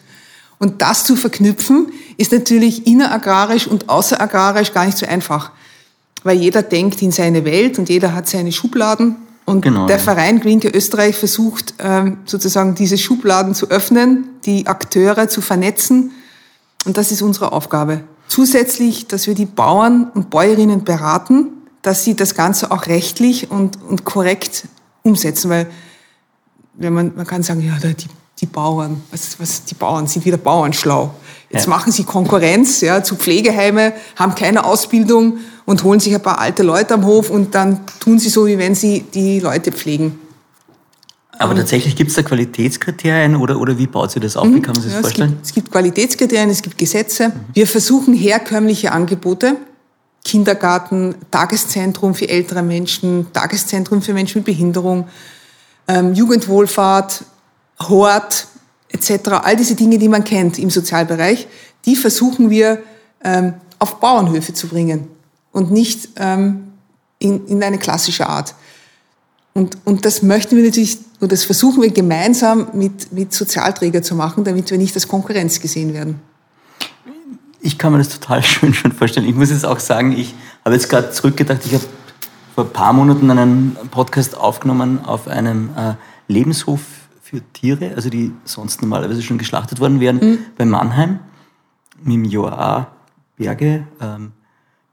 Und 0.63 0.81
das 0.81 1.03
zu 1.03 1.17
verknüpfen, 1.17 1.91
ist 2.15 2.31
natürlich 2.31 2.87
inneragrarisch 2.87 3.67
und 3.67 3.89
außeragrarisch 3.89 4.71
gar 4.71 4.85
nicht 4.85 4.97
so 4.97 5.05
einfach. 5.05 5.51
Weil 6.23 6.37
jeder 6.37 6.61
denkt 6.61 7.01
in 7.01 7.11
seine 7.11 7.43
Welt 7.43 7.77
und 7.77 7.89
jeder 7.89 8.13
hat 8.13 8.29
seine 8.29 8.53
Schubladen. 8.53 9.17
Und 9.43 9.61
Genau, 9.61 9.87
der 9.87 9.97
ja. 9.97 10.01
Verein 10.01 10.39
Green 10.39 10.61
Care 10.61 10.73
Österreich 10.73 11.17
versucht 11.17 11.73
ähm, 11.79 12.19
sozusagen 12.23 12.75
diese 12.75 12.97
Schubladen 12.97 13.55
zu 13.55 13.71
öffnen, 13.71 14.29
die 14.45 14.65
Akteure 14.65 15.27
zu 15.27 15.41
vernetzen. 15.41 16.11
Und 16.85 16.95
das 16.95 17.11
ist 17.11 17.21
unsere 17.21 17.51
Aufgabe. 17.51 17.99
Zusätzlich, 18.29 19.07
dass 19.07 19.27
wir 19.27 19.35
die 19.35 19.45
Bauern 19.45 20.11
und 20.13 20.29
Bäuerinnen 20.29 20.85
beraten, 20.85 21.47
dass 21.81 22.05
sie 22.05 22.15
das 22.15 22.35
Ganze 22.35 22.71
auch 22.71 22.87
rechtlich 22.87 23.51
und, 23.51 23.79
und 23.89 24.05
korrekt 24.05 24.63
umsetzen. 25.01 25.49
Weil 25.49 25.67
wenn 26.75 26.93
man, 26.93 27.11
man 27.17 27.27
kann 27.27 27.43
sagen, 27.43 27.59
ja, 27.59 27.77
die, 27.85 28.07
die 28.39 28.45
Bauern, 28.45 29.01
was, 29.11 29.39
was, 29.39 29.63
die 29.65 29.75
Bauern 29.75 30.07
sind 30.07 30.25
wieder 30.25 30.37
bauernschlau. 30.37 31.13
Jetzt 31.49 31.65
Ja. 31.65 31.69
machen 31.69 31.91
sie 31.91 32.03
Konkurrenz 32.03 32.81
ja, 32.81 33.03
zu 33.03 33.15
Pflegeheime, 33.15 33.93
haben 34.15 34.33
keine 34.35 34.65
Ausbildung 34.65 35.37
und 35.65 35.83
holen 35.83 35.99
sich 35.99 36.13
ein 36.13 36.21
paar 36.21 36.39
alte 36.39 36.63
Leute 36.63 36.95
am 36.95 37.05
Hof 37.05 37.29
und 37.29 37.53
dann 37.55 37.81
tun 37.99 38.17
sie 38.19 38.29
so, 38.29 38.47
wie 38.47 38.57
wenn 38.57 38.75
sie 38.75 39.01
die 39.13 39.39
Leute 39.39 39.71
pflegen. 39.71 40.19
Aber 41.39 41.55
tatsächlich 41.55 41.95
gibt 41.95 42.09
es 42.11 42.15
da 42.15 42.21
Qualitätskriterien 42.23 43.35
oder, 43.35 43.59
oder 43.59 43.77
wie 43.77 43.87
baut 43.87 44.11
sich 44.11 44.21
das 44.21 44.37
auf? 44.37 44.47
Wie 44.47 44.61
kann 44.61 44.73
man 44.75 44.83
sich 44.83 44.85
das 44.85 44.93
Ja, 44.93 44.99
es, 44.99 45.05
vorstellen? 45.07 45.29
gibt, 45.31 45.45
es 45.45 45.53
gibt 45.53 45.71
Qualitätskriterien, 45.71 46.49
es 46.49 46.61
gibt 46.61 46.77
Gesetze. 46.77 47.31
Wir 47.53 47.67
versuchen 47.67 48.13
herkömmliche 48.13 48.91
Angebote, 48.91 49.55
Kindergarten, 50.23 51.15
Tageszentrum 51.31 52.15
für 52.15 52.29
ältere 52.29 52.61
Menschen, 52.61 53.27
Tageszentrum 53.33 54.01
für 54.01 54.13
Menschen 54.13 54.39
mit 54.39 54.45
Behinderung, 54.45 55.07
ähm, 55.87 56.13
Jugendwohlfahrt, 56.13 57.25
Hort 57.79 58.47
etc., 58.89 59.29
all 59.43 59.55
diese 59.55 59.75
Dinge, 59.75 59.97
die 59.97 60.09
man 60.09 60.23
kennt 60.23 60.59
im 60.59 60.69
Sozialbereich, 60.69 61.47
die 61.85 61.95
versuchen 61.95 62.49
wir 62.49 62.81
ähm, 63.23 63.53
auf 63.79 63.99
Bauernhöfe 63.99 64.53
zu 64.53 64.67
bringen 64.67 65.07
und 65.51 65.71
nicht 65.71 66.09
ähm, 66.17 66.73
in, 67.19 67.45
in 67.47 67.63
eine 67.63 67.77
klassische 67.77 68.27
Art. 68.27 68.55
Und, 69.53 69.77
und 69.85 70.05
das 70.05 70.21
möchten 70.21 70.57
wir 70.57 70.63
natürlich, 70.63 70.97
und 71.19 71.31
das 71.31 71.45
versuchen 71.45 71.81
wir 71.81 71.91
gemeinsam 71.91 72.69
mit, 72.73 73.11
mit 73.11 73.33
Sozialträgern 73.33 74.03
zu 74.03 74.15
machen, 74.15 74.43
damit 74.43 74.71
wir 74.71 74.77
nicht 74.77 74.95
als 74.95 75.07
Konkurrenz 75.07 75.59
gesehen 75.59 75.93
werden. 75.93 76.19
Ich 77.61 77.77
kann 77.77 77.91
mir 77.93 77.99
das 77.99 78.09
total 78.09 78.43
schön 78.43 78.73
schon 78.73 78.91
vorstellen. 78.91 79.27
Ich 79.27 79.35
muss 79.35 79.51
jetzt 79.51 79.65
auch 79.65 79.79
sagen, 79.79 80.17
ich 80.17 80.33
habe 80.65 80.75
jetzt 80.75 80.89
gerade 80.89 81.11
zurückgedacht, 81.11 81.65
ich 81.65 81.73
habe 81.73 81.85
vor 82.55 82.65
ein 82.65 82.73
paar 82.73 82.93
Monaten 82.93 83.29
einen 83.31 83.77
Podcast 83.91 84.35
aufgenommen 84.37 85.03
auf 85.05 85.27
einem 85.27 85.69
äh, 85.77 85.93
Lebenshof 86.27 86.81
für 87.33 87.41
Tiere, 87.51 87.95
also 87.95 88.11
die 88.11 88.31
sonst 88.43 88.81
normalerweise 88.81 89.23
schon 89.23 89.39
geschlachtet 89.39 89.79
worden 89.79 89.99
wären, 89.99 90.17
mhm. 90.17 90.37
bei 90.55 90.65
Mannheim 90.65 91.17
mit 92.03 92.13
dem 92.13 92.25
Joa 92.25 92.91
Berge. 93.37 93.87
Ähm, 93.99 94.33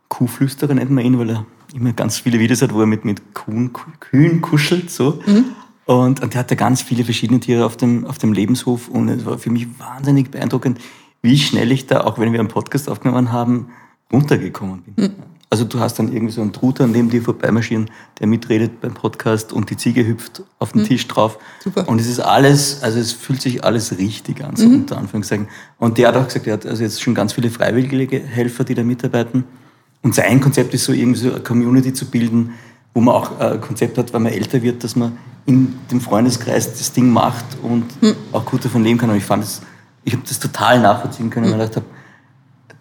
Kuhflüsterer 0.08 0.72
nennt 0.72 0.90
man 0.90 1.04
ihn, 1.04 1.18
weil 1.18 1.30
er 1.30 1.46
immer 1.74 1.92
ganz 1.92 2.18
viele 2.18 2.38
Videos 2.38 2.62
hat, 2.62 2.72
wo 2.72 2.80
er 2.80 2.86
mit, 2.86 3.04
mit 3.04 3.34
Kuhn, 3.34 3.70
Kühen 4.00 4.40
kuschelt. 4.40 4.90
So. 4.90 5.20
Mhm. 5.26 5.44
Und, 5.84 6.22
und 6.22 6.34
er 6.34 6.38
hatte 6.38 6.56
ganz 6.56 6.80
viele 6.80 7.04
verschiedene 7.04 7.40
Tiere 7.40 7.66
auf 7.66 7.76
dem, 7.76 8.06
auf 8.06 8.16
dem 8.16 8.32
Lebenshof 8.32 8.88
und 8.88 9.10
es 9.10 9.26
war 9.26 9.36
für 9.36 9.50
mich 9.50 9.66
wahnsinnig 9.78 10.30
beeindruckend, 10.30 10.80
wie 11.20 11.36
schnell 11.36 11.70
ich 11.72 11.86
da, 11.86 12.04
auch 12.04 12.18
wenn 12.18 12.32
wir 12.32 12.40
einen 12.40 12.48
Podcast 12.48 12.88
aufgenommen 12.88 13.32
haben, 13.32 13.68
runtergekommen 14.10 14.82
bin. 14.82 15.04
Mhm. 15.04 15.14
Also 15.52 15.64
du 15.64 15.80
hast 15.80 15.98
dann 15.98 16.12
irgendwie 16.12 16.32
so 16.32 16.42
einen 16.42 16.52
Truter 16.52 16.86
neben 16.86 17.10
dir 17.10 17.22
vorbeimarschieren, 17.22 17.90
der 18.20 18.28
mitredet 18.28 18.80
beim 18.80 18.94
Podcast 18.94 19.52
und 19.52 19.68
die 19.68 19.76
Ziege 19.76 20.06
hüpft 20.06 20.44
auf 20.60 20.70
den 20.70 20.82
mhm. 20.82 20.86
Tisch 20.86 21.08
drauf. 21.08 21.38
Super. 21.64 21.88
Und 21.88 22.00
es 22.00 22.06
ist 22.06 22.20
alles, 22.20 22.84
also 22.84 23.00
es 23.00 23.10
fühlt 23.10 23.42
sich 23.42 23.64
alles 23.64 23.98
richtig 23.98 24.44
an, 24.44 24.54
so 24.54 24.68
mhm. 24.68 24.74
unter 24.76 24.96
Anführungszeichen. 24.96 25.48
Und 25.78 25.98
der 25.98 26.06
hat 26.06 26.16
auch 26.16 26.24
gesagt, 26.24 26.46
er 26.46 26.52
hat 26.52 26.66
also 26.66 26.84
jetzt 26.84 27.02
schon 27.02 27.16
ganz 27.16 27.32
viele 27.32 27.50
freiwillige 27.50 28.20
Helfer, 28.20 28.62
die 28.62 28.74
da 28.74 28.84
mitarbeiten. 28.84 29.42
Und 30.02 30.14
sein 30.14 30.40
Konzept 30.40 30.72
ist 30.72 30.84
so 30.84 30.92
irgendwie 30.92 31.18
so 31.18 31.32
eine 31.32 31.40
Community 31.40 31.92
zu 31.92 32.06
bilden, 32.06 32.54
wo 32.94 33.00
man 33.00 33.16
auch 33.16 33.40
ein 33.40 33.60
Konzept 33.60 33.98
hat, 33.98 34.12
weil 34.12 34.20
man 34.20 34.32
älter 34.32 34.62
wird, 34.62 34.84
dass 34.84 34.94
man 34.94 35.18
in 35.46 35.74
dem 35.90 36.00
Freundeskreis 36.00 36.72
das 36.78 36.92
Ding 36.92 37.10
macht 37.10 37.44
und 37.60 38.00
mhm. 38.00 38.14
auch 38.30 38.44
gut 38.44 38.64
davon 38.64 38.84
leben 38.84 38.98
kann. 38.98 39.10
Und 39.10 39.16
ich 39.16 39.24
fand 39.24 39.42
es, 39.42 39.62
ich 40.04 40.12
habe 40.12 40.22
das 40.28 40.38
total 40.38 40.80
nachvollziehen 40.80 41.28
können, 41.28 41.46
weil 41.46 41.54
ich 41.54 41.58
gedacht 41.58 41.76
habe, 41.76 41.86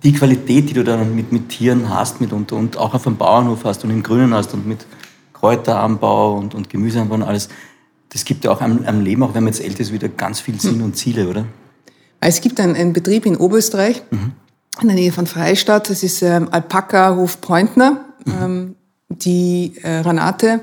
die 0.04 0.14
Qualität, 0.14 0.70
die 0.70 0.74
du 0.74 0.84
dann 0.84 1.16
mit, 1.16 1.32
mit 1.32 1.50
Tieren 1.50 1.90
hast 1.90 2.22
mitunter 2.22 2.56
und 2.56 2.78
auch 2.78 2.94
auf 2.94 3.04
dem 3.04 3.18
Bauernhof 3.18 3.66
hast 3.66 3.84
und 3.84 3.90
im 3.90 4.02
Grünen 4.04 4.34
hast 4.34 4.54
und 4.54 4.66
mit 4.66 4.86
Kräuteranbau 5.34 6.38
und, 6.38 6.56
und 6.56 6.70
Gemüseanbau 6.70 7.16
und 7.16 7.24
alles, 7.24 7.50
das 8.10 8.26
gibt 8.26 8.46
ja 8.46 8.52
auch 8.52 8.62
am, 8.62 8.86
am 8.86 9.02
Leben, 9.02 9.24
auch 9.24 9.34
wenn 9.34 9.44
man 9.44 9.54
jetzt 9.54 9.64
älter 9.64 9.82
ist, 9.82 9.92
wieder 9.92 10.10
ganz 10.10 10.40
viel 10.40 10.60
Sinn 10.60 10.82
und 10.82 10.96
Ziele, 10.96 11.28
oder? 11.28 11.46
Es 12.22 12.42
gibt 12.42 12.60
einen, 12.60 12.76
einen 12.76 12.94
Betrieb 12.94 13.26
in 13.26 13.38
Oberösterreich, 13.38 14.04
mhm. 14.12 14.34
in 14.82 14.88
der 14.88 14.96
Nähe 14.96 15.12
von 15.12 15.28
Freistadt, 15.28 15.90
das 15.90 16.04
ist 16.04 16.22
ähm, 16.22 16.50
Alpaka 16.52 17.16
Hof 17.16 17.42
Pointner. 17.42 18.06
Mhm. 18.26 18.34
Ähm, 18.42 18.76
die 19.10 19.74
äh, 19.82 20.00
Renate 20.00 20.62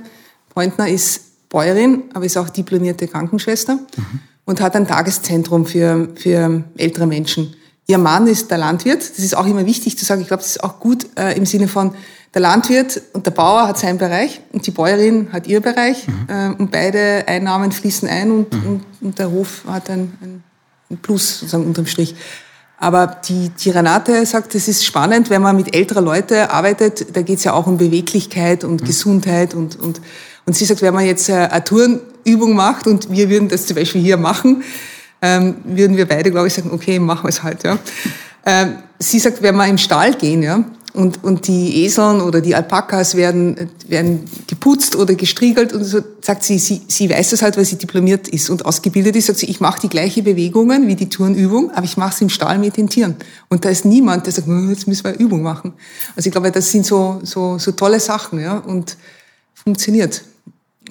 Pointner 0.51 0.88
ist 0.88 1.49
Bäuerin, 1.49 2.05
aber 2.14 2.25
ist 2.25 2.37
auch 2.37 2.49
diplomierte 2.49 3.09
Krankenschwester 3.09 3.75
mhm. 3.75 4.20
und 4.44 4.61
hat 4.61 4.77
ein 4.77 4.87
Tageszentrum 4.87 5.66
für, 5.66 6.09
für 6.16 6.64
ältere 6.77 7.07
Menschen. 7.07 7.55
Ihr 7.87 7.99
Mann 7.99 8.27
ist 8.27 8.51
der 8.51 8.59
Landwirt. 8.59 9.01
Das 9.01 9.18
ist 9.18 9.37
auch 9.37 9.46
immer 9.46 9.64
wichtig 9.66 9.96
zu 9.99 10.05
sagen. 10.05 10.20
Ich 10.20 10.29
glaube, 10.29 10.42
das 10.42 10.53
ist 10.53 10.64
auch 10.64 10.81
gut 10.81 11.07
äh, 11.16 11.37
im 11.37 11.46
Sinne 11.46 11.68
von, 11.68 11.92
der 12.37 12.42
Landwirt 12.42 13.01
und 13.14 13.25
der 13.25 13.31
Bauer 13.31 13.66
hat 13.66 13.79
seinen 13.79 13.96
Bereich 13.96 14.42
und 14.53 14.66
die 14.66 14.70
Bäuerin 14.70 15.33
hat 15.33 15.46
ihr 15.46 15.62
Bereich. 15.62 16.07
Mhm. 16.07 16.27
Äh, 16.29 16.49
und 16.59 16.70
beide 16.70 17.25
Einnahmen 17.27 17.72
fließen 17.72 18.07
ein 18.07 18.31
und, 18.31 18.53
mhm. 18.53 18.66
und, 18.66 18.85
und, 19.01 19.18
der 19.18 19.31
Hof 19.31 19.64
hat 19.66 19.88
ein, 19.88 20.42
ein 20.90 20.99
Plus 20.99 21.40
sozusagen 21.40 21.64
unterm 21.64 21.87
Strich. 21.87 22.14
Aber 22.79 23.07
die, 23.27 23.49
die 23.49 23.70
Renate 23.70 24.27
sagt, 24.27 24.55
es 24.55 24.68
ist 24.68 24.85
spannend, 24.85 25.31
wenn 25.31 25.40
man 25.40 25.57
mit 25.57 25.75
älterer 25.75 26.03
Leute 26.03 26.51
arbeitet, 26.51 27.16
da 27.16 27.22
geht 27.22 27.38
es 27.38 27.44
ja 27.44 27.55
auch 27.55 27.66
um 27.66 27.79
Beweglichkeit 27.79 28.64
und 28.64 28.83
mhm. 28.83 28.87
Gesundheit 28.87 29.55
und, 29.55 29.81
und, 29.81 30.03
und 30.44 30.55
sie 30.55 30.66
sagt, 30.66 30.83
wenn 30.83 30.92
man 30.92 31.07
jetzt 31.07 31.31
äh, 31.31 31.49
eine 31.51 31.64
Turnübung 31.64 32.55
macht 32.55 32.87
und 32.87 33.11
wir 33.11 33.31
würden 33.31 33.49
das 33.49 33.64
zum 33.64 33.77
Beispiel 33.77 34.03
hier 34.03 34.18
machen, 34.18 34.62
ähm, 35.27 35.57
würden 35.65 35.97
wir 35.97 36.07
beide, 36.07 36.31
glaube 36.31 36.47
ich, 36.47 36.55
sagen, 36.55 36.71
okay, 36.73 36.99
machen 36.99 37.25
wir 37.25 37.31
es 37.31 37.43
halt. 37.43 37.65
Ja. 37.65 37.79
Ähm, 38.45 38.77
sie 38.99 39.19
sagt, 39.19 39.43
wenn 39.43 39.57
wir 39.57 39.67
im 39.67 39.79
Stall 39.79 40.15
gehen, 40.15 40.43
ja, 40.43 40.65
und, 40.95 41.23
und 41.25 41.47
die 41.47 41.85
Eseln 41.85 42.23
oder 42.23 42.41
die 42.41 42.55
Alpakas 42.55 43.17
werden, 43.17 43.69
werden 43.87 44.25
geputzt 44.47 44.97
oder 44.97 45.15
gestriegelt 45.15 45.75
und 45.75 45.85
so 45.85 46.01
sagt 46.23 46.43
sie, 46.43 46.59
sie, 46.59 46.81
sie 46.89 47.11
weiß 47.11 47.31
das 47.31 47.43
halt, 47.43 47.59
weil 47.59 47.67
sie 47.67 47.77
diplomiert 47.77 48.29
ist 48.29 48.49
und 48.49 48.65
ausgebildet 48.65 49.15
ist, 49.15 49.27
sagt 49.27 49.41
sie, 49.41 49.47
ich 49.47 49.61
mache 49.61 49.81
die 49.81 49.91
gleiche 49.91 50.23
Bewegungen 50.23 50.87
wie 50.87 50.95
die 50.95 51.11
Turnübung, 51.11 51.71
aber 51.73 51.85
ich 51.85 51.99
mache 51.99 52.15
es 52.15 52.21
im 52.23 52.31
Stall 52.31 52.59
mit 52.59 52.79
den 52.79 52.89
Tieren. 52.89 53.17
Und 53.51 53.67
da 53.67 53.69
ist 53.69 53.85
niemand, 53.85 54.25
der 54.25 54.33
sagt, 54.33 54.47
hm, 54.47 54.71
jetzt 54.71 54.89
müssen 54.89 55.05
wir 55.05 55.19
Übung 55.19 55.43
machen. 55.43 55.75
Also 56.15 56.29
ich 56.29 56.33
glaube, 56.33 56.51
das 56.51 56.71
sind 56.71 56.87
so, 56.87 57.21
so, 57.25 57.59
so 57.59 57.73
tolle 57.73 58.01
Sachen 58.01 58.41
ja, 58.41 58.57
und 58.57 58.97
funktioniert. 59.53 60.23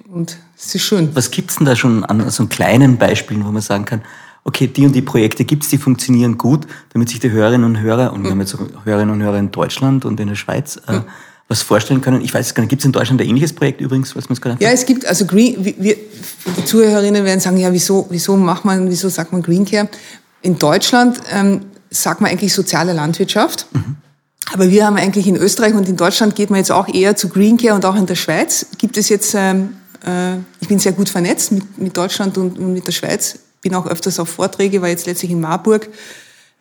Und 0.08 0.38
es 0.56 0.76
ist 0.76 0.84
schön. 0.84 1.10
Was 1.16 1.32
gibt's 1.32 1.56
denn 1.56 1.66
da 1.66 1.76
schon 1.76 2.04
an 2.06 2.30
so 2.30 2.46
kleinen 2.46 2.98
Beispielen, 2.98 3.44
wo 3.44 3.50
man 3.50 3.64
sagen 3.64 3.86
kann, 3.86 4.04
okay, 4.46 4.68
die 4.68 4.86
und 4.86 4.94
die 4.94 5.02
Projekte 5.02 5.44
gibt's, 5.44 5.70
die 5.70 5.78
funktionieren 5.78 6.38
gut, 6.38 6.66
damit 6.94 7.10
sich 7.10 7.20
die 7.20 7.32
Hörerinnen 7.32 7.66
und 7.66 7.82
Hörer, 7.82 8.14
und 8.14 8.24
wir 8.24 8.32
haben 8.32 8.40
jetzt 8.40 8.56
Hörerinnen 8.86 9.14
und 9.14 9.22
Hörer 9.22 9.40
in 9.40 9.52
Deutschland 9.52 10.06
und 10.06 10.20
in 10.20 10.28
der 10.28 10.36
Schweiz, 10.36 10.78
äh, 10.88 11.02
was 11.48 11.62
vorstellen 11.62 12.02
können. 12.02 12.22
Ich 12.22 12.34
weiß 12.34 12.48
es 12.48 12.54
gar 12.54 12.62
nicht, 12.62 12.70
gibt 12.70 12.82
es 12.82 12.86
in 12.86 12.92
Deutschland 12.92 13.22
ein 13.22 13.28
ähnliches 13.28 13.54
Projekt 13.54 13.82
übrigens, 13.82 14.16
was 14.16 14.30
man 14.30 14.40
gerade 14.40 14.64
Ja, 14.64 14.70
es 14.70 14.86
gibt, 14.86 15.06
also 15.06 15.26
Green, 15.26 15.64
wir, 15.64 15.74
die 16.58 16.66
Zuhörerinnen 16.66 17.26
werden 17.26 17.40
sagen, 17.40 17.58
ja, 17.58 17.74
wieso, 17.74 18.08
wieso 18.10 18.38
macht 18.38 18.66
man, 18.66 18.90
wieso 18.90 19.10
sagt 19.10 19.32
man 19.32 19.42
Green 19.42 19.66
Care? 19.66 19.90
In 20.42 20.58
Deutschland 20.58 21.20
ähm, 21.32 21.62
sagt 21.90 22.22
man 22.22 22.32
eigentlich 22.32 22.54
soziale 22.54 22.94
Landwirtschaft. 22.94 23.68
Mhm. 23.74 23.98
Aber 24.54 24.70
wir 24.70 24.86
haben 24.86 24.96
eigentlich 24.96 25.28
in 25.28 25.38
Österreich 25.38 25.74
und 25.74 25.90
in 25.90 25.98
Deutschland 25.98 26.36
geht 26.36 26.52
man 26.52 26.60
jetzt 26.60 26.72
auch 26.72 26.88
eher 26.88 27.16
zu 27.16 27.30
Green 27.30 27.58
Care 27.58 27.74
und 27.74 27.84
auch 27.84 27.96
in 27.96 28.06
der 28.06 28.16
Schweiz 28.16 28.68
gibt 28.78 28.96
es 28.98 29.10
jetzt, 29.10 29.34
ähm, 29.36 29.78
äh, 30.06 30.36
ich 30.60 30.68
bin 30.68 30.78
sehr 30.78 30.92
gut 30.92 31.10
vernetzt 31.10 31.52
mit, 31.52 31.78
mit 31.80 31.98
Deutschland 31.98 32.38
und, 32.38 32.60
und 32.60 32.74
mit 32.74 32.86
der 32.86 32.92
Schweiz, 32.92 33.40
bin 33.66 33.74
auch 33.74 33.88
öfters 33.88 34.20
auf 34.20 34.30
Vorträge, 34.30 34.84
war 34.84 34.90
jetzt 34.90 35.08
letztlich 35.08 35.32
in 35.32 35.42
Marburg. 35.42 35.90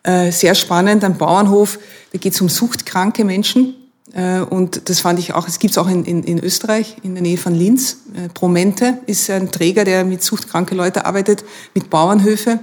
Äh, 0.01 0.31
sehr 0.31 0.55
spannend, 0.55 1.03
ein 1.03 1.17
Bauernhof, 1.17 1.77
da 2.11 2.17
geht 2.17 2.33
es 2.33 2.41
um 2.41 2.49
suchtkranke 2.49 3.23
Menschen. 3.23 3.75
Äh, 4.13 4.39
und 4.39 4.89
das 4.89 5.01
fand 5.01 5.19
ich 5.19 5.33
auch, 5.35 5.47
es 5.47 5.59
gibt 5.59 5.71
es 5.71 5.77
auch 5.77 5.87
in, 5.87 6.03
in, 6.03 6.23
in, 6.23 6.43
Österreich, 6.43 6.97
in 7.03 7.13
der 7.13 7.21
Nähe 7.21 7.37
von 7.37 7.53
Linz. 7.53 7.97
Äh, 8.15 8.29
Promente 8.29 8.97
ist 9.05 9.29
ein 9.29 9.51
Träger, 9.51 9.83
der 9.83 10.03
mit 10.03 10.23
suchtkranke 10.23 10.73
Leute 10.73 11.05
arbeitet, 11.05 11.45
mit 11.75 11.91
Bauernhöfe. 11.91 12.59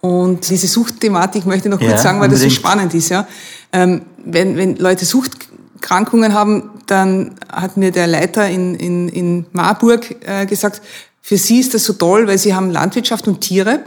Und 0.00 0.50
diese 0.50 0.66
Suchtthematik 0.66 1.46
möchte 1.46 1.68
ich 1.68 1.74
noch 1.74 1.80
ja, 1.80 1.90
kurz 1.90 2.02
sagen, 2.02 2.18
weil 2.18 2.28
unbedingt. 2.28 2.50
das 2.50 2.54
so 2.54 2.60
spannend 2.60 2.94
ist. 2.94 3.10
Ja. 3.10 3.28
Ähm, 3.72 4.02
wenn, 4.24 4.56
wenn 4.56 4.74
Leute 4.74 5.04
Suchtkrankungen 5.04 6.34
haben, 6.34 6.70
dann 6.86 7.36
hat 7.48 7.76
mir 7.76 7.92
der 7.92 8.08
Leiter 8.08 8.48
in, 8.48 8.74
in, 8.74 9.08
in 9.08 9.46
Marburg 9.52 10.16
äh, 10.26 10.46
gesagt, 10.46 10.82
für 11.26 11.38
sie 11.38 11.58
ist 11.58 11.74
das 11.74 11.82
so 11.82 11.94
toll, 11.94 12.28
weil 12.28 12.38
sie 12.38 12.54
haben 12.54 12.70
Landwirtschaft 12.70 13.26
und 13.26 13.40
Tiere. 13.40 13.80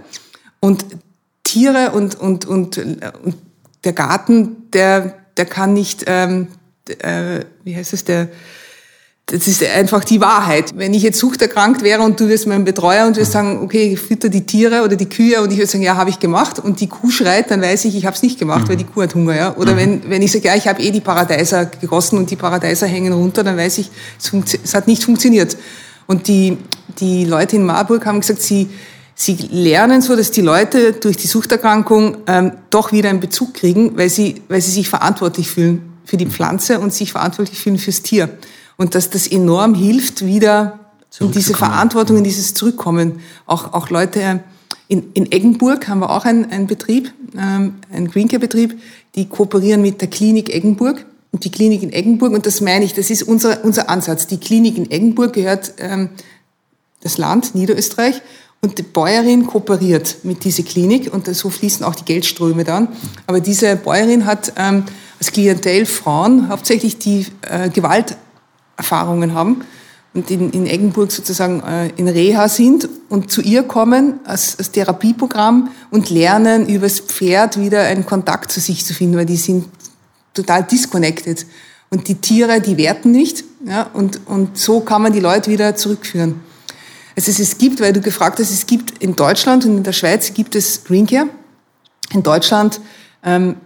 Und 0.60 0.84
Tiere 1.45 1.91
und, 1.91 2.19
und, 2.19 2.43
und, 2.43 2.78
und 2.78 3.38
der 3.86 3.93
Garten, 3.93 4.69
der, 4.73 5.15
der 5.38 5.45
kann 5.45 5.71
nicht, 5.71 6.04
ähm, 6.08 6.49
äh, 6.89 7.45
wie 7.63 7.78
heißt 7.78 7.93
es, 7.93 8.04
der, 8.04 8.28
das 9.28 9.47
ist 9.47 9.63
einfach 9.63 10.04
die 10.04 10.19
Wahrheit. 10.19 10.73
Wenn 10.78 10.93
ich 10.93 11.02
jetzt 11.02 11.17
suchterkrankt 11.17 11.82
wäre 11.82 12.02
und 12.02 12.19
du 12.19 12.28
wirst 12.28 12.45
mein 12.45 12.65
Betreuer 12.65 13.08
und 13.08 13.15
wirst 13.15 13.32
sagen, 13.32 13.62
okay, 13.63 13.93
ich 13.93 14.02
fütter 14.02 14.28
die 14.28 14.45
Tiere 14.45 14.84
oder 14.84 14.97
die 14.97 15.08
Kühe 15.08 15.41
und 15.41 15.49
ich 15.54 15.60
würde 15.60 15.71
sagen, 15.71 15.84
ja, 15.86 15.95
habe 15.95 16.10
ich 16.10 16.19
gemacht 16.19 16.60
und 16.60 16.82
die 16.82 16.88
Kuh 16.88 17.10
schreit, 17.10 17.52
dann 17.52 17.62
weiß 17.62 17.86
ich, 17.86 17.95
ich 17.95 18.06
habe 18.06 18.17
es 18.17 18.21
nicht 18.21 18.38
gemacht, 18.38 18.65
mhm. 18.65 18.69
weil 18.71 18.75
die 18.75 18.84
Kuh 18.84 19.04
hat 19.04 19.15
Hunger. 19.15 19.38
Ja? 19.38 19.56
Oder 19.56 19.75
mhm. 19.75 19.78
wenn, 19.78 20.10
wenn 20.10 20.21
ich 20.21 20.34
sage, 20.34 20.49
ja, 20.49 20.56
ich 20.56 20.67
habe 20.67 20.82
eh 20.82 20.91
die 20.91 20.99
Paradeiser 20.99 21.67
gegossen 21.67 22.17
und 22.17 22.30
die 22.30 22.36
Paradeiser 22.36 22.86
hängen 22.86 23.13
runter, 23.13 23.45
dann 23.45 23.56
weiß 23.56 23.78
ich, 23.78 23.91
es, 24.19 24.30
es 24.62 24.73
hat 24.73 24.88
nicht 24.88 25.06
funktioniert. 25.06 25.56
Und 26.10 26.28
die, 26.28 26.58
die 27.00 27.24
Leute 27.24 27.58
in 27.58 27.67
Marburg 27.67 28.08
haben 28.08 28.22
gesagt, 28.22 28.41
sie, 28.41 28.67
sie 29.13 29.36
lernen 29.52 30.02
so, 30.02 30.15
dass 30.15 30.32
die 30.32 30.41
Leute 30.41 30.93
durch 30.93 31.17
die 31.17 31.28
Suchterkrankung 31.28 32.17
ähm, 32.26 32.54
doch 32.72 32.91
wieder 32.91 33.12
einen 33.12 33.19
Bezug 33.19 33.54
kriegen, 33.54 33.95
weil 33.95 34.10
sie, 34.10 34.41
weil 34.48 34.60
sie 34.60 34.72
sich 34.72 34.89
verantwortlich 34.89 35.52
fühlen 35.52 35.93
für 36.06 36.17
die 36.17 36.26
Pflanze 36.26 36.80
und 36.80 36.95
sich 36.95 37.12
verantwortlich 37.12 37.60
fühlen 37.60 37.78
fürs 37.78 38.02
Tier. 38.02 38.28
Und 38.76 38.95
dass 38.95 39.12
das 39.12 39.28
enorm 39.28 39.76
hilft, 39.76 40.26
wieder 40.26 40.80
in 41.19 41.32
diese 41.32 41.54
Verantwortung, 41.54 42.17
in 42.17 42.24
dieses 42.24 42.56
Zurückkommen. 42.56 43.19
Auch, 43.45 43.74
auch 43.74 43.91
Leute 43.91 44.39
in, 44.88 45.12
in 45.13 45.32
Eggenburg 45.32 45.88
haben 45.88 46.00
wir 46.00 46.10
auch 46.10 46.26
einen, 46.26 46.50
einen 46.50 46.65
Betrieb, 46.65 47.13
ähm, 47.38 47.76
einen 47.93 48.10
Greencare-Betrieb, 48.10 48.82
die 49.13 49.30
kooperieren 49.30 49.84
mit 49.84 50.02
der 50.02 50.10
Klinik 50.10 50.50
Eggenburg 50.50 51.06
und 51.32 51.46
die 51.46 51.52
Klinik 51.52 51.84
in 51.84 51.94
Eggenburg, 51.94 52.34
und 52.34 52.46
das 52.46 52.62
meine 52.62 52.86
ich, 52.86 52.94
das 52.94 53.10
ist 53.10 53.24
unser, 53.24 53.63
unser 53.63 53.89
Ansatz. 53.89 54.28
Die 54.28 54.39
Klinik 54.39 54.78
in 54.78 54.89
Eggenburg 54.89 55.34
gehört 55.34 55.74
ähm, 55.78 56.10
das 57.02 57.18
Land 57.18 57.56
Niederösterreich 57.56 58.22
und 58.62 58.78
die 58.78 58.84
Bäuerin 58.84 59.46
kooperiert 59.46 60.18
mit 60.24 60.44
dieser 60.44 60.63
Klinik 60.63 61.13
und 61.13 61.34
so 61.34 61.50
fließen 61.50 61.86
auch 61.86 61.96
die 61.96 62.06
Geldströme 62.06 62.63
dann. 62.63 62.89
Aber 63.28 63.39
diese 63.39 63.76
Bäuerin 63.76 64.26
hat 64.26 64.54
ähm, 64.58 64.84
als 65.19 65.32
Klientel 65.32 65.86
Frauen 65.86 66.50
hauptsächlich, 66.50 66.98
die 66.98 67.27
äh, 67.42 67.69
Gewalterfahrungen 67.69 69.34
haben 69.34 69.62
und 70.13 70.32
in, 70.32 70.50
in 70.52 70.65
Eggenburg 70.65 71.12
sozusagen 71.12 71.62
äh, 71.62 71.90
in 71.96 72.08
Reha 72.08 72.50
sind 72.50 72.90
und 73.10 73.32
zu 73.32 73.42
ihr 73.42 73.63
kommen 73.63 74.19
als, 74.25 74.58
als 74.58 74.71
Therapieprogramm 74.71 75.69
und 75.92 76.10
lernen, 76.10 76.67
übers 76.67 77.00
Pferd 77.00 77.60
wieder 77.60 77.84
einen 77.84 78.06
Kontakt 78.06 78.52
zu 78.52 78.60
sich 78.60 78.86
zu 78.86 78.94
finden, 78.94 79.17
weil 79.17 79.25
die 79.25 79.38
sind 79.38 79.65
total 80.34 80.63
disconnected. 80.63 81.46
Und 81.90 82.08
die 82.08 82.15
Tiere, 82.15 82.62
die 82.62 82.77
werten 82.77 83.12
nicht. 83.12 83.44
Ja, 83.65 83.90
und, 83.94 84.21
und 84.27 84.58
so 84.58 84.80
kann 84.82 85.02
man 85.02 85.12
die 85.12 85.19
Leute 85.19 85.52
wieder 85.52 85.75
zurückführen. 85.75 86.42
Also 87.15 87.32
es, 87.32 87.58
gibt, 87.58 87.82
weil 87.82 87.92
du 87.92 88.00
gefragt 88.00 88.40
hast, 88.40 88.52
es 88.52 88.65
gibt 88.65 89.04
in 89.04 89.15
Deutschland 89.15 89.65
und 89.65 89.77
in 89.77 89.84
der 89.84 89.92
Schweiz 89.92 90.34
gibt 90.34 90.56
es 90.56 90.84
Green 90.86 91.06
Care. 91.06 91.27
In 92.12 92.23
Deutschland, 92.23 92.80
ähm, 93.23 93.58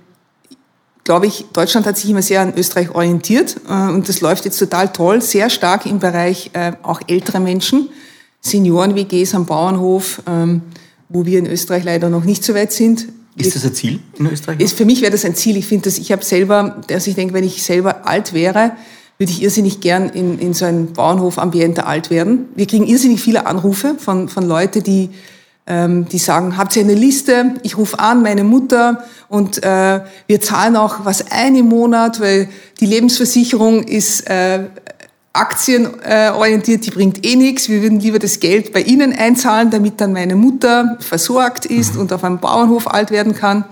glaube 1.04 1.28
ich, 1.28 1.46
Deutschland 1.54 1.86
hat 1.86 1.98
sich 1.98 2.10
immer 2.10 2.24
sehr 2.24 2.42
an 2.42 2.54
Österreich 2.58 2.90
orientiert 2.90 3.58
äh, 3.70 3.74
und 3.74 4.10
das 4.10 4.22
läuft 4.22 4.46
jetzt 4.46 4.58
total 4.58 4.92
toll, 4.92 5.22
sehr 5.22 5.52
stark 5.52 5.86
im 5.86 6.00
Bereich 6.00 6.50
äh, 6.54 6.72
auch 6.82 7.02
ältere 7.08 7.40
Menschen. 7.40 7.90
Senioren-WGs 8.42 9.36
am 9.36 9.46
Bauernhof, 9.46 10.24
ähm, 10.28 10.64
wo 11.10 11.26
wir 11.26 11.38
in 11.38 11.46
Österreich 11.46 11.84
leider 11.84 12.10
noch 12.10 12.24
nicht 12.24 12.44
so 12.44 12.56
weit 12.56 12.72
sind. 12.72 13.08
Ist 13.36 13.56
das 13.56 13.66
ein 13.66 13.74
Ziel 13.74 14.00
in 14.18 14.28
Österreich? 14.28 14.60
Ist, 14.60 14.78
für 14.78 14.86
mich 14.86 15.02
wäre 15.02 15.12
das 15.12 15.26
ein 15.26 15.36
Ziel. 15.36 15.58
Ich 15.58 15.66
finde, 15.66 15.86
dass 15.86 15.98
ich 15.98 16.12
habe 16.12 16.24
selber, 16.24 16.82
dass 16.88 17.08
ich 17.08 17.16
denke, 17.16 17.34
wenn 17.34 17.44
ich 17.44 17.64
selber 17.64 18.06
alt 18.08 18.34
wäre, 18.34 18.74
würde 19.18 19.32
ich 19.32 19.42
irrsinnig 19.42 19.80
gern 19.80 20.10
in, 20.10 20.40
in 20.40 20.54
so 20.54 20.66
einem 20.66 20.94
Bauernhof-Ambiente 20.94 21.86
alt 21.86 22.10
werden. 22.10 22.50
Wir 22.56 22.68
kriegen 22.68 22.86
irrsinnig 22.86 23.22
viele 23.22 23.46
Anrufe 23.46 23.96
von, 23.98 24.30
von 24.30 24.48
Leuten, 24.48 24.84
die, 24.84 25.10
ähm, 25.66 26.08
die 26.10 26.18
sagen, 26.18 26.58
habt 26.58 26.76
ihr 26.76 26.84
eine 26.84 26.96
Liste? 26.96 27.56
Ich 27.64 27.78
rufe 27.78 28.00
an, 28.00 28.22
meine 28.22 28.44
Mutter 28.44 29.04
und 29.30 29.64
äh, 29.64 30.02
wir 30.28 30.42
zahlen 30.42 30.76
auch 30.76 31.06
was 31.06 31.32
ein 31.32 31.56
im 31.56 31.68
Monat, 31.68 32.20
weil 32.20 32.50
die 32.80 32.86
Lebensversicherung 32.86 33.84
ist 33.84 34.30
äh, 34.30 34.66
aktienorientiert, 35.34 36.86
die 36.86 36.92
bringt 36.92 37.26
eh 37.26 37.36
nichts. 37.36 37.68
Wir 37.68 37.82
würden 37.82 38.00
lieber 38.00 38.20
das 38.20 38.40
Geld 38.40 38.72
bei 38.72 38.82
Ihnen 38.82 39.14
einzahlen, 39.14 39.72
damit 39.72 40.00
dann 40.00 40.14
meine 40.14 40.36
Mutter 40.36 40.98
versorgt 41.00 41.66
ist 41.66 41.98
und 41.98 42.14
auf 42.14 42.24
einem 42.24 42.38
Bauernhof 42.40 42.88
alt 42.88 43.10
werden 43.10 43.34
kann. 43.34 43.66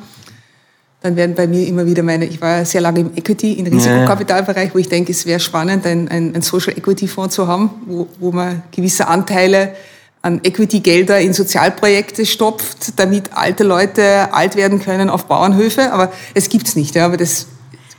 Dann 1.01 1.15
werden 1.15 1.35
bei 1.35 1.47
mir 1.47 1.67
immer 1.67 1.85
wieder 1.85 2.03
meine, 2.03 2.25
ich 2.25 2.41
war 2.41 2.57
ja 2.57 2.65
sehr 2.65 2.81
lange 2.81 2.99
im 2.99 3.11
Equity, 3.15 3.53
im 3.53 3.65
Risikokapitalbereich, 3.65 4.73
wo 4.73 4.79
ich 4.79 4.89
denke, 4.89 5.11
es 5.11 5.25
wäre 5.25 5.39
spannend, 5.39 5.85
ein, 5.85 6.07
ein, 6.09 6.35
ein 6.35 6.41
Social 6.41 6.77
Equity 6.77 7.07
Fonds 7.07 7.35
zu 7.35 7.47
haben, 7.47 7.71
wo, 7.85 8.07
wo 8.19 8.31
man 8.31 8.63
gewisse 8.71 9.07
Anteile 9.07 9.75
an 10.23 10.41
Equity-Gelder 10.43 11.19
in 11.19 11.33
Sozialprojekte 11.33 12.27
stopft, 12.27 12.99
damit 12.99 13.35
alte 13.35 13.63
Leute 13.63 14.31
alt 14.33 14.55
werden 14.55 14.79
können 14.79 15.09
auf 15.09 15.25
Bauernhöfe. 15.25 15.91
Aber 15.91 16.11
es 16.35 16.49
gibt's 16.49 16.75
nicht. 16.75 16.93
Ja, 16.93 17.05
aber 17.05 17.17
das 17.17 17.47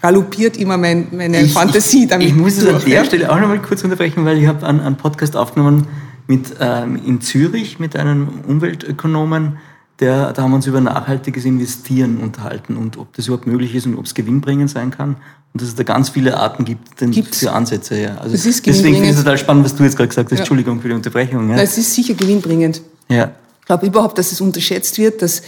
galoppiert 0.03 0.57
immer 0.57 0.77
mein, 0.77 1.07
meine 1.13 1.41
ich, 1.41 1.53
Fantasie 1.53 2.07
damit. 2.07 2.27
Ich, 2.27 2.35
ich 2.35 2.39
muss 2.39 2.59
es 2.59 2.67
an 2.67 2.83
der 2.85 3.05
Stelle 3.05 3.31
auch 3.31 3.41
noch 3.41 3.49
mal 3.49 3.63
kurz 3.63 3.83
unterbrechen, 3.85 4.25
weil 4.25 4.37
ich 4.37 4.47
habe 4.47 4.67
einen, 4.67 4.81
einen 4.81 4.97
Podcast 4.97 5.37
aufgenommen 5.37 5.87
mit, 6.27 6.55
ähm, 6.61 7.01
in 7.07 7.21
Zürich 7.21 7.79
mit 7.79 7.97
einem 7.97 8.29
Umweltökonomen, 8.47 9.59
der, 10.01 10.33
da 10.33 10.43
haben 10.43 10.51
wir 10.51 10.57
uns 10.57 10.67
über 10.67 10.81
nachhaltiges 10.81 11.45
Investieren 11.45 12.19
unterhalten 12.19 12.77
und 12.77 12.99
ob 12.99 13.15
das 13.15 13.29
überhaupt 13.29 13.47
möglich 13.47 13.75
ist 13.75 13.87
und 13.87 13.97
ob 13.97 14.05
es 14.05 14.15
gewinnbringend 14.15 14.69
sein 14.69 14.91
kann. 14.91 15.17
Und 15.53 15.61
dass 15.61 15.69
es 15.69 15.75
da 15.77 15.85
ganz 15.85 16.09
viele 16.09 16.37
Arten 16.37 16.65
gibt 16.65 17.01
denn 17.01 17.13
Gibt's. 17.13 17.39
für 17.39 17.53
Ansätze. 17.53 18.01
Ja. 18.01 18.17
Also 18.17 18.33
das 18.33 18.47
ist 18.47 18.67
deswegen 18.67 18.95
finde 18.95 19.11
ich 19.11 19.15
es 19.15 19.19
total 19.19 19.39
spannend, 19.39 19.65
was 19.65 19.77
du 19.77 19.85
jetzt 19.85 19.97
gerade 19.97 20.09
gesagt 20.09 20.31
hast. 20.31 20.39
Ja. 20.39 20.39
Entschuldigung 20.39 20.81
für 20.81 20.89
die 20.89 20.95
Unterbrechung. 20.95 21.51
Ja. 21.51 21.57
Es 21.57 21.79
ist 21.79 21.95
sicher 21.95 22.15
gewinnbringend. 22.15 22.83
Ja. 23.09 23.31
Ich 23.61 23.67
glaube 23.67 23.87
überhaupt, 23.87 24.19
dass 24.19 24.33
es 24.33 24.41
unterschätzt 24.41 24.99
wird, 24.99 25.23
dass 25.23 25.43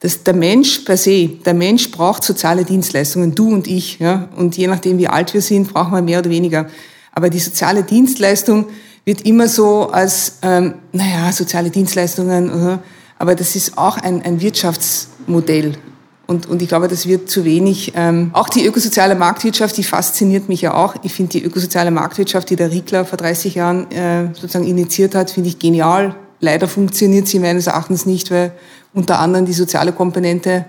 dass 0.00 0.22
der 0.22 0.34
Mensch 0.34 0.80
per 0.80 0.96
se, 0.96 1.28
der 1.44 1.54
Mensch 1.54 1.90
braucht 1.90 2.22
soziale 2.22 2.64
Dienstleistungen, 2.64 3.34
du 3.34 3.52
und 3.52 3.66
ich, 3.66 3.98
ja, 3.98 4.28
und 4.36 4.56
je 4.56 4.66
nachdem, 4.66 4.98
wie 4.98 5.08
alt 5.08 5.32
wir 5.34 5.42
sind, 5.42 5.72
brauchen 5.72 5.92
wir 5.92 6.02
mehr 6.02 6.18
oder 6.18 6.30
weniger. 6.30 6.66
Aber 7.12 7.30
die 7.30 7.38
soziale 7.38 7.82
Dienstleistung 7.82 8.66
wird 9.04 9.22
immer 9.22 9.48
so 9.48 9.88
als, 9.88 10.38
ähm, 10.42 10.74
naja, 10.92 11.32
soziale 11.32 11.70
Dienstleistungen, 11.70 12.50
uh, 12.50 12.78
aber 13.18 13.34
das 13.34 13.56
ist 13.56 13.78
auch 13.78 13.96
ein, 13.96 14.20
ein 14.22 14.40
Wirtschaftsmodell. 14.40 15.78
Und, 16.26 16.46
und 16.46 16.60
ich 16.60 16.68
glaube, 16.68 16.88
das 16.88 17.06
wird 17.06 17.30
zu 17.30 17.44
wenig. 17.44 17.92
Ähm, 17.94 18.30
auch 18.32 18.48
die 18.48 18.66
ökosoziale 18.66 19.14
Marktwirtschaft, 19.14 19.76
die 19.76 19.84
fasziniert 19.84 20.48
mich 20.48 20.60
ja 20.60 20.74
auch. 20.74 20.96
Ich 21.04 21.12
finde 21.12 21.30
die 21.38 21.44
ökosoziale 21.44 21.92
Marktwirtschaft, 21.92 22.50
die 22.50 22.56
der 22.56 22.72
Rickler 22.72 23.04
vor 23.04 23.16
30 23.16 23.54
Jahren 23.54 23.90
äh, 23.92 24.26
sozusagen 24.34 24.66
initiiert 24.66 25.14
hat, 25.14 25.30
finde 25.30 25.48
ich 25.48 25.58
genial. 25.58 26.16
Leider 26.40 26.68
funktioniert 26.68 27.28
sie 27.28 27.38
meines 27.38 27.66
Erachtens 27.66 28.06
nicht, 28.06 28.30
weil 28.30 28.52
unter 28.92 29.18
anderem 29.18 29.46
die 29.46 29.52
soziale 29.52 29.92
Komponente 29.92 30.66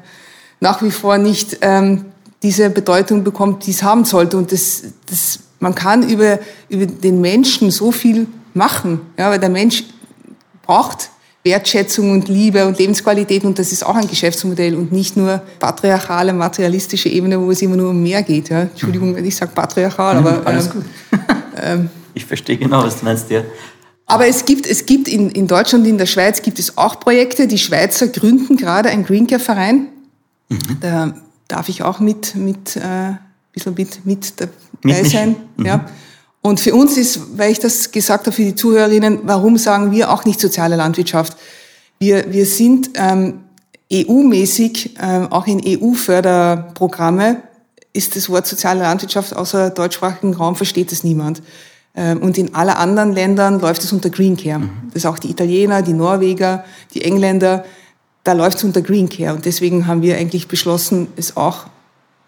nach 0.59 0.81
wie 0.81 0.91
vor 0.91 1.17
nicht 1.17 1.59
ähm, 1.61 2.05
diese 2.43 2.69
Bedeutung 2.69 3.23
bekommt, 3.23 3.65
die 3.65 3.71
es 3.71 3.83
haben 3.83 4.05
sollte. 4.05 4.37
Und 4.37 4.51
das, 4.51 4.83
das, 5.05 5.39
man 5.59 5.75
kann 5.75 6.07
über, 6.07 6.39
über 6.69 6.85
den 6.85 7.21
Menschen 7.21 7.71
so 7.71 7.91
viel 7.91 8.27
machen, 8.53 9.01
ja, 9.17 9.29
weil 9.29 9.39
der 9.39 9.49
Mensch 9.49 9.83
braucht 10.63 11.09
Wertschätzung 11.43 12.11
und 12.11 12.27
Liebe 12.27 12.65
und 12.65 12.77
Lebensqualität 12.77 13.45
und 13.45 13.57
das 13.57 13.71
ist 13.71 13.85
auch 13.85 13.95
ein 13.95 14.07
Geschäftsmodell 14.07 14.75
und 14.75 14.91
nicht 14.91 15.15
nur 15.15 15.41
patriarchale, 15.59 16.33
materialistische 16.33 17.07
Ebene, 17.07 17.39
wo 17.39 17.51
es 17.51 17.61
immer 17.61 17.77
nur 17.77 17.91
um 17.91 18.03
mehr 18.03 18.21
geht. 18.21 18.49
Ja. 18.49 18.63
Entschuldigung, 18.63 19.15
wenn 19.15 19.23
ich 19.23 19.35
sage 19.35 19.51
patriarchal, 19.55 20.17
aber... 20.17 20.41
Alles 20.45 20.65
ähm, 20.67 20.71
gut. 20.73 20.85
Ähm, 21.59 21.89
ich 22.13 22.25
verstehe 22.25 22.57
genau, 22.57 22.83
was 22.83 22.99
du 22.99 23.05
meinst, 23.05 23.29
ja. 23.29 23.43
Aber 24.07 24.25
es 24.25 24.45
gibt, 24.45 24.65
es 24.65 24.85
gibt 24.85 25.09
in, 25.09 25.29
in 25.29 25.47
Deutschland 25.47 25.83
und 25.83 25.89
in 25.89 25.97
der 25.97 26.05
Schweiz 26.05 26.41
gibt 26.41 26.59
es 26.59 26.77
auch 26.77 26.99
Projekte. 26.99 27.45
Die 27.47 27.57
Schweizer 27.57 28.07
gründen 28.07 28.55
gerade 28.55 28.89
einen 28.89 29.05
Green 29.05 29.27
Care 29.27 29.41
Verein. 29.41 29.89
Mhm. 30.47 30.77
Da 30.79 31.13
darf 31.49 31.67
ich 31.67 31.83
auch 31.83 31.99
mit, 31.99 32.33
mit, 32.35 32.77
äh, 32.77 32.79
ein 32.79 33.19
bisschen 33.51 33.73
mit, 33.75 34.05
mit 34.05 34.33
dabei 34.39 35.03
sein. 35.03 35.35
Mhm. 35.57 35.65
Ja. 35.65 35.85
Und 36.41 36.61
für 36.61 36.73
uns 36.73 36.95
ist, 36.95 37.37
weil 37.37 37.51
ich 37.51 37.59
das 37.59 37.91
gesagt 37.91 38.27
habe 38.27 38.35
für 38.35 38.43
die 38.43 38.55
Zuhörerinnen, 38.55 39.19
warum 39.23 39.57
sagen 39.57 39.91
wir 39.91 40.09
auch 40.09 40.23
nicht 40.23 40.39
soziale 40.39 40.77
Landwirtschaft? 40.77 41.37
Wir, 41.99 42.31
wir 42.31 42.45
sind 42.45 42.91
ähm, 42.93 43.41
EU-mäßig, 43.91 44.95
ähm, 45.01 45.31
auch 45.31 45.47
in 45.47 45.61
EU-Förderprogramme, 45.65 47.43
ist 47.91 48.15
das 48.15 48.29
Wort 48.29 48.47
soziale 48.47 48.81
Landwirtschaft 48.81 49.35
außer 49.35 49.71
deutschsprachigen 49.71 50.33
Raum 50.33 50.55
versteht 50.55 50.91
es 50.93 51.03
niemand. 51.03 51.41
Ähm, 51.97 52.19
und 52.19 52.37
in 52.37 52.53
alle 52.53 52.77
anderen 52.77 53.11
Ländern 53.11 53.59
läuft 53.59 53.83
es 53.83 53.91
unter 53.91 54.09
Green 54.09 54.37
Care. 54.37 54.59
Mhm. 54.59 54.69
Das 54.93 55.03
ist 55.03 55.05
auch 55.05 55.19
die 55.19 55.31
Italiener, 55.31 55.81
die 55.81 55.93
Norweger, 55.93 56.63
die 56.93 57.01
Engländer, 57.01 57.65
da 58.23 58.33
läuft 58.33 58.59
es 58.59 58.63
unter 58.63 58.81
Green 58.81 59.09
Care. 59.09 59.33
Und 59.33 59.45
deswegen 59.45 59.87
haben 59.87 60.01
wir 60.03 60.15
eigentlich 60.15 60.47
beschlossen, 60.47 61.07
es 61.15 61.35
auch 61.35 61.65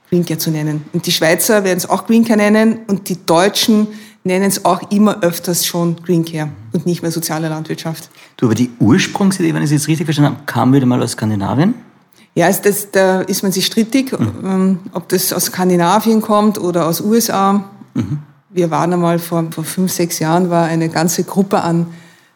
Green 0.09 0.25
Care 0.25 0.39
zu 0.39 0.49
nennen. 0.49 0.85
Und 0.91 1.05
die 1.05 1.11
Schweizer 1.11 1.63
werden 1.63 1.77
es 1.77 1.87
auch 1.87 2.07
Green 2.07 2.25
Care 2.25 2.37
nennen 2.37 2.79
und 2.87 3.09
die 3.09 3.23
Deutschen 3.25 3.87
nennen 4.23 4.45
es 4.45 4.65
auch 4.65 4.91
immer 4.91 5.21
öfters 5.21 5.65
schon 5.65 5.97
Green 6.03 6.25
Care 6.25 6.49
und 6.73 6.85
nicht 6.85 7.03
mehr 7.03 7.11
soziale 7.11 7.47
Landwirtschaft. 7.47 8.09
Du, 8.37 8.47
aber 8.47 8.55
die 8.55 8.71
Ursprungsidee, 8.79 9.53
wenn 9.53 9.61
ich 9.61 9.65
es 9.65 9.71
jetzt 9.71 9.87
richtig 9.87 10.05
verstanden 10.05 10.37
habe, 10.37 10.45
kam 10.45 10.73
wieder 10.73 10.85
mal 10.85 11.01
aus 11.01 11.11
Skandinavien? 11.11 11.75
Ja, 12.33 12.47
also 12.47 12.61
das, 12.63 12.91
da 12.91 13.21
ist 13.21 13.43
man 13.43 13.51
sich 13.51 13.65
strittig, 13.65 14.17
mhm. 14.17 14.79
ob 14.93 15.09
das 15.09 15.31
aus 15.31 15.45
Skandinavien 15.45 16.21
kommt 16.21 16.57
oder 16.59 16.87
aus 16.87 17.01
USA. 17.01 17.65
Mhm. 17.93 18.19
Wir 18.51 18.71
waren 18.71 18.91
einmal 18.93 19.19
vor, 19.19 19.45
vor 19.51 19.63
fünf, 19.63 19.91
sechs 19.91 20.17
Jahren, 20.19 20.49
war 20.49 20.65
eine 20.65 20.89
ganze 20.89 21.23
Gruppe 21.23 21.61
an 21.61 21.87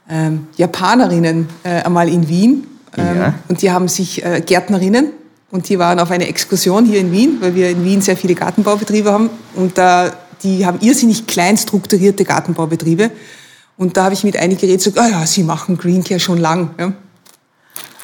ähm, 0.07 0.47
Japanerinnen 0.57 1.49
äh, 1.63 1.81
einmal 1.81 2.07
in 2.07 2.27
Wien. 2.27 2.67
Ähm, 2.95 3.17
ja. 3.17 3.33
Und 3.47 3.63
die 3.63 3.71
haben 3.71 3.87
sich 3.87 4.23
äh, 4.23 4.41
Gärtnerinnen 4.45 5.07
und 5.49 5.69
die 5.69 5.79
waren 5.79 5.99
auf 5.99 6.11
einer 6.11 6.27
Exkursion 6.27 6.85
hier 6.85 6.99
in 6.99 7.11
Wien, 7.11 7.37
weil 7.39 7.55
wir 7.55 7.69
in 7.71 7.83
Wien 7.83 8.01
sehr 8.01 8.15
viele 8.15 8.35
Gartenbaubetriebe 8.35 9.11
haben. 9.11 9.31
Und 9.55 9.77
da, 9.77 10.11
die 10.43 10.65
haben 10.65 10.79
irrsinnig 10.81 11.25
klein 11.25 11.57
strukturierte 11.57 12.25
Gartenbaubetriebe. 12.25 13.09
Und 13.77 13.97
da 13.97 14.05
habe 14.05 14.13
ich 14.13 14.23
mit 14.23 14.37
einigen 14.37 14.61
geredet, 14.61 14.81
so, 14.81 14.91
ah 14.95 15.07
ja, 15.07 15.25
sie 15.25 15.41
machen 15.41 15.79
Green 15.79 16.03
Care 16.03 16.19
schon 16.19 16.37
lang. 16.37 16.69
Ja. 16.79 16.93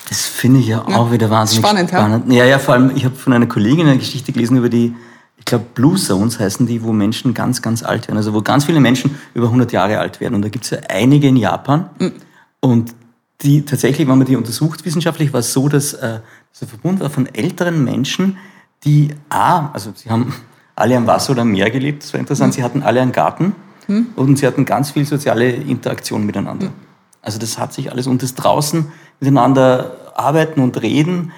Das 0.10 0.22
finde 0.22 0.62
ich 0.62 0.68
ja 0.68 0.82
auch 0.84 1.08
ja. 1.08 1.12
wieder 1.12 1.30
wahnsinnig 1.30 1.64
spannend. 1.64 1.90
spannend. 1.90 2.32
Ja? 2.34 2.40
ja, 2.40 2.46
ja, 2.46 2.60
vor 2.60 2.74
allem, 2.74 2.92
ich 2.96 3.06
habe 3.06 3.16
von 3.16 3.34
einer 3.34 3.46
Kollegin 3.46 3.86
eine 3.86 4.00
Geschichte 4.00 4.32
gelesen 4.32 4.58
über 4.58 4.70
die 4.70 4.96
ich 5.40 5.46
glaube, 5.46 5.66
Blue 5.74 5.96
Zones 5.96 6.40
heißen 6.40 6.68
die, 6.68 6.84
wo 6.84 6.92
Menschen 6.92 7.34
ganz, 7.34 7.62
ganz 7.62 7.82
alt 7.82 8.08
werden. 8.08 8.18
Also 8.18 8.34
wo 8.34 8.42
ganz 8.42 8.66
viele 8.66 8.80
Menschen 8.80 9.18
über 9.34 9.48
100 9.48 9.72
Jahre 9.72 10.00
alt 10.00 10.20
werden. 10.20 10.36
Und 10.36 10.44
da 10.44 10.50
gibt 10.50 10.66
es 10.66 10.72
ja 10.72 10.80
einige 10.90 11.28
in 11.28 11.38
Japan. 11.38 11.90
Mhm. 11.98 12.12
Und 12.60 12.96
die 13.42 13.64
tatsächlich, 13.64 14.08
wenn 14.08 14.18
man 14.18 14.28
die 14.28 14.36
untersucht 14.36 14.86
wissenschaftlich, 14.86 15.32
war 15.34 15.40
es 15.40 15.54
so, 15.54 15.70
dass 15.70 15.94
äh, 15.94 16.20
der 16.60 16.68
Verbund 16.68 17.00
war 17.00 17.10
von 17.10 17.26
älteren 17.34 17.84
Menschen, 17.84 18.38
die 18.84 19.10
A, 19.30 19.70
also 19.72 19.92
sie 19.96 20.10
haben 20.10 20.34
alle 20.76 20.98
am 20.98 21.08
Wasser 21.08 21.32
oder 21.32 21.42
am 21.44 21.52
Meer 21.52 21.70
gelebt, 21.72 22.04
das 22.04 22.14
war 22.14 22.20
interessant, 22.20 22.54
mhm. 22.54 22.56
sie 22.58 22.64
hatten 22.64 22.84
alle 22.84 23.02
einen 23.02 23.12
Garten 23.12 23.56
mhm. 23.88 24.08
und 24.16 24.38
sie 24.38 24.46
hatten 24.46 24.66
ganz 24.66 24.92
viel 24.92 25.06
soziale 25.06 25.50
Interaktion 25.50 26.26
miteinander. 26.26 26.68
Mhm. 26.68 26.74
Also 27.22 27.40
das 27.40 27.58
hat 27.58 27.74
sich 27.74 27.92
alles 27.92 28.08
und 28.08 28.24
das 28.24 28.36
draußen 28.36 28.92
miteinander 29.20 29.96
arbeiten 30.16 30.62
und 30.62 30.82
reden. 30.82 31.32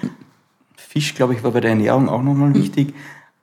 Fisch, 0.76 1.14
glaube 1.14 1.34
ich, 1.34 1.42
war 1.42 1.52
bei 1.52 1.60
der 1.60 1.70
Ernährung 1.70 2.08
auch 2.08 2.22
nochmal 2.22 2.50
mhm. 2.50 2.54
wichtig. 2.54 2.94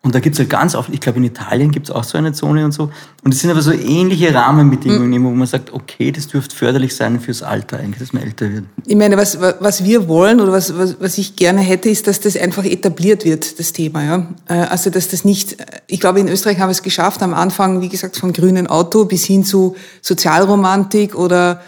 Und 0.01 0.15
da 0.15 0.21
gibt 0.21 0.35
es 0.35 0.39
halt 0.39 0.49
ganz 0.49 0.75
oft, 0.75 0.89
ich 0.93 1.01
glaube 1.01 1.17
in 1.17 1.25
Italien 1.25 1.71
gibt 1.71 1.89
es 1.89 1.93
auch 1.93 2.05
so 2.05 2.17
eine 2.17 2.31
Zone 2.31 2.63
und 2.63 2.71
so. 2.71 2.89
Und 3.21 3.33
es 3.33 3.41
sind 3.41 3.51
aber 3.51 3.61
so 3.61 3.73
ähnliche 3.73 4.33
Rahmenbedingungen, 4.33 5.09
mhm. 5.09 5.25
wo 5.25 5.29
man 5.31 5.45
sagt, 5.45 5.73
okay, 5.73 6.13
das 6.13 6.27
dürfte 6.27 6.55
förderlich 6.55 6.95
sein 6.95 7.19
fürs 7.19 7.43
Alter 7.43 7.79
eigentlich, 7.79 7.99
dass 7.99 8.13
man 8.13 8.23
älter 8.23 8.49
wird. 8.49 8.63
Ich 8.85 8.95
meine, 8.95 9.17
was, 9.17 9.41
was 9.41 9.83
wir 9.83 10.07
wollen 10.07 10.39
oder 10.39 10.53
was, 10.53 10.77
was, 10.77 10.95
was 11.01 11.17
ich 11.17 11.35
gerne 11.35 11.59
hätte, 11.59 11.89
ist, 11.89 12.07
dass 12.07 12.21
das 12.21 12.37
einfach 12.37 12.63
etabliert 12.63 13.25
wird, 13.25 13.59
das 13.59 13.73
Thema. 13.73 14.03
Ja? 14.05 14.27
Äh, 14.47 14.53
also 14.69 14.89
dass 14.89 15.09
das 15.09 15.25
nicht, 15.25 15.57
ich 15.87 15.99
glaube 15.99 16.21
in 16.21 16.29
Österreich 16.29 16.59
haben 16.59 16.69
wir 16.69 16.73
es 16.73 16.81
geschafft, 16.81 17.21
am 17.21 17.33
Anfang, 17.33 17.81
wie 17.81 17.89
gesagt, 17.89 18.15
vom 18.15 18.31
grünen 18.31 18.67
Auto 18.67 19.03
bis 19.03 19.25
hin 19.25 19.43
zu 19.43 19.75
Sozialromantik 20.01 21.13
oder 21.13 21.61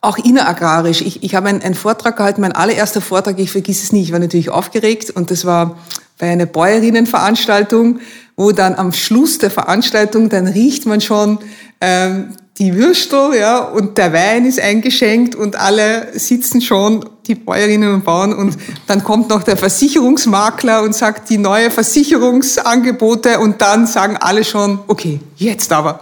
auch 0.00 0.18
inneragrarisch. 0.18 1.02
Ich, 1.02 1.22
ich 1.22 1.34
habe 1.34 1.48
einen, 1.48 1.62
einen 1.62 1.74
Vortrag 1.74 2.16
gehalten, 2.16 2.40
mein 2.40 2.52
allererster 2.52 3.00
Vortrag, 3.00 3.38
ich 3.38 3.52
vergiss 3.52 3.84
es 3.84 3.92
nicht, 3.92 4.06
ich 4.06 4.12
war 4.12 4.18
natürlich 4.18 4.50
aufgeregt 4.50 5.10
und 5.10 5.30
das 5.30 5.44
war 5.44 5.76
bei 6.20 6.30
einer 6.30 6.46
Bäuerinnenveranstaltung, 6.46 7.98
wo 8.36 8.52
dann 8.52 8.74
am 8.74 8.92
Schluss 8.92 9.38
der 9.38 9.50
Veranstaltung, 9.50 10.28
dann 10.28 10.46
riecht 10.46 10.86
man 10.86 11.00
schon 11.00 11.38
ähm, 11.80 12.34
die 12.58 12.74
Würstel, 12.74 13.34
ja, 13.38 13.58
und 13.60 13.96
der 13.96 14.12
Wein 14.12 14.44
ist 14.44 14.60
eingeschenkt 14.60 15.34
und 15.34 15.56
alle 15.56 16.08
sitzen 16.18 16.60
schon, 16.60 17.06
die 17.26 17.34
Bäuerinnen 17.34 17.94
und 17.94 18.04
Bauern, 18.04 18.34
und 18.34 18.56
dann 18.86 19.02
kommt 19.02 19.30
noch 19.30 19.42
der 19.42 19.56
Versicherungsmakler 19.56 20.82
und 20.82 20.94
sagt 20.94 21.30
die 21.30 21.38
neue 21.38 21.70
Versicherungsangebote 21.70 23.40
und 23.40 23.62
dann 23.62 23.86
sagen 23.86 24.18
alle 24.18 24.44
schon, 24.44 24.78
okay, 24.88 25.20
jetzt 25.36 25.72
aber. 25.72 26.00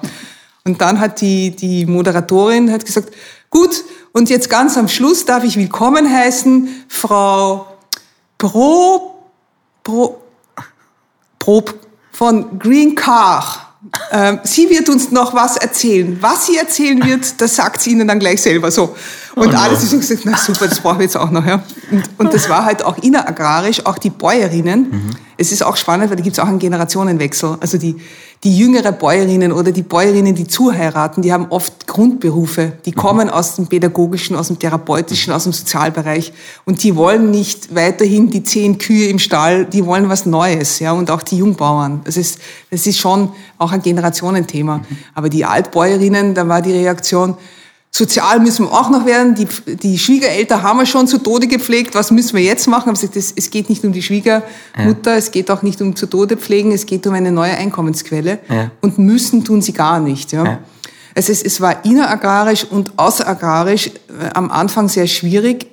Und 0.64 0.81
dann 0.81 0.99
hat 0.99 1.21
die, 1.21 1.53
die 1.53 1.87
Moderatorin 1.87 2.73
hat 2.73 2.85
gesagt, 2.85 3.11
gut, 3.51 3.85
und 4.12 4.31
jetzt 4.31 4.51
ganz 4.51 4.77
am 4.77 4.89
Schluss 4.89 5.25
darf 5.25 5.45
ich 5.45 5.57
willkommen 5.57 6.12
heißen, 6.12 6.69
Frau 6.89 7.69
Pro, 8.37 9.18
Pro, 9.89 10.20
Prob 11.39 11.74
von 12.12 12.59
Green 12.59 12.95
Car. 12.95 13.74
Ähm, 14.12 14.39
sie 14.45 14.68
wird 14.68 14.91
uns 14.91 15.11
noch 15.12 15.32
was 15.32 15.57
erzählen. 15.57 16.18
Was 16.20 16.45
sie 16.45 16.59
erzählen 16.59 17.03
wird, 17.07 17.41
das 17.41 17.57
sagt 17.57 17.80
sie 17.80 17.93
ihnen 17.93 18.07
dann 18.07 18.18
gleich 18.18 18.43
selber 18.43 18.70
so. 18.70 18.95
Und 19.34 19.49
oh 19.49 19.51
no. 19.51 19.59
alles 19.59 19.82
ist 19.82 19.93
so 19.93 19.97
gesagt, 19.97 20.22
na 20.24 20.36
super, 20.36 20.68
das 20.68 20.80
brauchen 20.80 20.99
wir 20.99 21.05
jetzt 21.05 21.16
auch 21.16 21.30
noch. 21.30 21.47
Ja. 21.47 21.62
Und, 21.91 22.05
und 22.18 22.34
das 22.34 22.51
war 22.51 22.66
halt 22.66 22.84
auch 22.84 22.99
inneragrarisch, 22.99 23.86
auch 23.86 23.97
die 23.97 24.11
Bäuerinnen. 24.11 24.91
Mhm. 24.91 25.11
Es 25.39 25.53
ist 25.53 25.62
auch 25.62 25.78
spannend, 25.78 26.11
weil 26.11 26.18
da 26.18 26.22
gibt 26.22 26.36
es 26.36 26.45
auch 26.45 26.49
einen 26.49 26.59
Generationenwechsel. 26.59 27.57
Also 27.59 27.78
die, 27.78 27.97
die 28.45 28.57
jüngere 28.57 28.93
Bäuerinnen 28.93 29.53
oder 29.53 29.72
die 29.72 29.82
Bäuerinnen, 29.82 30.34
die 30.34 30.47
zuheiraten, 30.47 31.22
die 31.22 31.32
haben 31.32 31.47
oft 31.51 31.86
Grundberufe. 31.89 32.74
Die 32.84 32.93
mhm. 32.93 32.95
kommen 32.95 33.30
aus 33.30 33.57
dem 33.57 33.66
pädagogischen, 33.66 34.36
aus 34.36 34.47
dem 34.47 34.59
therapeutischen, 34.59 35.32
aus 35.32 35.45
dem 35.45 35.53
Sozialbereich. 35.53 36.32
Und 36.64 36.82
die 36.84 36.95
wollen 36.95 37.30
nicht 37.30 37.74
weiterhin 37.74 38.30
die 38.30 38.45
zehn 38.45 38.78
Kühe 38.78 39.09
im 39.09 39.18
Stall, 39.18 39.64
die 39.64 39.84
wollen 39.84 40.09
was 40.09 40.24
Neues. 40.24 40.78
Ja, 40.78 40.93
und 40.93 41.11
auch 41.11 41.22
die 41.22 41.39
Jungbauern. 41.39 42.03
Das 42.05 42.16
ist, 42.16 42.39
das 42.70 42.86
ist 42.86 42.99
schon 42.99 43.30
auch 43.59 43.72
ein 43.72 43.82
Generationenthema. 43.82 44.78
Mhm. 44.78 44.84
Aber 45.14 45.28
die 45.28 45.45
Altbäuerinnen, 45.45 46.34
da 46.34 46.47
war 46.47 46.62
die 46.62 46.72
Reaktion, 46.72 47.36
Sozial 47.91 48.39
müssen 48.41 48.66
wir 48.66 48.72
auch 48.72 48.91
noch 48.91 49.07
werden. 49.07 49.34
Die, 49.34 49.47
die 49.76 49.99
Schwiegereltern 49.99 50.62
haben 50.62 50.78
wir 50.78 50.86
schon 50.86 51.09
zu 51.09 51.18
Tode 51.18 51.47
gepflegt. 51.47 51.95
Was 51.95 52.11
müssen 52.11 52.36
wir 52.36 52.45
jetzt 52.45 52.68
machen? 52.68 52.93
Gesagt, 52.93 53.16
es, 53.16 53.32
es 53.34 53.51
geht 53.51 53.68
nicht 53.68 53.84
um 53.84 53.93
die 53.93 54.03
Schwiegermutter, 54.03 55.12
ja. 55.12 55.16
es 55.16 55.30
geht 55.30 55.51
auch 55.51 55.62
nicht 55.62 55.80
um 55.80 55.97
zu 55.97 56.07
Tode 56.07 56.36
pflegen, 56.36 56.70
es 56.72 56.86
geht 56.86 57.07
um 57.07 57.14
eine 57.14 57.32
neue 57.32 57.57
Einkommensquelle. 57.57 58.39
Ja. 58.49 58.70
Und 58.82 58.99
müssen 58.99 59.43
tun 59.45 59.62
sie 59.62 59.72
gar 59.72 60.01
nicht. 60.01 60.32
Ja. 60.32 60.45
ja. 60.45 60.59
Also 61.14 61.32
es, 61.32 61.43
es 61.43 61.61
war 61.61 61.84
inneragrarisch 61.84 62.64
und 62.64 62.93
außeragrarisch 62.97 63.89
äh, 63.89 64.30
am 64.34 64.51
Anfang 64.51 64.89
sehr 64.89 65.07
schwierig, 65.07 65.66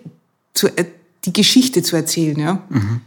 zu, 0.54 0.68
äh, 0.68 0.86
die 1.26 1.34
Geschichte 1.34 1.84
zu 1.84 1.96
erzählen. 1.96 2.40
Ja. 2.40 2.60
Mhm. 2.70 3.02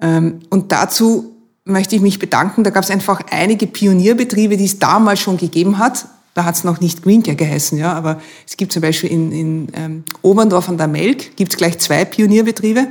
Ähm, 0.00 0.40
und 0.48 0.72
dazu 0.72 1.36
möchte 1.64 1.96
ich 1.96 2.02
mich 2.02 2.18
bedanken. 2.18 2.64
Da 2.64 2.70
gab 2.70 2.82
es 2.82 2.90
einfach 2.90 3.20
einige 3.30 3.66
Pionierbetriebe, 3.66 4.56
die 4.56 4.64
es 4.64 4.78
damals 4.78 5.20
schon 5.20 5.36
gegeben 5.36 5.78
hat 5.78 6.06
da 6.34 6.44
hat 6.44 6.56
es 6.56 6.64
noch 6.64 6.80
nicht 6.80 7.02
Greencare 7.02 7.36
geheißen, 7.36 7.78
ja, 7.78 7.92
aber 7.92 8.20
es 8.46 8.56
gibt 8.56 8.72
zum 8.72 8.82
Beispiel 8.82 9.10
in, 9.10 9.32
in 9.32 9.68
ähm, 9.74 10.04
Oberndorf 10.22 10.68
an 10.68 10.76
der 10.76 10.88
Melk 10.88 11.36
gibt 11.36 11.52
es 11.52 11.56
gleich 11.56 11.78
zwei 11.78 12.04
Pionierbetriebe. 12.04 12.88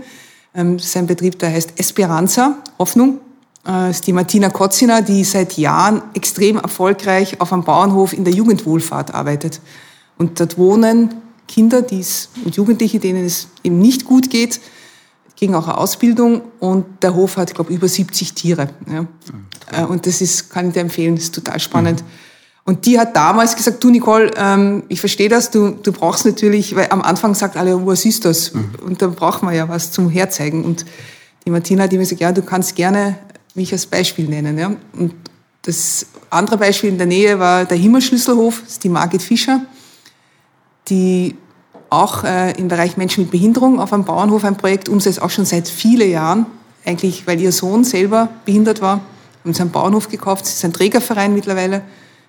Ähm, 0.56 0.78
das 0.78 0.88
ist 0.88 0.98
ein 0.98 1.08
Betrieb, 1.08 1.38
der 1.40 1.52
heißt 1.52 1.74
Esperanza, 1.78 2.58
Hoffnung. 2.80 3.20
Äh, 3.66 3.72
das 3.72 3.98
ist 3.98 4.08
die 4.08 4.14
Martina 4.14 4.50
Kotziner, 4.50 5.02
die 5.02 5.26
seit 5.26 5.58
Jahren 5.58 6.02
extrem 6.14 6.58
erfolgreich 6.58 7.42
auf 7.42 7.52
einem 7.52 7.64
Bauernhof 7.64 8.14
in 8.14 8.24
der 8.24 8.34
Jugendwohlfahrt 8.34 9.14
arbeitet. 9.14 9.60
Und 10.18 10.40
dort 10.40 10.58
wohnen 10.58 11.14
Kinder 11.48 11.82
die's, 11.82 12.30
und 12.46 12.56
Jugendliche, 12.56 13.00
denen 13.00 13.26
es 13.26 13.50
eben 13.64 13.80
nicht 13.80 14.06
gut 14.06 14.30
geht, 14.30 14.62
kriegen 15.38 15.56
auch 15.56 15.68
eine 15.68 15.78
Ausbildung 15.78 16.44
und 16.60 16.86
der 17.02 17.16
Hof 17.16 17.36
hat, 17.36 17.54
glaube 17.54 17.72
ich, 17.72 17.78
über 17.78 17.90
70 17.90 18.34
Tiere. 18.34 18.70
Ja. 18.90 19.06
Okay. 19.68 19.82
Äh, 19.82 19.86
und 19.86 20.06
das 20.06 20.22
ist, 20.22 20.50
kann 20.50 20.68
ich 20.68 20.74
dir 20.74 20.80
empfehlen, 20.80 21.16
das 21.16 21.26
ist 21.26 21.36
total 21.36 21.60
spannend. 21.60 22.02
Mhm. 22.02 22.23
Und 22.66 22.86
die 22.86 22.98
hat 22.98 23.16
damals 23.16 23.56
gesagt, 23.56 23.84
du 23.84 23.90
Nicole, 23.90 24.32
ähm, 24.38 24.84
ich 24.88 25.00
verstehe 25.00 25.28
das, 25.28 25.52
du, 25.52 25.72
du 25.72 25.92
brauchst 25.92 26.26
natürlich, 26.26 26.76
weil 26.76 26.88
am 26.92 27.02
Anfang 27.02 27.36
sagt 27.36 27.58
alle, 27.58 27.86
was 27.86 28.06
ist 28.06 28.24
das? 28.24 28.54
Mhm. 28.54 28.72
Und 28.86 29.02
da 29.02 29.08
braucht 29.08 29.44
man 29.44 29.54
ja 29.54 29.68
was 29.68 29.92
zum 29.92 30.10
Herzeigen. 30.10 30.64
Und 30.64 30.86
die 31.46 31.50
Martina 31.50 31.84
hat 31.84 31.92
immer 31.92 32.04
gesagt, 32.04 32.22
ja, 32.22 32.32
du 32.32 32.42
kannst 32.42 32.76
gerne 32.76 33.18
mich 33.54 33.74
als 33.74 33.86
Beispiel 33.86 34.30
nennen. 34.30 34.58
Ja? 34.58 34.76
Und 34.98 35.14
das 35.64 36.06
andere 36.30 36.58
Beispiel 36.58 36.90
in 36.90 36.98
der 36.98 37.08
Nähe 37.08 37.38
war 37.38 37.66
der 37.66 37.78
Himmelschlüsselhof, 37.78 38.62
das 38.62 38.74
ist 38.74 38.84
die 38.84 38.90
Margit 38.90 39.22
Fischer, 39.22 39.62
die 40.88 41.36
auch 41.90 42.24
äh, 42.24 42.52
im 42.58 42.70
Bereich 42.70 42.98
Menschen 42.98 43.24
mit 43.24 43.32
Behinderung 43.32 43.80
auf 43.80 43.94
einem 43.94 44.04
Bauernhof 44.04 44.44
ein 44.46 44.58
Projekt 44.58 44.90
umsetzt, 44.90 45.22
auch 45.22 45.30
schon 45.30 45.46
seit 45.46 45.68
vielen 45.68 46.10
Jahren, 46.10 46.46
eigentlich 46.86 47.28
weil 47.28 47.40
ihr 47.40 47.52
Sohn 47.52 47.84
selber 47.84 48.30
behindert 48.46 48.82
war, 48.82 49.02
haben 49.44 49.54
sie 49.54 49.62
einen 49.62 49.72
Bauernhof 49.72 50.10
gekauft, 50.10 50.46
es 50.46 50.56
ist 50.56 50.66
ein 50.66 50.74
Trägerverein 50.74 51.34
mittlerweile 51.34 51.84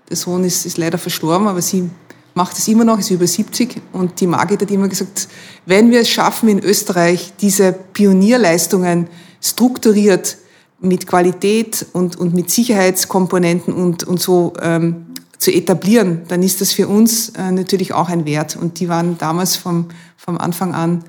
der 0.09 0.17
Sohn 0.17 0.45
ist, 0.45 0.67
ist 0.67 0.79
leider 0.79 0.99
verstorben, 0.99 1.49
aber 1.49 1.63
sie 1.63 1.91
macht 2.35 2.59
es 2.59 2.69
immer 2.69 2.85
noch, 2.85 2.99
ist 2.99 3.11
über 3.11 3.27
70. 3.27 3.81
Und 3.93 4.21
die 4.21 4.27
Margit 4.27 4.63
hat 4.63 4.71
immer 4.71 4.89
gesagt, 4.89 5.29
wenn 5.67 5.91
wir 5.91 6.01
es 6.01 6.11
schaffen, 6.11 6.49
in 6.49 6.59
Österreich 6.59 7.33
diese 7.41 7.73
Pionierleistungen 7.73 9.09
strukturiert 9.41 10.37
mit 10.81 11.07
Qualität 11.07 11.87
und, 11.93 12.17
und 12.17 12.35
mit 12.35 12.51
Sicherheitskomponenten 12.51 13.73
und, 13.73 14.05
und 14.05 14.21
so 14.21 14.53
ähm, 14.61 15.07
zu 15.39 15.53
etablieren, 15.53 16.23
dann 16.29 16.43
ist 16.43 16.61
das 16.61 16.73
für 16.73 16.89
uns 16.89 17.31
äh, 17.31 17.51
natürlich 17.51 17.93
auch 17.93 18.09
ein 18.09 18.25
Wert. 18.25 18.57
Und 18.57 18.81
die 18.81 18.89
waren 18.89 19.17
damals 19.19 19.57
vom, 19.57 19.89
vom 20.17 20.39
Anfang 20.39 20.75
an 20.75 21.05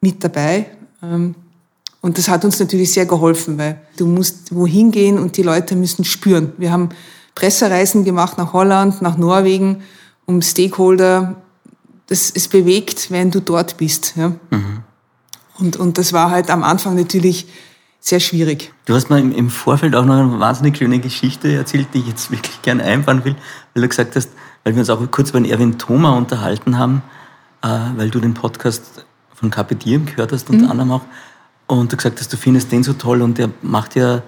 mit 0.00 0.22
dabei. 0.22 0.66
Ähm, 1.02 1.34
und 2.00 2.16
das 2.16 2.28
hat 2.28 2.44
uns 2.44 2.58
natürlich 2.58 2.92
sehr 2.92 3.06
geholfen, 3.06 3.58
weil 3.58 3.80
du 3.96 4.06
musst 4.06 4.54
wohin 4.54 4.90
gehen 4.90 5.18
und 5.18 5.36
die 5.36 5.42
Leute 5.42 5.76
müssen 5.76 6.04
spüren. 6.04 6.52
Wir 6.56 6.72
haben 6.72 6.90
Pressereisen 7.34 8.04
gemacht 8.04 8.38
nach 8.38 8.52
Holland, 8.52 9.02
nach 9.02 9.16
Norwegen, 9.16 9.82
um 10.26 10.42
Stakeholder, 10.42 11.36
das 12.06 12.30
es 12.30 12.48
bewegt, 12.48 13.10
wenn 13.10 13.30
du 13.30 13.40
dort 13.40 13.76
bist. 13.76 14.14
Ja. 14.16 14.32
Mhm. 14.50 14.82
Und, 15.58 15.76
und 15.76 15.98
das 15.98 16.12
war 16.12 16.30
halt 16.30 16.50
am 16.50 16.62
Anfang 16.62 16.96
natürlich 16.96 17.46
sehr 18.00 18.20
schwierig. 18.20 18.72
Du 18.86 18.94
hast 18.94 19.10
mir 19.10 19.18
im 19.18 19.50
Vorfeld 19.50 19.94
auch 19.94 20.04
noch 20.04 20.18
eine 20.18 20.40
wahnsinnig 20.40 20.78
schöne 20.78 20.98
Geschichte 20.98 21.52
erzählt, 21.52 21.88
die 21.92 21.98
ich 21.98 22.08
jetzt 22.08 22.30
wirklich 22.30 22.62
gerne 22.62 22.82
einbauen 22.82 23.24
will, 23.24 23.36
weil 23.74 23.82
du 23.82 23.88
gesagt 23.88 24.16
hast, 24.16 24.30
weil 24.64 24.74
wir 24.74 24.80
uns 24.80 24.90
auch 24.90 25.00
kurz 25.10 25.30
über 25.30 25.40
den 25.40 25.50
Erwin 25.50 25.78
Thoma 25.78 26.16
unterhalten 26.16 26.78
haben, 26.78 27.02
äh, 27.62 27.68
weil 27.96 28.10
du 28.10 28.20
den 28.20 28.34
Podcast 28.34 29.04
von 29.34 29.50
Carpe 29.50 29.74
Diem 29.74 30.06
gehört 30.06 30.32
hast, 30.32 30.50
unter 30.50 30.64
mhm. 30.64 30.70
anderem 30.70 30.92
auch, 30.92 31.02
und 31.66 31.92
du 31.92 31.96
gesagt 31.96 32.20
hast, 32.20 32.32
du 32.32 32.36
findest 32.36 32.72
den 32.72 32.82
so 32.82 32.94
toll 32.94 33.22
und 33.22 33.38
der 33.38 33.50
macht 33.62 33.94
ja, 33.94 34.22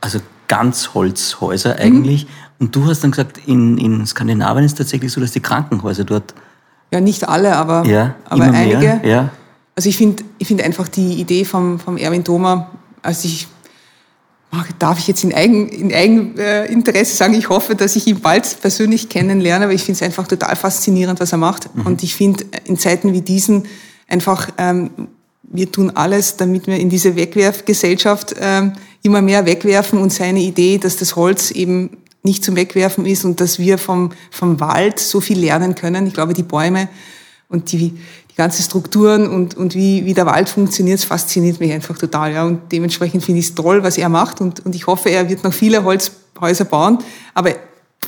also 0.00 0.20
Ganzholzhäuser 0.48 1.76
eigentlich. 1.76 2.24
Mhm. 2.24 2.30
Und 2.60 2.76
du 2.76 2.86
hast 2.86 3.04
dann 3.04 3.12
gesagt, 3.12 3.38
in, 3.46 3.78
in 3.78 4.04
Skandinavien 4.06 4.64
ist 4.64 4.72
es 4.72 4.78
tatsächlich 4.78 5.12
so, 5.12 5.20
dass 5.20 5.32
die 5.32 5.40
Krankenhäuser 5.40 6.04
dort. 6.04 6.34
Ja, 6.92 7.00
nicht 7.00 7.28
alle, 7.28 7.54
aber, 7.54 7.84
ja, 7.86 8.14
aber 8.28 8.44
einige. 8.44 9.00
Ja. 9.04 9.30
Also 9.76 9.88
ich 9.88 9.96
finde 9.96 10.24
ich 10.38 10.48
finde 10.48 10.64
einfach 10.64 10.88
die 10.88 11.20
Idee 11.20 11.44
vom, 11.44 11.78
vom 11.78 11.96
Erwin 11.96 12.24
Thoma, 12.24 12.70
also 13.02 13.28
ich 13.28 13.46
darf 14.78 14.98
ich 14.98 15.06
jetzt 15.06 15.24
in, 15.24 15.34
Eigen, 15.34 15.68
in 15.68 15.92
Eigeninteresse 15.92 17.14
sagen, 17.14 17.34
ich 17.34 17.48
hoffe, 17.48 17.74
dass 17.74 17.96
ich 17.96 18.06
ihn 18.06 18.20
bald 18.20 18.60
persönlich 18.60 19.08
kennenlerne, 19.08 19.66
aber 19.66 19.74
ich 19.74 19.82
finde 19.82 19.98
es 19.98 20.02
einfach 20.02 20.26
total 20.26 20.56
faszinierend, 20.56 21.20
was 21.20 21.32
er 21.32 21.38
macht. 21.38 21.74
Mhm. 21.74 21.86
Und 21.86 22.02
ich 22.02 22.14
finde 22.14 22.44
in 22.64 22.78
Zeiten 22.78 23.12
wie 23.12 23.20
diesen 23.20 23.66
einfach, 24.08 24.48
ähm, 24.56 24.90
wir 25.42 25.70
tun 25.70 25.92
alles, 25.94 26.36
damit 26.36 26.66
wir 26.66 26.78
in 26.78 26.88
diese 26.88 27.14
Wegwerfgesellschaft 27.14 28.36
ähm, 28.40 28.72
immer 29.02 29.22
mehr 29.22 29.46
wegwerfen 29.46 30.00
und 30.00 30.12
seine 30.12 30.40
Idee, 30.40 30.78
dass 30.78 30.96
das 30.96 31.16
Holz 31.16 31.50
eben 31.50 31.90
nicht 32.22 32.44
zum 32.44 32.56
Wegwerfen 32.56 33.06
ist 33.06 33.24
und 33.24 33.40
dass 33.40 33.58
wir 33.58 33.78
vom, 33.78 34.10
vom 34.30 34.60
Wald 34.60 34.98
so 34.98 35.20
viel 35.20 35.38
lernen 35.38 35.74
können. 35.74 36.06
Ich 36.06 36.14
glaube, 36.14 36.34
die 36.34 36.42
Bäume 36.42 36.88
und 37.48 37.72
die, 37.72 37.94
die 38.30 38.34
ganzen 38.36 38.62
Strukturen 38.62 39.28
und, 39.28 39.56
und 39.56 39.74
wie, 39.74 40.04
wie 40.04 40.14
der 40.14 40.26
Wald 40.26 40.48
funktioniert, 40.48 41.00
fasziniert 41.00 41.60
mich 41.60 41.72
einfach 41.72 41.96
total. 41.96 42.32
Ja. 42.32 42.44
Und 42.44 42.72
dementsprechend 42.72 43.24
finde 43.24 43.40
ich 43.40 43.46
es 43.46 43.54
toll, 43.54 43.82
was 43.82 43.98
er 43.98 44.08
macht 44.08 44.40
und, 44.40 44.64
und 44.66 44.74
ich 44.74 44.86
hoffe, 44.86 45.10
er 45.10 45.28
wird 45.28 45.44
noch 45.44 45.52
viele 45.52 45.84
Holzhäuser 45.84 46.64
bauen. 46.64 46.98
Aber 47.34 47.54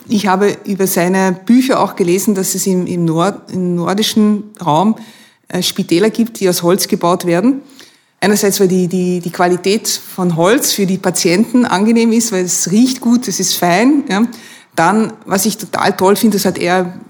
ich 0.09 0.26
habe 0.26 0.57
über 0.64 0.86
seine 0.86 1.32
Bücher 1.47 1.80
auch 1.80 1.97
gelesen, 1.97 2.34
dass 2.34 2.55
es 2.55 2.66
im, 2.66 2.86
im, 2.86 3.05
Nord, 3.05 3.51
im 3.53 3.76
nordischen 3.76 4.45
Raum 4.64 4.97
äh, 5.49 5.62
Spitäler 5.62 6.11
gibt, 6.11 6.41
die 6.41 6.49
aus 6.49 6.62
Holz 6.62 6.88
gebaut 6.88 7.26
werden. 7.26 7.62
Einerseits, 8.23 8.61
weil 8.61 8.68
die, 8.68 8.87
die, 8.87 9.21
die 9.21 9.31
Qualität 9.31 9.89
von 9.89 10.37
Holz 10.37 10.73
für 10.73 10.85
die 10.85 10.99
Patienten 10.99 11.64
angenehm 11.64 12.12
ist, 12.12 12.33
weil 12.33 12.45
es 12.45 12.71
riecht 12.71 13.01
gut, 13.01 13.27
es 13.29 13.41
ist 13.41 13.55
fein. 13.55 14.05
Ja. 14.11 14.25
Dann, 14.77 15.14
was 15.25 15.47
ich 15.47 15.57
total 15.57 15.97
toll 15.97 16.16
finde, 16.16 16.37
das 16.37 16.45
hat 16.45 16.59
er, 16.59 17.01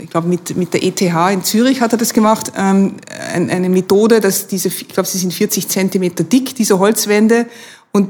ich 0.00 0.08
glaube, 0.08 0.28
mit, 0.28 0.56
mit 0.56 0.72
der 0.72 0.84
ETH 0.84 1.00
in 1.00 1.42
Zürich 1.42 1.80
hat 1.80 1.92
er 1.92 1.98
das 1.98 2.12
gemacht, 2.12 2.52
ähm, 2.56 2.94
eine 3.34 3.68
Methode, 3.68 4.20
dass 4.20 4.46
diese, 4.46 4.68
ich 4.68 4.88
glaube, 4.88 5.08
sie 5.08 5.18
sind 5.18 5.34
40 5.34 5.68
Zentimeter 5.68 6.22
dick, 6.22 6.54
diese 6.54 6.78
Holzwände, 6.78 7.46
und 7.90 8.08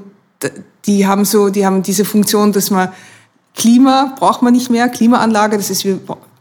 die 0.86 1.06
haben 1.06 1.24
so, 1.24 1.48
die 1.48 1.64
haben 1.64 1.82
diese 1.82 2.04
Funktion, 2.04 2.52
dass 2.52 2.70
man 2.70 2.92
Klima 3.54 4.14
braucht 4.18 4.42
man 4.42 4.52
nicht 4.52 4.70
mehr, 4.70 4.88
Klimaanlage, 4.88 5.56
das 5.56 5.70
ist 5.70 5.84
wie 5.84 5.98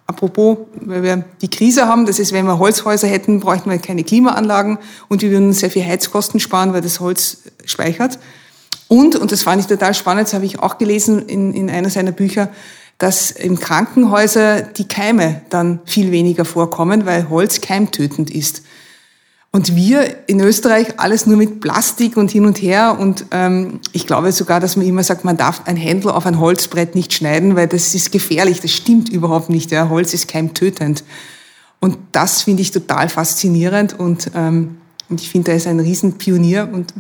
Apropos, 0.07 0.57
weil 0.75 1.03
wir 1.03 1.23
die 1.41 1.49
Krise 1.49 1.87
haben, 1.87 2.05
das 2.05 2.19
ist, 2.19 2.33
wenn 2.33 2.45
wir 2.45 2.59
Holzhäuser 2.59 3.07
hätten, 3.07 3.39
bräuchten 3.39 3.69
wir 3.69 3.77
keine 3.77 4.03
Klimaanlagen 4.03 4.77
und 5.07 5.21
wir 5.21 5.31
würden 5.31 5.53
sehr 5.53 5.71
viel 5.71 5.85
Heizkosten 5.85 6.39
sparen, 6.39 6.73
weil 6.73 6.81
das 6.81 6.99
Holz 6.99 7.43
speichert. 7.65 8.19
Und, 8.87 9.15
und 9.15 9.31
das 9.31 9.43
fand 9.43 9.61
ich 9.61 9.67
total 9.67 9.93
spannend, 9.93 10.27
das 10.27 10.33
habe 10.33 10.45
ich 10.45 10.59
auch 10.59 10.77
gelesen 10.77 11.27
in, 11.27 11.53
in 11.53 11.69
einer 11.69 11.89
seiner 11.89 12.11
Bücher, 12.11 12.49
dass 12.97 13.31
im 13.31 13.59
Krankenhäuser 13.59 14.61
die 14.61 14.87
Keime 14.87 15.41
dann 15.49 15.79
viel 15.85 16.11
weniger 16.11 16.45
vorkommen, 16.45 17.05
weil 17.05 17.29
Holz 17.29 17.61
keimtötend 17.61 18.29
ist. 18.29 18.63
Und 19.53 19.75
wir 19.75 20.29
in 20.29 20.39
Österreich 20.39 20.97
alles 20.97 21.25
nur 21.25 21.35
mit 21.35 21.59
Plastik 21.59 22.15
und 22.15 22.31
hin 22.31 22.45
und 22.45 22.61
her. 22.61 22.97
Und 22.97 23.25
ähm, 23.31 23.81
ich 23.91 24.07
glaube 24.07 24.31
sogar, 24.31 24.61
dass 24.61 24.77
man 24.77 24.85
immer 24.85 25.03
sagt, 25.03 25.25
man 25.25 25.35
darf 25.35 25.63
ein 25.65 25.75
Händel 25.75 26.11
auf 26.11 26.25
ein 26.25 26.39
Holzbrett 26.39 26.95
nicht 26.95 27.13
schneiden, 27.13 27.57
weil 27.57 27.67
das 27.67 27.93
ist 27.93 28.13
gefährlich. 28.13 28.61
Das 28.61 28.71
stimmt 28.71 29.09
überhaupt 29.09 29.49
nicht. 29.49 29.71
Ja. 29.71 29.89
Holz 29.89 30.13
ist 30.13 30.29
keimtötend. 30.29 31.03
Und 31.81 31.97
das 32.13 32.43
finde 32.43 32.61
ich 32.61 32.71
total 32.71 33.09
faszinierend. 33.09 33.99
Und, 33.99 34.31
ähm, 34.35 34.77
und 35.09 35.19
ich 35.19 35.29
finde, 35.29 35.51
er 35.51 35.57
ist 35.57 35.67
ein 35.67 35.81
Riesenpionier 35.81 36.69
und, 36.71 36.93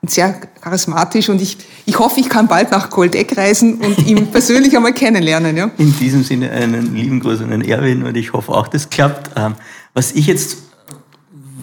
und 0.00 0.10
sehr 0.12 0.32
charismatisch. 0.60 1.28
Und 1.28 1.42
ich, 1.42 1.58
ich 1.86 1.98
hoffe, 1.98 2.20
ich 2.20 2.28
kann 2.28 2.46
bald 2.46 2.70
nach 2.70 2.88
Goldeck 2.88 3.36
reisen 3.36 3.80
und 3.80 4.06
ihn 4.06 4.26
persönlich 4.30 4.76
einmal 4.76 4.92
kennenlernen. 4.92 5.56
Ja. 5.56 5.72
In 5.78 5.92
diesem 5.98 6.22
Sinne 6.22 6.52
einen 6.52 6.94
lieben 6.94 7.18
Gruß 7.18 7.40
an 7.40 7.50
den 7.50 7.62
Erwin 7.62 8.04
und 8.04 8.16
ich 8.16 8.32
hoffe 8.32 8.52
auch, 8.52 8.68
das 8.68 8.90
klappt. 8.90 9.32
Ähm, 9.34 9.56
was 9.92 10.12
ich 10.12 10.28
jetzt 10.28 10.58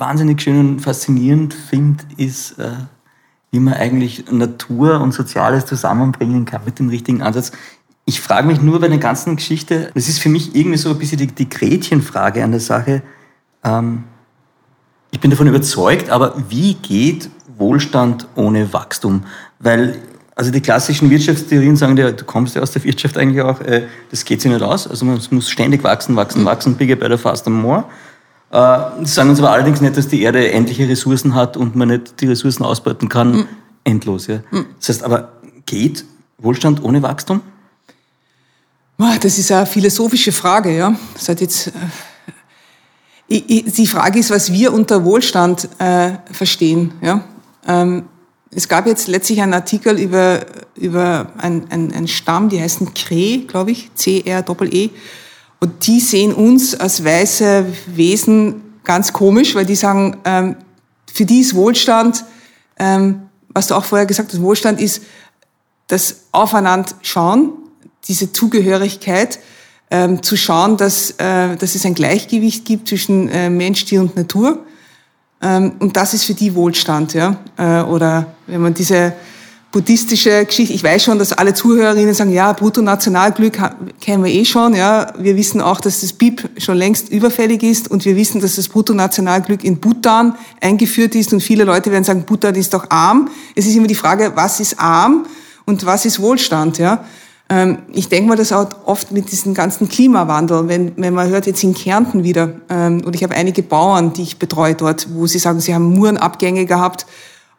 wahnsinnig 0.01 0.41
schön 0.41 0.59
und 0.59 0.79
faszinierend 0.81 1.53
finde, 1.53 2.03
ist, 2.17 2.57
äh, 2.59 2.71
wie 3.51 3.59
man 3.59 3.75
eigentlich 3.75 4.25
Natur 4.31 4.99
und 4.99 5.13
Soziales 5.13 5.65
zusammenbringen 5.65 6.45
kann 6.45 6.61
mit 6.65 6.79
dem 6.79 6.89
richtigen 6.89 7.21
Ansatz. 7.21 7.51
Ich 8.05 8.19
frage 8.19 8.47
mich 8.47 8.61
nur 8.61 8.81
bei 8.81 8.87
der 8.87 8.97
ganzen 8.97 9.35
Geschichte, 9.35 9.91
das 9.93 10.09
ist 10.09 10.19
für 10.19 10.29
mich 10.29 10.55
irgendwie 10.55 10.77
so 10.77 10.89
ein 10.89 10.97
bisschen 10.97 11.19
die, 11.19 11.27
die 11.27 11.47
Gretchenfrage 11.47 12.43
an 12.43 12.51
der 12.51 12.59
Sache. 12.59 13.03
Ähm, 13.63 14.05
ich 15.11 15.19
bin 15.19 15.29
davon 15.29 15.47
überzeugt, 15.47 16.09
aber 16.09 16.33
wie 16.49 16.73
geht 16.73 17.29
Wohlstand 17.57 18.27
ohne 18.35 18.73
Wachstum? 18.73 19.23
Weil, 19.59 19.99
also 20.35 20.49
die 20.49 20.61
klassischen 20.61 21.11
Wirtschaftstheorien 21.11 21.75
sagen 21.75 21.95
dir, 21.95 22.11
du 22.11 22.25
kommst 22.25 22.55
ja 22.55 22.63
aus 22.63 22.71
der 22.71 22.83
Wirtschaft 22.83 23.19
eigentlich 23.19 23.41
auch, 23.41 23.61
äh, 23.61 23.83
das 24.09 24.25
geht 24.25 24.41
sich 24.41 24.51
nicht 24.51 24.63
aus. 24.63 24.87
Also 24.87 25.05
man 25.05 25.21
muss 25.29 25.49
ständig 25.49 25.83
wachsen, 25.83 26.15
wachsen, 26.15 26.43
wachsen, 26.43 26.75
bigger, 26.75 26.95
better, 26.95 27.19
faster, 27.19 27.51
more. 27.51 27.83
Äh, 28.51 29.05
sagen 29.05 29.29
uns 29.29 29.39
aber 29.39 29.51
allerdings 29.51 29.79
nicht, 29.79 29.95
dass 29.95 30.09
die 30.09 30.21
Erde 30.21 30.51
endliche 30.51 30.87
Ressourcen 30.87 31.35
hat 31.35 31.55
und 31.55 31.75
man 31.75 31.87
nicht 31.87 32.19
die 32.19 32.27
Ressourcen 32.27 32.63
ausbeuten 32.63 33.07
kann, 33.07 33.31
mhm. 33.31 33.47
endlos. 33.85 34.27
Ja. 34.27 34.39
Mhm. 34.51 34.65
Das 34.79 34.89
heißt 34.89 35.03
aber, 35.03 35.31
geht 35.65 36.03
Wohlstand 36.37 36.83
ohne 36.83 37.01
Wachstum? 37.01 37.41
Das 38.97 39.37
ist 39.37 39.51
eine 39.51 39.65
philosophische 39.65 40.31
Frage. 40.31 40.75
Ja. 40.75 40.95
Das 41.13 41.29
hat 41.29 41.41
jetzt, 41.41 41.71
äh, 43.29 43.61
die 43.71 43.87
Frage 43.87 44.19
ist, 44.19 44.29
was 44.29 44.51
wir 44.51 44.73
unter 44.73 45.05
Wohlstand 45.05 45.69
äh, 45.79 46.11
verstehen. 46.31 46.93
Ja. 47.01 47.23
Ähm, 47.67 48.03
es 48.53 48.67
gab 48.67 48.85
jetzt 48.85 49.07
letztlich 49.07 49.41
einen 49.41 49.53
Artikel 49.53 49.97
über, 49.97 50.45
über 50.75 51.31
einen, 51.37 51.71
einen, 51.71 52.07
Stamm, 52.09 52.49
die 52.49 52.61
heißen 52.61 52.93
CRE, 52.93 53.45
glaube 53.47 53.71
ich, 53.71 53.93
C-R-E-E. 53.95 54.43
-E, 54.43 54.89
und 55.61 55.85
die 55.85 55.99
sehen 55.99 56.33
uns 56.33 56.75
als 56.75 57.05
weiße 57.05 57.65
Wesen 57.85 58.79
ganz 58.83 59.13
komisch, 59.13 59.53
weil 59.53 59.65
die 59.65 59.75
sagen, 59.75 60.17
ähm, 60.25 60.55
für 61.13 61.23
die 61.23 61.39
ist 61.41 61.55
Wohlstand, 61.55 62.25
ähm, 62.79 63.29
was 63.49 63.67
du 63.67 63.75
auch 63.75 63.85
vorher 63.85 64.07
gesagt 64.07 64.33
hast, 64.33 64.41
Wohlstand 64.41 64.81
ist 64.81 65.03
das 65.87 66.21
Aufeinander 66.31 66.91
schauen, 67.01 67.51
diese 68.07 68.31
Zugehörigkeit, 68.31 69.39
ähm, 69.91 70.23
zu 70.23 70.35
schauen, 70.35 70.77
dass, 70.77 71.11
äh, 71.11 71.55
dass 71.57 71.75
es 71.75 71.85
ein 71.85 71.93
Gleichgewicht 71.93 72.65
gibt 72.65 72.87
zwischen 72.87 73.29
äh, 73.29 73.49
Mensch, 73.49 73.85
Tier 73.85 74.01
und 74.01 74.15
Natur. 74.15 74.65
Ähm, 75.41 75.73
und 75.79 75.95
das 75.95 76.15
ist 76.15 76.23
für 76.23 76.33
die 76.33 76.55
Wohlstand. 76.55 77.13
Ja? 77.13 77.35
Äh, 77.57 77.81
oder 77.83 78.33
wenn 78.47 78.61
man 78.61 78.73
diese 78.73 79.13
buddhistische 79.71 80.45
Geschichte. 80.45 80.73
Ich 80.73 80.83
weiß 80.83 81.03
schon, 81.03 81.17
dass 81.17 81.31
alle 81.31 81.53
Zuhörerinnen 81.53 82.13
sagen, 82.13 82.33
ja, 82.33 82.51
Bruttonationalglück 82.51 83.57
kennen 84.01 84.23
wir 84.23 84.31
eh 84.31 84.43
schon. 84.43 84.75
Ja, 84.75 85.13
wir 85.17 85.37
wissen 85.37 85.61
auch, 85.61 85.79
dass 85.79 86.01
das 86.01 86.11
BIP 86.13 86.49
schon 86.57 86.77
längst 86.77 87.09
überfällig 87.09 87.63
ist 87.63 87.89
und 87.89 88.03
wir 88.03 88.17
wissen, 88.17 88.41
dass 88.41 88.57
das 88.57 88.67
Bruttonationalglück 88.67 89.63
in 89.63 89.79
Bhutan 89.79 90.35
eingeführt 90.59 91.15
ist 91.15 91.31
und 91.31 91.41
viele 91.41 91.63
Leute 91.63 91.89
werden 91.91 92.03
sagen, 92.03 92.23
Bhutan 92.23 92.55
ist 92.55 92.73
doch 92.73 92.89
arm. 92.89 93.29
Es 93.55 93.65
ist 93.65 93.75
immer 93.75 93.87
die 93.87 93.95
Frage, 93.95 94.33
was 94.35 94.59
ist 94.59 94.77
arm 94.77 95.25
und 95.65 95.85
was 95.85 96.05
ist 96.05 96.19
Wohlstand? 96.19 96.77
Ja, 96.77 97.05
ähm, 97.47 97.79
ich 97.93 98.09
denke 98.09 98.27
mal, 98.27 98.35
das 98.35 98.51
auch 98.51 98.67
oft 98.85 99.13
mit 99.13 99.31
diesem 99.31 99.53
ganzen 99.53 99.87
Klimawandel, 99.87 100.67
wenn, 100.67 100.91
wenn 100.97 101.13
man 101.13 101.29
hört 101.29 101.47
jetzt 101.47 101.63
in 101.63 101.73
Kärnten 101.73 102.25
wieder, 102.25 102.53
ähm, 102.69 103.03
und 103.05 103.15
ich 103.15 103.23
habe 103.23 103.35
einige 103.35 103.63
Bauern, 103.63 104.11
die 104.11 104.23
ich 104.23 104.37
betreue 104.37 104.75
dort, 104.75 105.07
wo 105.13 105.27
sie 105.27 105.39
sagen, 105.39 105.61
sie 105.61 105.73
haben 105.73 105.93
Murenabgänge 105.95 106.65
gehabt 106.65 107.05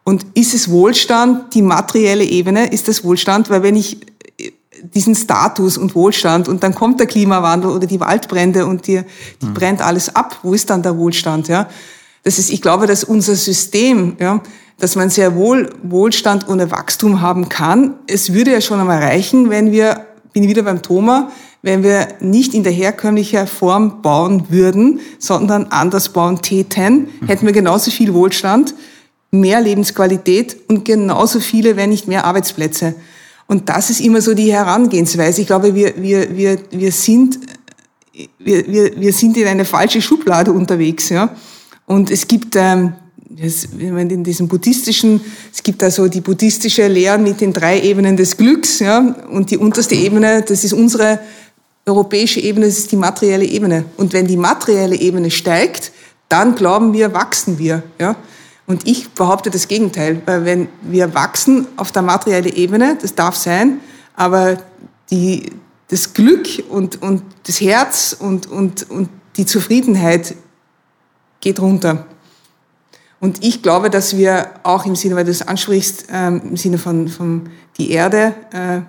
und 0.03 0.25
ist 0.33 0.53
es 0.53 0.69
Wohlstand, 0.69 1.53
die 1.53 1.61
materielle 1.61 2.25
Ebene, 2.25 2.71
ist 2.71 2.87
das 2.87 3.03
Wohlstand? 3.03 3.49
Weil 3.49 3.63
wenn 3.63 3.75
ich 3.75 4.01
äh, 4.37 4.51
diesen 4.93 5.15
Status 5.15 5.77
und 5.77 5.95
Wohlstand 5.95 6.47
und 6.47 6.63
dann 6.63 6.75
kommt 6.75 6.99
der 6.99 7.07
Klimawandel 7.07 7.71
oder 7.71 7.87
die 7.87 7.99
Waldbrände 7.99 8.65
und 8.65 8.87
die, 8.87 9.01
die 9.41 9.45
mhm. 9.45 9.53
brennt 9.53 9.81
alles 9.81 10.13
ab, 10.13 10.39
wo 10.43 10.53
ist 10.53 10.69
dann 10.69 10.83
der 10.83 10.97
Wohlstand? 10.97 11.47
Ja? 11.47 11.69
Das 12.23 12.37
ist, 12.37 12.49
ich 12.49 12.61
glaube, 12.61 12.85
dass 12.85 13.03
unser 13.03 13.35
System, 13.35 14.17
ja, 14.19 14.41
dass 14.79 14.95
man 14.95 15.09
sehr 15.09 15.35
wohl 15.35 15.69
Wohlstand 15.83 16.49
ohne 16.49 16.71
Wachstum 16.71 17.21
haben 17.21 17.47
kann. 17.47 17.95
Es 18.07 18.33
würde 18.33 18.51
ja 18.51 18.59
schon 18.59 18.79
einmal 18.79 19.01
reichen, 19.01 19.49
wenn 19.49 19.71
wir, 19.71 20.05
bin 20.33 20.43
ich 20.43 20.49
wieder 20.49 20.63
beim 20.63 20.81
Thoma, 20.81 21.31
wenn 21.61 21.83
wir 21.83 22.09
nicht 22.19 22.53
in 22.53 22.63
der 22.63 22.73
herkömmlichen 22.73 23.47
Form 23.47 24.01
bauen 24.01 24.47
würden, 24.49 24.99
sondern 25.19 25.67
anders 25.67 26.09
bauen 26.09 26.41
täten, 26.41 27.07
mhm. 27.21 27.27
hätten 27.27 27.45
wir 27.45 27.53
genauso 27.53 27.89
viel 27.89 28.13
Wohlstand 28.13 28.73
mehr 29.33 29.61
Lebensqualität 29.61 30.57
und 30.67 30.85
genauso 30.85 31.39
viele, 31.39 31.75
wenn 31.75 31.89
nicht 31.89 32.07
mehr 32.07 32.25
Arbeitsplätze. 32.25 32.93
Und 33.47 33.67
das 33.67 33.89
ist 33.89 33.99
immer 33.99 34.21
so 34.21 34.33
die 34.33 34.53
Herangehensweise. 34.53 35.41
Ich 35.41 35.47
glaube, 35.47 35.73
wir, 35.73 35.93
wir, 35.97 36.35
wir, 36.35 36.59
wir, 36.71 36.91
sind, 36.91 37.39
wir, 38.37 38.67
wir, 38.67 38.99
wir 38.99 39.11
sind 39.11 39.35
in 39.37 39.47
eine 39.47 39.65
falsche 39.65 40.01
Schublade 40.01 40.51
unterwegs. 40.51 41.09
Ja? 41.09 41.35
Und 41.85 42.11
es 42.11 42.27
gibt, 42.27 42.55
ähm, 42.55 42.93
in 43.35 44.23
diesem 44.23 44.47
buddhistischen, 44.47 45.19
es 45.51 45.63
gibt 45.63 45.81
also 45.81 46.07
die 46.07 46.21
buddhistische 46.21 46.87
Lehre 46.87 47.17
mit 47.17 47.41
den 47.41 47.51
drei 47.51 47.81
Ebenen 47.81 48.15
des 48.15 48.37
Glücks. 48.37 48.79
Ja? 48.79 48.99
Und 49.31 49.49
die 49.49 49.57
unterste 49.57 49.95
Ebene, 49.95 50.43
das 50.43 50.63
ist 50.63 50.73
unsere 50.73 51.19
europäische 51.85 52.39
Ebene, 52.39 52.67
das 52.67 52.77
ist 52.77 52.91
die 52.91 52.97
materielle 52.97 53.45
Ebene. 53.45 53.85
Und 53.97 54.13
wenn 54.13 54.27
die 54.27 54.37
materielle 54.37 54.95
Ebene 54.95 55.31
steigt, 55.31 55.91
dann 56.29 56.55
glauben 56.55 56.93
wir, 56.93 57.13
wachsen 57.13 57.57
wir. 57.57 57.83
Ja? 57.99 58.15
Und 58.65 58.87
ich 58.87 59.11
behaupte 59.11 59.49
das 59.49 59.67
Gegenteil, 59.67 60.21
weil 60.25 60.45
wenn 60.45 60.67
wir 60.81 61.13
wachsen 61.13 61.67
auf 61.75 61.91
der 61.91 62.01
materiellen 62.01 62.53
Ebene, 62.53 62.97
das 63.01 63.13
darf 63.13 63.35
sein, 63.35 63.81
aber 64.15 64.57
die, 65.09 65.51
das 65.89 66.13
Glück 66.13 66.47
und, 66.69 67.01
und 67.01 67.23
das 67.45 67.59
Herz 67.59 68.15
und, 68.17 68.47
und, 68.47 68.89
und 68.89 69.09
die 69.35 69.45
Zufriedenheit 69.45 70.35
geht 71.41 71.59
runter. 71.59 72.05
Und 73.19 73.43
ich 73.43 73.61
glaube, 73.61 73.89
dass 73.89 74.17
wir 74.17 74.49
auch 74.63 74.85
im 74.85 74.95
Sinne, 74.95 75.15
weil 75.15 75.25
du 75.25 75.31
das 75.31 75.47
ansprichst, 75.47 76.07
ähm, 76.11 76.41
im 76.49 76.57
Sinne 76.57 76.77
von, 76.77 77.07
von 77.07 77.49
die 77.77 77.91
Erde 77.91 78.33
äh, 78.51 78.81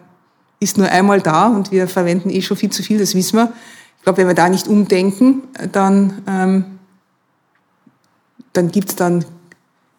ist 0.61 0.79
nur 0.79 0.89
einmal 0.89 1.21
da 1.21 1.47
und 1.49 1.71
wir 1.71 1.89
verwenden 1.89 2.31
eh 2.31 2.43
schon 2.43 2.57
viel 2.57 2.71
zu 2.71 2.83
viel, 2.83 2.99
das 2.99 3.15
wissen 3.15 3.37
wir. 3.37 3.53
Ich 3.99 4.03
glaube, 4.03 4.19
wenn 4.19 4.27
wir 4.29 4.35
da 4.35 4.49
nicht 4.49 4.67
umdenken, 4.67 5.43
dann, 5.73 6.23
ähm, 6.27 6.65
dann 8.53 8.71
gibt 8.71 8.91
es 8.91 8.97
dann 8.97 9.25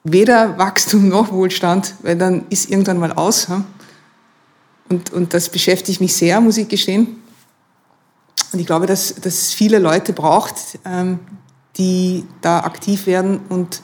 weder 0.06 0.58
Wachstum 0.58 1.10
noch 1.10 1.34
Wohlstand, 1.34 1.96
weil 2.04 2.16
dann 2.16 2.46
ist 2.50 2.70
irgendwann 2.70 3.00
mal 3.00 3.12
aus. 3.12 3.48
Und, 4.88 5.12
und 5.12 5.34
das 5.34 5.50
beschäftigt 5.50 6.00
mich 6.00 6.16
sehr, 6.16 6.40
muss 6.40 6.58
ich 6.58 6.70
gestehen. 6.70 7.22
Und 8.54 8.60
ich 8.60 8.68
glaube, 8.68 8.86
dass, 8.86 9.16
dass 9.16 9.34
es 9.34 9.54
viele 9.54 9.80
Leute 9.80 10.14
braucht, 10.14 10.56
ähm, 10.86 11.20
die 11.78 12.24
da 12.42 12.60
aktiv 12.60 13.08
werden. 13.08 13.40
Und, 13.50 13.82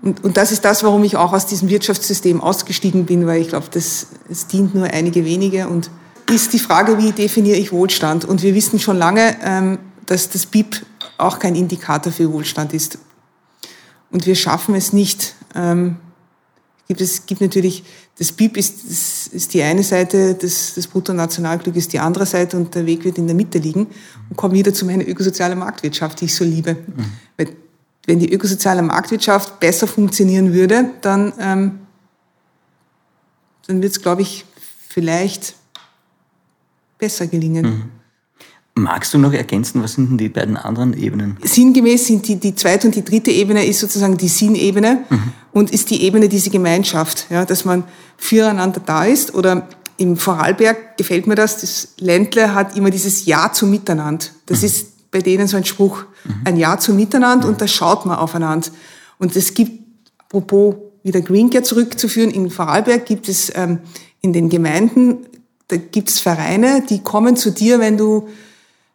und, 0.00 0.22
und 0.22 0.36
das 0.36 0.52
ist 0.52 0.64
das, 0.64 0.84
warum 0.84 1.02
ich 1.02 1.16
auch 1.16 1.32
aus 1.32 1.46
diesem 1.46 1.68
Wirtschaftssystem 1.68 2.40
ausgestiegen 2.40 3.06
bin, 3.06 3.26
weil 3.26 3.42
ich 3.42 3.48
glaube, 3.48 3.66
das, 3.72 4.06
es 4.30 4.46
dient 4.46 4.72
nur 4.72 4.84
einige 4.86 5.24
wenige. 5.24 5.66
Und 5.66 5.90
ist 6.30 6.52
die 6.52 6.60
Frage, 6.60 6.96
wie 6.98 7.10
definiere 7.10 7.58
ich 7.58 7.72
Wohlstand? 7.72 8.24
Und 8.24 8.42
wir 8.42 8.54
wissen 8.54 8.78
schon 8.78 8.98
lange, 8.98 9.36
ähm, 9.42 9.78
dass 10.06 10.30
das 10.30 10.46
BIP 10.46 10.86
auch 11.18 11.40
kein 11.40 11.56
Indikator 11.56 12.12
für 12.12 12.32
Wohlstand 12.32 12.72
ist 12.72 12.98
und 14.14 14.26
wir 14.26 14.36
schaffen 14.36 14.76
es 14.76 14.92
nicht. 14.92 15.34
Ähm, 15.56 15.96
gibt 16.86 17.00
es 17.00 17.26
gibt 17.26 17.40
natürlich, 17.40 17.82
das 18.16 18.30
BIP 18.30 18.56
ist, 18.56 18.88
das 18.88 19.26
ist 19.26 19.54
die 19.54 19.62
eine 19.62 19.82
Seite, 19.82 20.34
das, 20.34 20.74
das 20.74 20.86
Bruttonationalglück 20.86 21.74
ist 21.74 21.92
die 21.92 21.98
andere 21.98 22.24
Seite 22.24 22.56
und 22.56 22.76
der 22.76 22.86
Weg 22.86 23.04
wird 23.04 23.18
in 23.18 23.26
der 23.26 23.34
Mitte 23.34 23.58
liegen. 23.58 23.88
Und 24.30 24.36
kommen 24.36 24.54
wieder 24.54 24.72
zu 24.72 24.86
meiner 24.86 25.06
ökosozialen 25.06 25.58
Marktwirtschaft, 25.58 26.20
die 26.20 26.26
ich 26.26 26.34
so 26.34 26.44
liebe. 26.44 26.74
Mhm. 26.74 27.04
Weil, 27.36 27.48
wenn 28.06 28.20
die 28.20 28.32
ökosoziale 28.32 28.82
Marktwirtschaft 28.82 29.58
besser 29.58 29.88
funktionieren 29.88 30.54
würde, 30.54 30.90
dann, 31.00 31.32
ähm, 31.40 31.80
dann 33.66 33.82
wird 33.82 33.96
es, 33.96 34.00
glaube 34.00 34.22
ich, 34.22 34.44
vielleicht 34.88 35.56
besser 36.98 37.26
gelingen. 37.26 37.64
Mhm. 37.64 37.90
Magst 38.76 39.14
du 39.14 39.18
noch 39.18 39.32
ergänzen, 39.32 39.82
was 39.84 39.92
sind 39.94 40.10
denn 40.10 40.18
die 40.18 40.28
beiden 40.28 40.56
anderen 40.56 40.94
Ebenen? 40.94 41.36
Sinngemäß 41.44 42.06
sind 42.06 42.26
die, 42.26 42.36
die 42.36 42.56
zweite 42.56 42.88
und 42.88 42.96
die 42.96 43.04
dritte 43.04 43.30
Ebene 43.30 43.64
ist 43.64 43.78
sozusagen 43.78 44.16
die 44.16 44.26
Sinnebene 44.26 45.04
mhm. 45.08 45.32
und 45.52 45.70
ist 45.70 45.90
die 45.90 46.02
Ebene 46.02 46.28
dieser 46.28 46.50
Gemeinschaft, 46.50 47.26
ja, 47.30 47.44
dass 47.44 47.64
man 47.64 47.84
füreinander 48.16 48.80
da 48.84 49.04
ist 49.04 49.32
oder 49.32 49.68
im 49.96 50.16
Vorarlberg 50.16 50.96
gefällt 50.96 51.28
mir 51.28 51.36
das, 51.36 51.60
das 51.60 51.94
Ländle 51.98 52.52
hat 52.52 52.76
immer 52.76 52.90
dieses 52.90 53.26
Ja 53.26 53.52
zum 53.52 53.70
Miteinander. 53.70 54.26
Das 54.46 54.60
mhm. 54.60 54.66
ist 54.66 55.10
bei 55.12 55.20
denen 55.20 55.46
so 55.46 55.56
ein 55.56 55.64
Spruch, 55.64 56.02
mhm. 56.24 56.40
ein 56.44 56.56
Ja 56.56 56.76
zum 56.76 56.96
Miteinander 56.96 57.46
und 57.46 57.60
da 57.60 57.68
schaut 57.68 58.04
man 58.06 58.18
aufeinander. 58.18 58.68
Und 59.18 59.36
es 59.36 59.54
gibt, 59.54 59.84
apropos 60.18 60.74
wieder 61.04 61.20
Green 61.20 61.48
Care 61.48 61.62
zurückzuführen, 61.62 62.32
in 62.32 62.50
Vorarlberg 62.50 63.06
gibt 63.06 63.28
es 63.28 63.52
ähm, 63.54 63.78
in 64.20 64.32
den 64.32 64.48
Gemeinden, 64.48 65.26
da 65.68 65.76
gibt 65.76 66.08
es 66.08 66.18
Vereine, 66.18 66.82
die 66.90 67.04
kommen 67.04 67.36
zu 67.36 67.50
dir, 67.50 67.78
wenn 67.78 67.96
du 67.96 68.28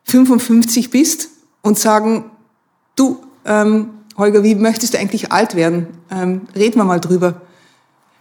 55 0.09 0.89
bist 0.89 1.29
und 1.61 1.77
sagen, 1.77 2.25
du, 2.95 3.19
ähm, 3.45 3.89
Holger, 4.17 4.43
wie 4.43 4.55
möchtest 4.55 4.93
du 4.93 4.99
eigentlich 4.99 5.31
alt 5.31 5.55
werden? 5.55 5.87
Ähm, 6.11 6.41
reden 6.55 6.77
wir 6.77 6.83
mal 6.83 6.99
drüber. 6.99 7.41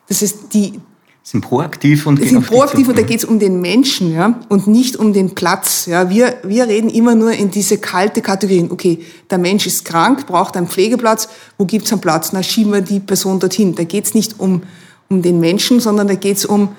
Das 0.08 0.22
ist 0.22 0.54
die, 0.54 0.80
sind 1.22 1.42
proaktiv 1.42 2.06
und 2.06 2.22
sind 2.22 2.46
proaktiv 2.46 2.88
und 2.88 2.96
da 2.96 3.02
geht 3.02 3.18
es 3.18 3.24
um 3.26 3.38
den 3.38 3.60
Menschen 3.60 4.14
ja 4.14 4.40
und 4.48 4.66
nicht 4.66 4.96
um 4.96 5.12
den 5.12 5.34
Platz 5.34 5.84
ja. 5.84 6.08
Wir 6.08 6.38
wir 6.42 6.66
reden 6.66 6.88
immer 6.88 7.14
nur 7.14 7.32
in 7.32 7.50
diese 7.50 7.76
kalte 7.76 8.22
Kategorien. 8.22 8.70
Okay 8.70 9.04
der 9.28 9.36
Mensch 9.36 9.66
ist 9.66 9.84
krank 9.84 10.26
braucht 10.26 10.56
einen 10.56 10.68
Pflegeplatz. 10.68 11.28
Wo 11.58 11.66
gibt's 11.66 11.92
einen 11.92 12.00
Platz? 12.00 12.32
Na 12.32 12.42
schieben 12.42 12.72
wir 12.72 12.80
die 12.80 13.00
Person 13.00 13.40
dorthin. 13.40 13.74
Da 13.74 13.84
geht's 13.84 14.14
nicht 14.14 14.40
um 14.40 14.62
um 15.10 15.20
den 15.20 15.38
Menschen 15.38 15.80
sondern 15.80 16.08
da 16.08 16.14
geht's 16.14 16.46
um 16.46 16.70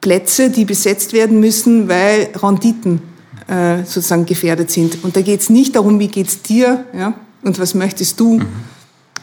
Plätze 0.00 0.48
die 0.48 0.64
besetzt 0.64 1.12
werden 1.12 1.38
müssen 1.40 1.86
weil 1.86 2.30
Renditen 2.42 3.02
äh, 3.48 3.78
sozusagen 3.78 4.26
gefährdet 4.26 4.70
sind 4.70 5.02
und 5.04 5.16
da 5.16 5.22
geht's 5.22 5.50
nicht 5.50 5.74
darum 5.76 5.98
wie 5.98 6.08
geht's 6.08 6.42
dir 6.42 6.84
ja 6.92 7.14
und 7.42 7.58
was 7.58 7.74
möchtest 7.74 8.18
du 8.20 8.38
mhm. 8.38 8.46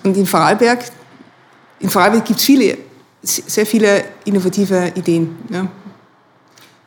und 0.04 0.18
in 0.18 0.26
Vorarlberg 0.26 0.84
in 1.80 1.90
Vorarlberg 1.90 2.26
gibt's 2.26 2.44
viele 2.44 2.78
sehr 3.22 3.66
viele 3.66 4.04
innovative 4.26 4.92
Ideen. 4.96 5.38
Ja. 5.50 5.68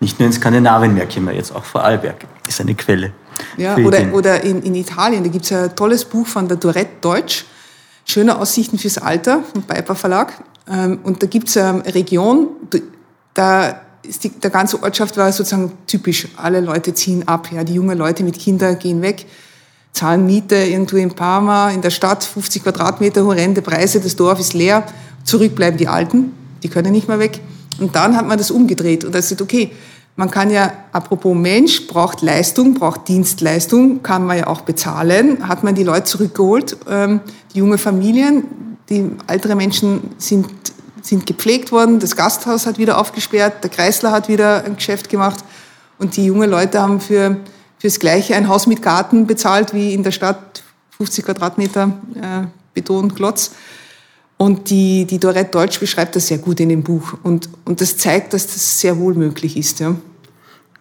Nicht 0.00 0.18
nur 0.18 0.26
in 0.26 0.32
Skandinavien 0.32 0.94
merke 0.94 1.10
ich 1.10 1.20
mal 1.20 1.34
jetzt, 1.34 1.54
auch 1.54 1.64
Vorarlberg 1.64 2.26
ist 2.48 2.60
eine 2.60 2.74
Quelle. 2.74 3.12
Ja, 3.56 3.76
oder, 3.76 4.12
oder 4.12 4.42
in, 4.42 4.62
in 4.62 4.74
Italien, 4.74 5.24
da 5.24 5.30
gibt 5.30 5.44
es 5.44 5.52
ein 5.52 5.74
tolles 5.76 6.04
Buch 6.04 6.26
von 6.26 6.48
der 6.48 6.56
Dorette 6.56 6.92
Deutsch, 7.00 7.44
Schöne 8.04 8.36
Aussichten 8.36 8.78
fürs 8.78 8.98
Alter, 8.98 9.44
vom 9.52 9.62
Piper 9.62 9.94
Verlag. 9.94 10.32
Ähm, 10.68 10.98
und 11.04 11.22
da 11.22 11.28
gibt 11.28 11.48
es 11.48 11.56
eine 11.56 11.84
Region, 11.94 12.48
da 13.32 13.80
ist 14.02 14.24
die, 14.24 14.30
der 14.30 14.50
ganze 14.50 14.82
Ortschaft 14.82 15.16
war 15.16 15.32
sozusagen 15.32 15.72
typisch. 15.86 16.28
Alle 16.36 16.60
Leute 16.60 16.94
ziehen 16.94 17.26
ab. 17.28 17.48
Ja. 17.52 17.64
Die 17.64 17.74
jungen 17.74 17.96
Leute 17.96 18.24
mit 18.24 18.38
Kindern 18.38 18.78
gehen 18.78 19.02
weg, 19.02 19.26
zahlen 19.92 20.26
Miete 20.26 20.56
irgendwo 20.56 20.96
in 20.96 21.10
Parma, 21.10 21.70
in 21.70 21.82
der 21.82 21.90
Stadt, 21.90 22.24
50 22.24 22.64
Quadratmeter, 22.64 23.24
horrende 23.24 23.62
Preise, 23.62 24.00
das 24.00 24.16
Dorf 24.16 24.40
ist 24.40 24.54
leer 24.54 24.84
Zurück 25.24 25.54
bleiben 25.54 25.76
die 25.76 25.88
Alten, 25.88 26.32
die 26.62 26.68
können 26.68 26.92
nicht 26.92 27.08
mehr 27.08 27.18
weg. 27.18 27.40
Und 27.78 27.94
dann 27.94 28.16
hat 28.16 28.26
man 28.26 28.38
das 28.38 28.50
umgedreht 28.50 29.04
und 29.04 29.14
das 29.14 29.30
ist 29.30 29.40
okay. 29.40 29.72
Man 30.14 30.30
kann 30.30 30.50
ja, 30.50 30.72
apropos 30.92 31.34
Mensch, 31.34 31.86
braucht 31.86 32.20
Leistung, 32.20 32.74
braucht 32.74 33.08
Dienstleistung, 33.08 34.02
kann 34.02 34.26
man 34.26 34.38
ja 34.38 34.46
auch 34.46 34.60
bezahlen. 34.60 35.48
Hat 35.48 35.64
man 35.64 35.74
die 35.74 35.84
Leute 35.84 36.04
zurückgeholt, 36.04 36.76
ähm, 36.88 37.20
die 37.54 37.58
junge 37.58 37.78
Familien, 37.78 38.44
die 38.90 39.10
ältere 39.26 39.54
Menschen 39.54 40.10
sind, 40.18 40.48
sind 41.02 41.26
gepflegt 41.26 41.72
worden, 41.72 42.00
das 42.00 42.16
Gasthaus 42.16 42.66
hat 42.66 42.78
wieder 42.78 42.98
aufgesperrt, 42.98 43.62
der 43.62 43.70
Kreisler 43.70 44.12
hat 44.12 44.28
wieder 44.28 44.64
ein 44.64 44.76
Geschäft 44.76 45.08
gemacht 45.08 45.44
und 45.98 46.16
die 46.16 46.26
jungen 46.26 46.50
Leute 46.50 46.80
haben 46.80 47.00
für 47.00 47.36
fürs 47.82 47.98
Gleiche 47.98 48.36
ein 48.36 48.46
Haus 48.46 48.68
mit 48.68 48.80
Garten 48.80 49.26
bezahlt 49.26 49.74
wie 49.74 49.92
in 49.92 50.04
der 50.04 50.12
Stadt, 50.12 50.62
50 50.98 51.24
Quadratmeter 51.24 51.92
äh, 52.14 52.46
Beton, 52.74 53.12
Klotz. 53.12 53.50
Und 54.36 54.70
die, 54.70 55.04
die 55.04 55.18
Dorette 55.18 55.50
Deutsch 55.50 55.80
beschreibt 55.80 56.14
das 56.14 56.28
sehr 56.28 56.38
gut 56.38 56.60
in 56.60 56.68
dem 56.68 56.84
Buch. 56.84 57.14
Und, 57.24 57.48
und 57.64 57.80
das 57.80 57.96
zeigt, 57.96 58.34
dass 58.34 58.46
das 58.46 58.78
sehr 58.78 58.96
wohl 58.98 59.14
möglich 59.14 59.56
ist. 59.56 59.80
Ja. 59.80 59.96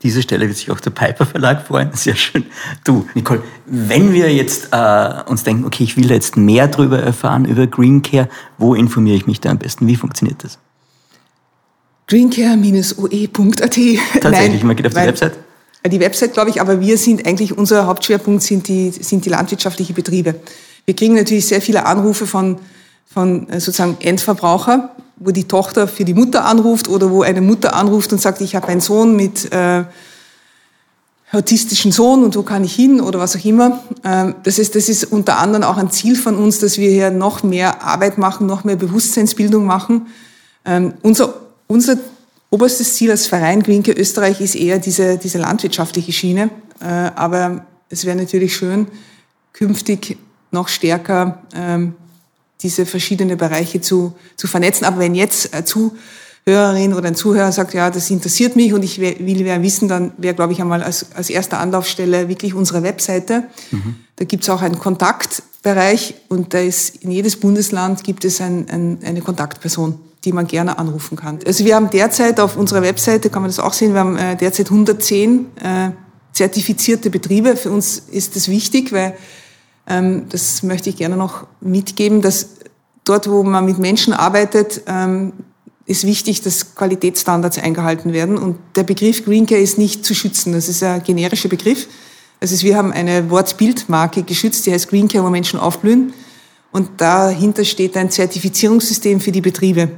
Diese 0.03 0.21
Stelle 0.21 0.47
wird 0.47 0.57
sich 0.57 0.71
auch 0.71 0.79
der 0.79 0.91
Piper 0.91 1.25
Verlag 1.25 1.65
freuen. 1.65 1.91
Sehr 1.93 2.15
schön. 2.15 2.45
Du, 2.83 3.07
Nicole, 3.13 3.43
wenn 3.65 4.13
wir 4.13 4.33
jetzt 4.33 4.69
äh, 4.71 5.13
uns 5.27 5.43
denken, 5.43 5.65
okay, 5.65 5.83
ich 5.83 5.97
will 5.97 6.09
jetzt 6.09 6.37
mehr 6.37 6.67
darüber 6.67 6.99
erfahren, 6.99 7.45
über 7.45 7.67
Green 7.67 8.01
Care, 8.01 8.27
wo 8.57 8.73
informiere 8.73 9.17
ich 9.17 9.27
mich 9.27 9.39
da 9.39 9.49
am 9.49 9.59
besten? 9.59 9.87
Wie 9.87 9.95
funktioniert 9.95 10.43
das? 10.43 10.57
greencare-oe.at. 12.07 13.61
Tatsächlich, 13.61 14.23
Nein, 14.23 14.67
man 14.67 14.75
geht 14.75 14.85
auf 14.85 14.93
die 14.93 14.99
Website? 14.99 15.33
Die 15.89 15.99
Website, 16.01 16.33
glaube 16.33 16.49
ich, 16.49 16.59
aber 16.59 16.81
wir 16.81 16.97
sind 16.97 17.25
eigentlich, 17.25 17.57
unser 17.57 17.85
Hauptschwerpunkt 17.85 18.43
sind 18.43 18.67
die, 18.67 18.91
sind 18.91 19.23
die 19.25 19.29
landwirtschaftlichen 19.29 19.95
Betriebe. 19.95 20.35
Wir 20.83 20.95
kriegen 20.95 21.15
natürlich 21.15 21.45
sehr 21.45 21.61
viele 21.61 21.85
Anrufe 21.85 22.27
von 22.27 22.57
von 23.13 23.49
äh, 23.49 23.59
sozusagen 23.59 23.97
Endverbraucher, 23.99 24.95
wo 25.23 25.31
die 25.31 25.47
Tochter 25.47 25.87
für 25.87 26.03
die 26.03 26.15
Mutter 26.15 26.45
anruft 26.45 26.87
oder 26.87 27.11
wo 27.11 27.21
eine 27.21 27.41
Mutter 27.41 27.75
anruft 27.75 28.11
und 28.11 28.19
sagt, 28.19 28.41
ich 28.41 28.55
habe 28.55 28.67
einen 28.67 28.81
Sohn 28.81 29.15
mit 29.15 29.51
äh, 29.53 29.83
autistischen 31.31 31.91
Sohn 31.91 32.23
und 32.23 32.35
wo 32.35 32.41
kann 32.41 32.63
ich 32.63 32.73
hin 32.73 32.99
oder 32.99 33.19
was 33.19 33.35
auch 33.35 33.45
immer. 33.45 33.83
Ähm, 34.03 34.35
das, 34.43 34.57
ist, 34.57 34.75
das 34.75 34.89
ist 34.89 35.05
unter 35.05 35.37
anderem 35.37 35.63
auch 35.63 35.77
ein 35.77 35.91
Ziel 35.91 36.15
von 36.15 36.35
uns, 36.35 36.59
dass 36.59 36.77
wir 36.77 36.89
hier 36.89 37.11
noch 37.11 37.43
mehr 37.43 37.83
Arbeit 37.83 38.17
machen, 38.17 38.47
noch 38.47 38.63
mehr 38.63 38.75
Bewusstseinsbildung 38.75 39.65
machen. 39.65 40.07
Ähm, 40.65 40.95
unser, 41.03 41.35
unser 41.67 41.97
oberstes 42.49 42.95
Ziel 42.95 43.11
als 43.11 43.27
Verein 43.27 43.61
Greenke 43.61 43.93
Österreich 43.93 44.41
ist 44.41 44.55
eher 44.55 44.79
diese, 44.79 45.17
diese 45.17 45.37
landwirtschaftliche 45.37 46.11
Schiene. 46.11 46.49
Äh, 46.81 47.11
aber 47.15 47.65
es 47.89 48.05
wäre 48.05 48.17
natürlich 48.17 48.55
schön, 48.55 48.87
künftig 49.53 50.17
noch 50.49 50.67
stärker 50.67 51.43
ähm, 51.55 51.93
diese 52.63 52.85
verschiedenen 52.85 53.37
Bereiche 53.37 53.81
zu, 53.81 54.13
zu 54.35 54.47
vernetzen. 54.47 54.85
Aber 54.85 54.99
wenn 54.99 55.15
jetzt 55.15 55.53
eine 55.53 55.65
Zuhörerin 55.65 56.93
oder 56.93 57.07
ein 57.07 57.15
Zuhörer 57.15 57.51
sagt, 57.51 57.73
ja, 57.73 57.89
das 57.89 58.09
interessiert 58.09 58.55
mich 58.55 58.73
und 58.73 58.83
ich 58.83 58.99
will 58.99 59.43
mehr 59.43 59.61
wissen, 59.61 59.87
dann 59.87 60.11
wäre, 60.17 60.35
glaube 60.35 60.53
ich, 60.53 60.61
einmal 60.61 60.83
als, 60.83 61.07
als 61.13 61.29
erste 61.29 61.57
Anlaufstelle 61.57 62.29
wirklich 62.29 62.53
unsere 62.53 62.83
Webseite. 62.83 63.43
Mhm. 63.71 63.95
Da 64.15 64.25
gibt 64.25 64.43
es 64.43 64.49
auch 64.49 64.61
einen 64.61 64.79
Kontaktbereich 64.79 66.15
und 66.29 66.53
da 66.53 66.59
ist 66.59 66.97
in 67.03 67.11
jedes 67.11 67.39
Bundesland 67.39 68.03
gibt 68.03 68.25
es 68.25 68.41
ein, 68.41 68.67
ein, 68.69 68.99
eine 69.03 69.21
Kontaktperson 69.21 69.99
die 70.23 70.33
man 70.33 70.47
gerne 70.47 70.77
anrufen 70.77 71.17
kann. 71.17 71.39
Also 71.45 71.65
wir 71.65 71.75
haben 71.75 71.89
derzeit 71.89 72.39
auf 72.39 72.55
unserer 72.55 72.81
Webseite, 72.81 73.29
kann 73.29 73.41
man 73.41 73.49
das 73.49 73.59
auch 73.59 73.73
sehen, 73.73 73.93
wir 73.93 74.01
haben 74.01 74.17
äh, 74.17 74.35
derzeit 74.35 74.67
110 74.67 75.45
äh, 75.55 75.89
zertifizierte 76.33 77.09
Betriebe. 77.09 77.55
Für 77.55 77.71
uns 77.71 78.03
ist 78.11 78.35
das 78.35 78.47
wichtig, 78.47 78.91
weil 78.91 79.15
ähm, 79.91 80.27
das 80.29 80.63
möchte 80.63 80.89
ich 80.89 80.95
gerne 80.95 81.17
noch 81.17 81.45
mitgeben, 81.59 82.21
dass 82.21 82.47
dort, 83.03 83.29
wo 83.29 83.43
man 83.43 83.65
mit 83.65 83.77
Menschen 83.77 84.13
arbeitet, 84.13 84.81
ähm, 84.87 85.33
ist 85.85 86.05
wichtig, 86.05 86.41
dass 86.41 86.75
Qualitätsstandards 86.75 87.57
eingehalten 87.57 88.13
werden. 88.13 88.37
Und 88.37 88.57
der 88.75 88.83
Begriff 88.83 89.25
Green 89.25 89.45
Care 89.45 89.59
ist 89.59 89.77
nicht 89.77 90.05
zu 90.05 90.13
schützen. 90.13 90.53
Das 90.53 90.69
ist 90.69 90.81
ein 90.81 91.03
generischer 91.03 91.49
Begriff. 91.49 91.87
Also 92.39 92.59
wir 92.65 92.77
haben 92.77 92.93
eine 92.93 93.29
Wortbildmarke 93.29 94.23
geschützt, 94.23 94.65
die 94.65 94.71
heißt 94.71 94.89
Green 94.89 95.07
Care, 95.07 95.25
wo 95.25 95.29
Menschen 95.29 95.59
aufblühen. 95.59 96.13
Und 96.71 97.01
dahinter 97.01 97.65
steht 97.65 97.97
ein 97.97 98.09
Zertifizierungssystem 98.09 99.19
für 99.19 99.33
die 99.33 99.41
Betriebe. 99.41 99.89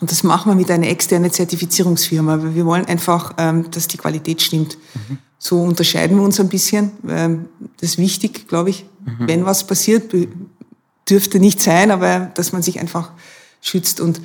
Und 0.00 0.10
das 0.10 0.22
machen 0.22 0.50
wir 0.50 0.56
mit 0.56 0.70
einer 0.70 0.88
externen 0.88 1.30
Zertifizierungsfirma, 1.30 2.42
weil 2.42 2.54
wir 2.54 2.64
wollen 2.64 2.86
einfach, 2.86 3.34
ähm, 3.38 3.70
dass 3.70 3.88
die 3.88 3.98
Qualität 3.98 4.40
stimmt. 4.40 4.78
Mhm. 4.94 5.18
So 5.44 5.60
unterscheiden 5.60 6.18
wir 6.18 6.22
uns 6.22 6.38
ein 6.38 6.48
bisschen. 6.48 6.92
Das 7.02 7.90
ist 7.90 7.98
wichtig, 7.98 8.46
glaube 8.46 8.70
ich. 8.70 8.86
Mhm. 9.04 9.26
Wenn 9.26 9.44
was 9.44 9.66
passiert, 9.66 10.14
dürfte 11.10 11.40
nicht 11.40 11.60
sein, 11.60 11.90
aber 11.90 12.30
dass 12.36 12.52
man 12.52 12.62
sich 12.62 12.78
einfach 12.78 13.10
schützt. 13.60 14.00
Und, 14.00 14.20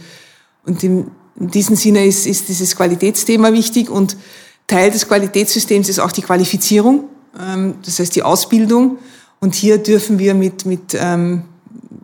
und 0.63 0.83
in, 0.83 1.09
in 1.39 1.47
diesem 1.49 1.75
Sinne 1.75 2.05
ist, 2.05 2.27
ist 2.27 2.49
dieses 2.49 2.75
Qualitätsthema 2.75 3.51
wichtig. 3.51 3.89
Und 3.89 4.15
Teil 4.67 4.91
des 4.91 5.07
Qualitätssystems 5.07 5.89
ist 5.89 5.97
auch 5.97 6.11
die 6.11 6.21
Qualifizierung, 6.21 7.05
ähm, 7.39 7.73
das 7.83 7.97
heißt 7.97 8.15
die 8.15 8.21
Ausbildung. 8.21 8.99
Und 9.39 9.55
hier 9.55 9.79
dürfen 9.79 10.19
wir 10.19 10.35
mit, 10.35 10.67
mit, 10.67 10.95
ähm, 10.99 11.45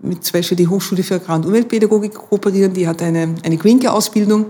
mit 0.01 0.23
zum 0.23 0.39
Beispiel 0.39 0.57
die 0.57 0.67
Hochschule 0.67 1.03
für 1.03 1.15
Agrar- 1.15 1.35
und 1.35 1.45
Umweltpädagogik 1.45 2.15
kooperieren. 2.15 2.73
Die 2.73 2.87
hat 2.87 3.03
eine, 3.03 3.35
eine 3.43 3.57
Greenke-Ausbildung 3.57 4.47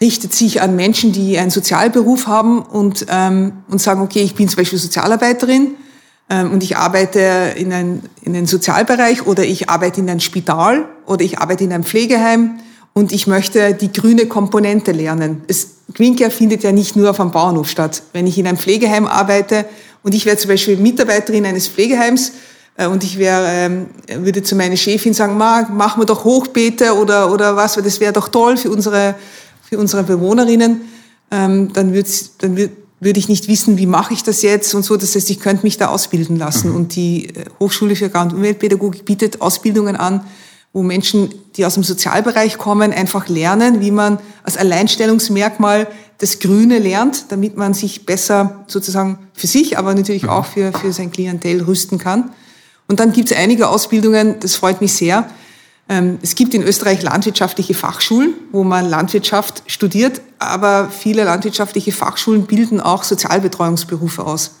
richtet 0.00 0.32
sich 0.32 0.62
an 0.62 0.76
Menschen, 0.76 1.12
die 1.12 1.38
einen 1.38 1.50
Sozialberuf 1.50 2.26
haben 2.26 2.62
und, 2.62 3.06
ähm, 3.10 3.52
und 3.68 3.80
sagen, 3.80 4.00
okay, 4.00 4.22
ich 4.22 4.34
bin 4.34 4.48
zum 4.48 4.56
Beispiel 4.56 4.78
Sozialarbeiterin 4.78 5.74
ähm, 6.30 6.52
und 6.52 6.62
ich 6.62 6.76
arbeite 6.76 7.54
in, 7.56 7.72
ein, 7.72 8.02
in 8.22 8.34
einen 8.34 8.46
Sozialbereich 8.46 9.26
oder 9.26 9.44
ich 9.44 9.68
arbeite 9.68 10.00
in 10.00 10.08
einem 10.08 10.20
Spital 10.20 10.86
oder 11.06 11.22
ich 11.22 11.38
arbeite 11.38 11.64
in 11.64 11.72
einem 11.72 11.84
Pflegeheim 11.84 12.60
und 12.94 13.12
ich 13.12 13.26
möchte 13.26 13.74
die 13.74 13.92
grüne 13.92 14.26
Komponente 14.26 14.92
lernen. 14.92 15.42
Es, 15.48 15.76
Green 15.92 16.16
Care 16.16 16.30
findet 16.30 16.62
ja 16.62 16.72
nicht 16.72 16.96
nur 16.96 17.10
auf 17.10 17.20
einem 17.20 17.30
Bauernhof 17.30 17.68
statt. 17.68 18.02
Wenn 18.12 18.26
ich 18.26 18.38
in 18.38 18.46
einem 18.46 18.58
Pflegeheim 18.58 19.06
arbeite 19.06 19.66
und 20.02 20.14
ich 20.14 20.24
wäre 20.24 20.38
zum 20.38 20.48
Beispiel 20.48 20.76
Mitarbeiterin 20.76 21.44
eines 21.44 21.68
Pflegeheims, 21.68 22.32
äh, 22.76 22.86
und 22.86 23.04
ich 23.04 23.18
wäre, 23.18 23.46
ähm, 23.48 23.86
würde 24.08 24.42
zu 24.42 24.54
meiner 24.54 24.76
Chefin 24.76 25.12
sagen, 25.12 25.36
Ma, 25.36 25.68
machen 25.70 26.00
wir 26.00 26.06
doch 26.06 26.24
Hochbeete 26.24 26.94
oder, 26.94 27.30
oder 27.30 27.56
was, 27.56 27.76
weil 27.76 27.84
das 27.84 28.00
wäre 28.00 28.12
doch 28.12 28.28
toll 28.28 28.56
für 28.56 28.70
unsere 28.70 29.14
für 29.70 29.78
unsere 29.78 30.02
Bewohnerinnen, 30.02 30.80
ähm, 31.30 31.72
dann, 31.72 31.94
würd's, 31.94 32.32
dann 32.38 32.56
würd, 32.56 32.72
würde 32.98 33.18
ich 33.20 33.28
nicht 33.28 33.46
wissen, 33.46 33.78
wie 33.78 33.86
mache 33.86 34.12
ich 34.12 34.24
das 34.24 34.42
jetzt 34.42 34.74
und 34.74 34.84
so. 34.84 34.96
Das 34.96 35.14
heißt, 35.14 35.30
ich 35.30 35.38
könnte 35.38 35.62
mich 35.62 35.78
da 35.78 35.86
ausbilden 35.88 36.36
lassen. 36.36 36.70
Mhm. 36.70 36.76
Und 36.76 36.96
die 36.96 37.28
äh, 37.28 37.44
Hochschule 37.60 37.94
für 37.94 38.06
Agrar- 38.06 38.24
und 38.24 38.34
Umweltpädagogik 38.34 39.04
bietet 39.04 39.40
Ausbildungen 39.40 39.94
an, 39.94 40.26
wo 40.72 40.82
Menschen, 40.82 41.32
die 41.56 41.64
aus 41.64 41.74
dem 41.74 41.84
Sozialbereich 41.84 42.58
kommen, 42.58 42.92
einfach 42.92 43.28
lernen, 43.28 43.80
wie 43.80 43.92
man 43.92 44.18
als 44.42 44.56
Alleinstellungsmerkmal 44.56 45.86
das 46.18 46.40
Grüne 46.40 46.78
lernt, 46.78 47.26
damit 47.30 47.56
man 47.56 47.72
sich 47.72 48.06
besser 48.06 48.64
sozusagen 48.66 49.18
für 49.34 49.46
sich, 49.46 49.78
aber 49.78 49.94
natürlich 49.94 50.28
auch 50.28 50.46
für, 50.46 50.72
für 50.72 50.92
sein 50.92 51.12
Klientel 51.12 51.62
rüsten 51.62 51.98
kann. 51.98 52.32
Und 52.88 52.98
dann 52.98 53.12
gibt 53.12 53.30
es 53.30 53.36
einige 53.36 53.68
Ausbildungen, 53.68 54.36
das 54.40 54.56
freut 54.56 54.80
mich 54.80 54.92
sehr. 54.92 55.30
Ähm, 55.90 56.18
es 56.22 56.36
gibt 56.36 56.54
in 56.54 56.62
Österreich 56.62 57.02
landwirtschaftliche 57.02 57.74
Fachschulen, 57.74 58.34
wo 58.52 58.62
man 58.62 58.88
Landwirtschaft 58.88 59.64
studiert, 59.66 60.20
aber 60.38 60.88
viele 60.88 61.24
landwirtschaftliche 61.24 61.90
Fachschulen 61.90 62.46
bilden 62.46 62.80
auch 62.80 63.02
Sozialbetreuungsberufe 63.02 64.24
aus. 64.24 64.52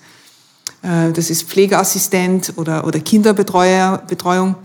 Äh, 0.82 1.12
das 1.12 1.30
ist 1.30 1.44
Pflegeassistent 1.44 2.54
oder, 2.56 2.84
oder 2.84 2.98
Kinderbetreuung. 2.98 4.56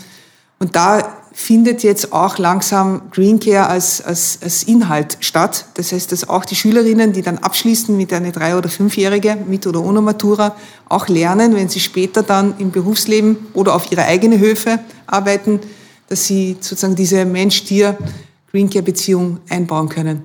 Und 0.58 0.76
da 0.76 1.18
findet 1.34 1.84
jetzt 1.84 2.12
auch 2.12 2.40
langsam 2.40 3.12
Green 3.12 3.40
Care 3.40 3.68
als, 3.68 4.02
als, 4.02 4.40
als 4.42 4.64
Inhalt 4.64 5.18
statt. 5.20 5.66
Das 5.76 5.92
heißt, 5.92 6.12
dass 6.12 6.28
auch 6.28 6.46
die 6.46 6.56
Schülerinnen, 6.56 7.14
die 7.14 7.22
dann 7.22 7.38
abschließen 7.38 7.96
mit 7.96 8.12
einer 8.12 8.32
drei- 8.32 8.58
oder 8.58 8.70
fünfjährige, 8.70 9.38
mit 9.48 9.68
oder 9.68 9.84
ohne 9.84 10.02
Matura, 10.02 10.56
auch 10.90 11.10
lernen, 11.10 11.54
wenn 11.54 11.70
sie 11.70 11.82
später 11.82 12.24
dann 12.24 12.56
im 12.58 12.72
Berufsleben 12.72 13.38
oder 13.54 13.76
auf 13.76 13.92
ihre 13.92 14.06
eigene 14.06 14.40
Höfe 14.40 14.80
arbeiten, 15.06 15.60
dass 16.08 16.26
sie 16.28 16.58
sozusagen 16.60 16.96
diese 16.96 17.26
Mensch-Tier-Green 17.26 18.70
Care-Beziehung 18.70 19.40
einbauen 19.50 19.90
können. 19.90 20.24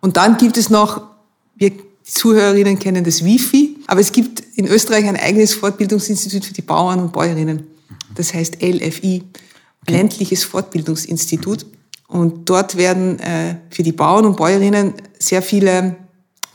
Und 0.00 0.16
dann 0.16 0.36
gibt 0.36 0.56
es 0.56 0.70
noch, 0.70 1.02
wir 1.56 1.72
Zuhörerinnen 2.04 2.78
kennen 2.78 3.02
das 3.02 3.24
Wifi, 3.24 3.78
aber 3.88 4.00
es 4.00 4.12
gibt 4.12 4.40
in 4.54 4.66
Österreich 4.66 5.06
ein 5.06 5.16
eigenes 5.16 5.54
Fortbildungsinstitut 5.54 6.44
für 6.44 6.54
die 6.54 6.62
Bauern 6.62 7.00
und 7.00 7.12
Bäuerinnen. 7.12 7.66
Das 8.14 8.32
heißt 8.32 8.62
LFI 8.62 9.24
ländliches 9.88 10.44
Fortbildungsinstitut. 10.44 11.66
Und 12.08 12.48
dort 12.48 12.76
werden 12.76 13.18
äh, 13.18 13.56
für 13.70 13.82
die 13.82 13.92
Bauern 13.92 14.26
und 14.26 14.36
Bäuerinnen 14.36 14.94
sehr 15.18 15.42
viele 15.42 15.96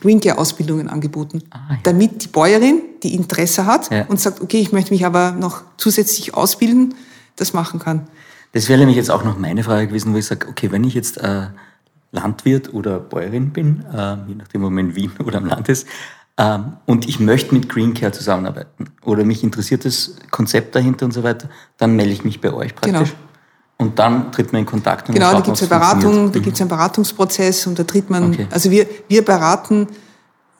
Green 0.00 0.20
Care 0.20 0.38
Ausbildungen 0.38 0.88
angeboten, 0.88 1.42
ah, 1.50 1.58
ja. 1.70 1.78
damit 1.84 2.24
die 2.24 2.28
Bäuerin, 2.28 2.80
die 3.02 3.14
Interesse 3.14 3.66
hat 3.66 3.90
ja. 3.90 4.06
und 4.06 4.20
sagt, 4.20 4.40
okay, 4.40 4.58
ich 4.58 4.72
möchte 4.72 4.92
mich 4.92 5.04
aber 5.04 5.32
noch 5.32 5.62
zusätzlich 5.76 6.34
ausbilden, 6.34 6.94
das 7.36 7.52
machen 7.52 7.78
kann. 7.78 8.08
Das 8.52 8.68
wäre 8.68 8.78
nämlich 8.78 8.96
jetzt 8.96 9.10
auch 9.10 9.24
noch 9.24 9.38
meine 9.38 9.64
Frage 9.64 9.88
gewesen, 9.88 10.12
wo 10.12 10.18
ich 10.18 10.26
sage, 10.26 10.46
okay, 10.48 10.70
wenn 10.70 10.84
ich 10.84 10.94
jetzt 10.94 11.18
äh, 11.18 11.46
Landwirt 12.12 12.72
oder 12.74 13.00
Bäuerin 13.00 13.50
bin, 13.50 13.84
äh, 13.92 14.16
je 14.28 14.34
nachdem, 14.34 14.64
ob 14.64 14.70
man 14.70 14.90
in 14.90 14.96
Wien 14.96 15.12
oder 15.24 15.38
am 15.38 15.46
Land 15.46 15.68
ist, 15.68 15.86
ähm, 16.38 16.74
und 16.86 17.08
ich 17.08 17.20
möchte 17.20 17.54
mit 17.54 17.68
Green 17.68 17.94
Care 17.94 18.12
zusammenarbeiten 18.12 18.86
oder 19.04 19.24
mich 19.24 19.42
interessiert 19.42 19.84
das 19.84 20.16
Konzept 20.30 20.74
dahinter 20.74 21.04
und 21.04 21.12
so 21.12 21.22
weiter, 21.22 21.48
dann 21.76 21.94
melde 21.94 22.12
ich 22.12 22.24
mich 22.24 22.40
bei 22.40 22.52
euch 22.52 22.74
praktisch. 22.74 23.10
Genau. 23.10 23.22
Und 23.78 23.98
dann 23.98 24.32
tritt 24.32 24.52
man 24.52 24.60
in 24.60 24.66
Kontakt. 24.66 25.08
Und 25.08 25.14
genau, 25.14 25.32
da 25.32 25.40
gibt 25.40 25.56
es 25.56 25.62
eine 25.62 25.68
Beratung, 25.68 26.32
da 26.32 26.38
gibt 26.38 26.54
es 26.54 26.60
einen 26.60 26.70
Beratungsprozess 26.70 27.66
und 27.66 27.78
da 27.78 27.84
tritt 27.84 28.08
man, 28.10 28.32
okay. 28.32 28.46
also 28.50 28.70
wir, 28.70 28.86
wir 29.08 29.24
beraten, 29.24 29.88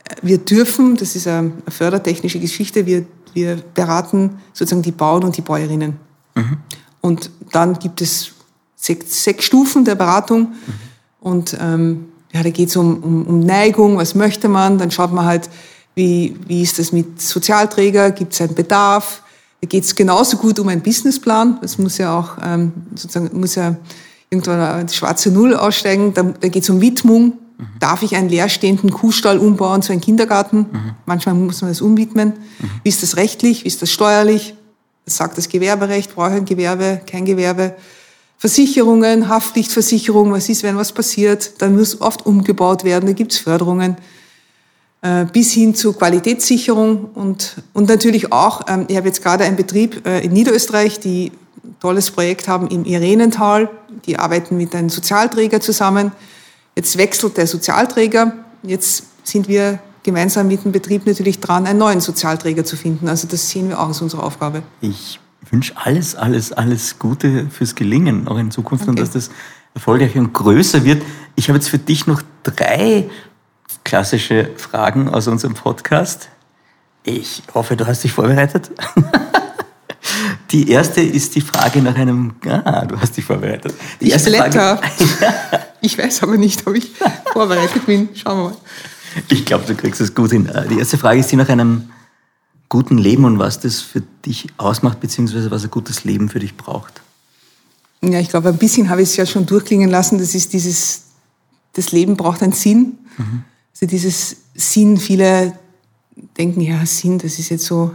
äh, 0.05 0.17
wir 0.23 0.39
dürfen, 0.39 0.97
das 0.97 1.15
ist 1.15 1.27
eine 1.27 1.53
fördertechnische 1.69 2.41
Geschichte, 2.41 2.85
wir, 2.85 3.05
wir 3.33 3.57
beraten 3.75 4.39
sozusagen 4.53 4.83
die 4.83 4.93
Bauern 4.93 5.25
und 5.25 5.37
die 5.37 5.43
Bäuerinnen. 5.43 5.97
Mhm. 6.35 6.59
Und 7.03 7.31
dann 7.51 7.79
gibt 7.79 8.01
es 8.01 8.33
sechs, 8.77 9.25
sechs 9.25 9.45
Stufen 9.45 9.85
der 9.85 9.97
Beratung. 9.97 10.41
Mhm. 10.41 10.55
und 11.21 11.57
ähm, 11.61 12.05
ja, 12.33 12.43
da 12.43 12.51
geht 12.51 12.71
es 12.71 12.77
um, 12.77 13.03
um, 13.03 13.27
um 13.27 13.41
Neigung, 13.41 13.99
was 13.99 14.15
möchte 14.15 14.49
man, 14.49 14.79
dann 14.79 14.91
schaut 14.91 15.13
man 15.13 15.27
halt, 15.27 15.51
wie, 15.95 16.35
wie 16.47 16.63
ist 16.63 16.79
das 16.79 16.93
mit 16.93 17.21
Sozialträger, 17.21 18.11
gibt 18.11 18.33
es 18.33 18.41
einen 18.41 18.55
Bedarf, 18.55 19.23
da 19.61 19.69
geht 19.69 19.85
es 19.85 19.95
genauso 19.95 20.39
gut 20.39 20.59
um 20.59 20.69
einen 20.69 20.81
Businessplan, 20.81 21.59
das 21.61 21.79
muss 21.79 21.99
ja 21.99 22.19
auch 22.19 22.39
ähm, 22.43 22.73
sozusagen, 22.95 23.39
muss 23.39 23.55
ja 23.55 23.77
irgendwann 24.31 24.61
eine 24.61 24.89
schwarze 24.89 25.31
Null 25.31 25.55
aussteigen, 25.55 26.15
da, 26.15 26.23
da 26.23 26.49
geht 26.49 26.63
es 26.63 26.71
um 26.71 26.81
Widmung, 26.81 27.25
mhm. 27.25 27.67
darf 27.79 28.03
ich 28.03 28.17
einen 28.17 28.31
leerstehenden 28.31 28.91
Kuhstall 28.91 29.37
umbauen 29.37 29.83
zu 29.83 29.93
einem 29.93 30.01
Kindergarten, 30.01 30.59
mhm. 30.73 30.91
manchmal 31.05 31.35
muss 31.35 31.61
man 31.61 31.71
das 31.71 31.83
umwidmen, 31.83 32.29
mhm. 32.59 32.71
wie 32.83 32.89
ist 32.89 33.03
das 33.03 33.17
rechtlich, 33.17 33.65
wie 33.65 33.69
ist 33.69 33.83
das 33.83 33.91
steuerlich, 33.91 34.55
was 35.05 35.17
sagt 35.17 35.39
das 35.39 35.49
Gewerberecht, 35.49 36.15
brauche 36.15 36.31
ich 36.31 36.37
ein 36.37 36.45
Gewerbe, 36.45 37.01
kein 37.07 37.25
Gewerbe, 37.25 37.75
Versicherungen, 38.39 39.29
Haftpflichtversicherung, 39.29 40.33
was 40.33 40.49
ist, 40.49 40.63
wenn 40.63 40.77
was 40.77 40.93
passiert, 40.93 41.63
dann 41.63 41.77
muss 41.77 42.01
oft 42.01 42.27
umgebaut 42.27 42.83
werden, 42.83 43.07
da 43.07 43.13
gibt's 43.13 43.39
Förderungen, 43.39 43.97
äh, 45.03 45.25
bis 45.27 45.53
hin 45.53 45.75
zu 45.75 45.93
Qualitätssicherung 45.93 47.11
und, 47.15 47.57
und 47.73 47.89
natürlich 47.89 48.33
auch, 48.33 48.63
ähm, 48.69 48.87
ich 48.89 48.97
habe 48.97 49.07
jetzt 49.07 49.23
gerade 49.23 49.45
einen 49.45 49.57
Betrieb 49.57 50.07
äh, 50.07 50.25
in 50.25 50.33
Niederösterreich, 50.33 50.99
die 50.99 51.33
ein 51.63 51.77
tolles 51.81 52.11
Projekt 52.11 52.49
haben 52.49 52.69
im 52.69 52.85
Irenental, 52.85 53.71
die 54.07 54.19
arbeiten 54.19 54.57
mit 54.57 54.75
einem 54.75 54.89
Sozialträger 54.89 55.61
zusammen. 55.61 56.13
Jetzt 56.75 56.99
wechselt 56.99 57.37
der 57.37 57.47
Sozialträger, 57.47 58.33
jetzt 58.63 59.05
sind 59.23 59.47
wir 59.47 59.79
gemeinsam 60.03 60.49
mit 60.49 60.65
dem 60.65 60.73
Betrieb 60.73 61.07
natürlich 61.07 61.41
dran, 61.41 61.67
einen 61.67 61.79
neuen 61.79 62.01
Sozialträger 62.01 62.65
zu 62.65 62.77
finden. 62.77 63.09
Also 63.09 63.29
das 63.29 63.49
sehen 63.49 63.69
wir 63.69 63.81
auch 63.81 63.89
als 63.89 64.01
unsere 64.01 64.23
Aufgabe. 64.23 64.63
Ich 64.81 65.21
wünsche 65.51 65.75
alles, 65.77 66.15
alles, 66.15 66.53
alles 66.53 66.99
Gute 66.99 67.47
fürs 67.51 67.75
Gelingen, 67.75 68.29
auch 68.29 68.39
in 68.39 68.51
Zukunft 68.51 68.85
okay. 68.85 68.91
und 68.91 68.99
dass 68.99 69.11
das 69.11 69.31
erfolgreich 69.75 70.17
und 70.17 70.33
größer 70.33 70.85
wird. 70.85 71.03
Ich 71.37 71.49
habe 71.49 71.59
jetzt 71.59 71.69
für 71.69 71.79
dich 71.79 72.07
noch 72.07 72.23
drei 72.43 73.09
klassische 73.85 74.51
Fragen 74.57 75.09
aus 75.09 75.29
unserem 75.29 75.55
Podcast. 75.55 76.29
Ich 77.05 77.43
hoffe, 77.55 77.77
du 77.77 77.87
hast 77.87 78.05
dich 78.05 78.13
vorbereitet. 78.13 78.71
Die 80.51 80.69
erste 80.69 81.01
ist 81.01 81.35
die 81.35 81.41
Frage 81.41 81.81
nach 81.81 81.95
einem. 81.95 82.35
Ah, 82.47 82.85
du 82.85 83.01
hast 83.01 83.17
dich 83.17 83.25
vorbereitet. 83.25 83.73
Die 84.01 84.09
ich 84.09 84.13
erste 84.13 84.31
Frage, 84.33 84.81
ich 85.81 85.97
weiß 85.97 86.25
aber 86.25 86.37
nicht, 86.37 86.67
ob 86.67 86.75
ich 86.75 86.91
vorbereitet 87.33 87.87
bin. 87.87 88.11
Schauen 88.15 88.39
wir 88.39 88.45
mal. 88.51 88.57
Ich 89.29 89.45
glaube, 89.45 89.65
du 89.67 89.75
kriegst 89.75 90.01
es 90.01 90.15
gut 90.15 90.31
hin. 90.31 90.51
Die 90.71 90.79
erste 90.79 90.99
Frage 90.99 91.21
ist 91.21 91.31
die 91.31 91.37
nach 91.37 91.49
einem 91.49 91.91
guten 92.69 92.97
Leben 92.97 93.27
und 93.27 93.39
was 93.39 93.61
das 93.61 93.81
für 93.81 94.03
dich 94.25 94.47
ausmacht, 94.57 94.99
beziehungsweise 95.01 95.51
was 95.51 95.63
ein 95.63 95.71
gutes 95.71 96.05
Leben 96.05 96.31
für 96.31 96.39
dich 96.39 96.57
braucht? 96.57 97.03
Ja, 98.03 98.19
ich 98.19 98.31
glaube, 98.31 98.49
ein 98.49 98.57
bisschen 98.57 98.89
habe 98.89 99.03
ich 99.03 99.11
es 99.11 99.17
ja 99.17 99.27
schon 99.27 99.45
durchklingen 99.47 99.91
lassen. 99.91 100.19
Das 100.19 100.35
ist 100.35 100.53
dieses, 100.55 101.03
das 101.75 101.93
Leben 101.93 102.17
braucht 102.17 102.43
einen 102.43 102.53
Sinn. 102.53 102.99
Mhm. 103.19 103.45
Also 103.75 103.87
dieses 103.87 104.37
Sinn, 104.55 104.97
viele 104.97 105.53
denken, 106.39 106.63
ja, 106.63 106.85
Sinn, 106.87 107.19
das 107.19 107.39
ist 107.39 107.51
jetzt 107.51 107.67
so 107.67 107.93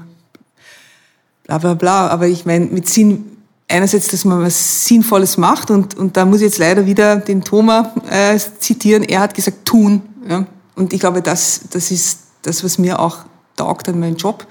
bla 1.43 1.57
bla 1.57 1.73
bla. 1.73 2.07
Aber 2.09 2.27
ich 2.27 2.45
meine, 2.45 2.65
mit 2.65 2.87
Sinn, 2.87 3.25
einerseits, 3.67 4.09
dass 4.09 4.25
man 4.25 4.41
was 4.41 4.85
Sinnvolles 4.85 5.37
macht 5.37 5.71
und, 5.71 5.95
und 5.95 6.15
da 6.15 6.25
muss 6.25 6.37
ich 6.37 6.45
jetzt 6.45 6.59
leider 6.59 6.85
wieder 6.85 7.17
den 7.17 7.43
Thomas 7.43 7.87
äh, 8.09 8.39
zitieren. 8.59 9.03
Er 9.03 9.21
hat 9.21 9.33
gesagt, 9.33 9.65
tun. 9.65 10.03
Ja? 10.29 10.45
Und 10.77 10.93
ich 10.93 10.99
glaube, 10.99 11.21
das, 11.21 11.61
das 11.71 11.91
ist 11.91 12.19
das, 12.43 12.63
was 12.63 12.77
mir 12.77 12.99
auch 12.99 13.17
taugt 13.55 13.89
an 13.89 13.99
meinem 13.99 14.15
Job, 14.15 14.45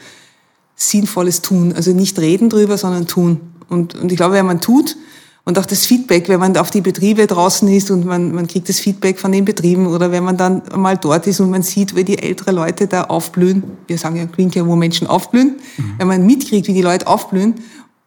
Sinnvolles 0.75 1.41
tun. 1.41 1.73
Also 1.75 1.93
nicht 1.93 2.19
reden 2.19 2.51
drüber, 2.51 2.77
sondern 2.77 3.07
tun. 3.07 3.41
Und, 3.69 3.95
und 3.95 4.11
ich 4.11 4.17
glaube, 4.17 4.35
wenn 4.35 4.45
man 4.45 4.61
tut 4.61 4.97
und 5.45 5.59
auch 5.59 5.67
das 5.67 5.87
Feedback, 5.87 6.29
wenn 6.29 6.41
man 6.41 6.57
auf 6.57 6.71
die 6.71 6.81
Betriebe 6.81 7.27
draußen 7.29 7.69
ist 7.69 7.93
und 7.93 8.05
man, 8.05 8.35
man 8.35 8.49
kriegt 8.49 8.69
das 8.69 8.81
Feedback 8.81 9.21
von 9.21 9.31
den 9.31 9.45
Betrieben 9.45 9.87
oder 9.87 10.11
wenn 10.11 10.25
man 10.25 10.37
dann 10.37 10.63
mal 10.75 10.97
dort 10.97 11.29
ist 11.29 11.39
und 11.39 11.51
man 11.51 11.63
sieht, 11.63 11.95
wie 11.95 12.03
die 12.03 12.19
ältere 12.19 12.51
Leute 12.51 12.89
da 12.89 13.05
aufblühen, 13.05 13.63
wir 13.87 13.97
sagen 13.97 14.17
ja 14.17 14.25
Green 14.25 14.51
Care, 14.51 14.67
wo 14.67 14.75
Menschen 14.75 15.07
aufblühen, 15.07 15.61
mhm. 15.77 15.95
wenn 15.99 16.09
man 16.09 16.27
mitkriegt, 16.27 16.67
wie 16.67 16.75
die 16.75 16.83
Leute 16.83 17.07
aufblühen, 17.07 17.55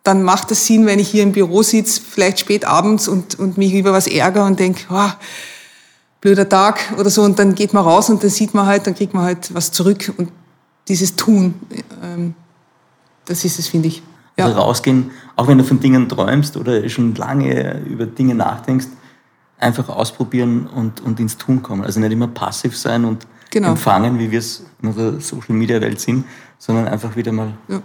dann 0.04 0.24
macht 0.24 0.52
das 0.52 0.66
Sinn, 0.66 0.86
wenn 0.86 1.00
ich 1.00 1.10
hier 1.10 1.24
im 1.24 1.32
Büro 1.32 1.64
sitze, 1.64 2.02
vielleicht 2.08 2.40
spät 2.40 2.66
abends 2.66 3.08
und, 3.08 3.40
und 3.40 3.58
mich 3.58 3.74
über 3.74 3.94
was 3.94 4.08
ärgere 4.08 4.46
und 4.46 4.60
denke, 4.60 4.84
oh, 4.90 5.10
blöder 6.22 6.48
Tag 6.48 6.80
oder 6.98 7.10
so, 7.10 7.24
und 7.24 7.40
dann 7.40 7.56
geht 7.56 7.74
man 7.74 7.84
raus 7.84 8.10
und 8.10 8.24
dann 8.24 8.30
sieht 8.30 8.54
man 8.54 8.66
halt, 8.66 8.88
dann 8.88 8.96
kriegt 8.96 9.14
man 9.14 9.24
halt 9.24 9.54
was 9.54 9.72
zurück 9.72 10.14
und 10.18 10.30
dieses 10.88 11.16
Tun, 11.16 11.54
ähm, 12.04 12.34
das 13.26 13.46
ist 13.46 13.60
es, 13.60 13.68
finde 13.68 13.88
ich. 13.88 14.02
Ja. 14.38 14.46
Also 14.46 14.60
rausgehen, 14.60 15.12
auch 15.36 15.48
wenn 15.48 15.58
du 15.58 15.64
von 15.64 15.80
Dingen 15.80 16.10
träumst 16.10 16.58
oder 16.58 16.88
schon 16.90 17.14
lange 17.16 17.82
über 17.86 18.06
Dinge 18.06 18.36
nachdenkst, 18.36 18.88
einfach 19.60 19.90
ausprobieren 19.90 20.68
und, 20.68 21.02
und 21.02 21.20
ins 21.20 21.38
Tun 21.38 21.62
kommen. 21.62 21.84
Also 21.84 22.00
nicht 22.00 22.12
immer 22.12 22.28
passiv 22.28 22.78
sein 22.78 23.04
und 23.06 23.28
genau. 23.52 23.72
empfangen, 23.72 24.18
wie 24.18 24.32
wir 24.32 24.40
es 24.40 24.64
in 24.82 24.90
unserer 24.90 25.20
Social-Media-Welt 25.20 26.00
sind, 26.00 26.26
sondern 26.58 26.88
einfach 26.88 27.16
wieder 27.16 27.32
mal... 27.32 27.54
Ja. 27.68 27.82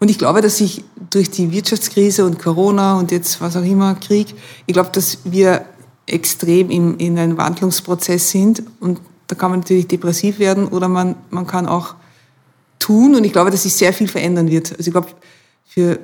Und 0.00 0.10
ich 0.10 0.18
glaube, 0.18 0.42
dass 0.42 0.58
sich 0.58 0.84
durch 1.10 1.30
die 1.30 1.52
Wirtschaftskrise 1.52 2.26
und 2.26 2.38
Corona 2.38 2.98
und 2.98 3.12
jetzt 3.12 3.40
was 3.40 3.56
auch 3.56 3.62
immer, 3.62 3.94
Krieg, 3.94 4.34
ich 4.66 4.74
glaube, 4.74 4.90
dass 4.92 5.18
wir 5.24 5.64
extrem 6.06 6.70
in, 6.70 6.96
in 6.98 7.18
einem 7.18 7.36
Wandlungsprozess 7.36 8.30
sind 8.30 8.62
und 8.80 9.00
da 9.26 9.34
kann 9.34 9.50
man 9.50 9.60
natürlich 9.60 9.88
depressiv 9.88 10.38
werden 10.38 10.68
oder 10.68 10.88
man, 10.88 11.16
man 11.30 11.46
kann 11.46 11.66
auch 11.66 11.94
tun 12.78 13.14
und 13.14 13.24
ich 13.24 13.32
glaube, 13.32 13.50
dass 13.50 13.62
sich 13.62 13.74
sehr 13.74 13.92
viel 13.92 14.08
verändern 14.08 14.50
wird. 14.50 14.72
Also 14.72 14.88
ich 14.88 14.92
glaube, 14.92 15.08
für 15.66 15.98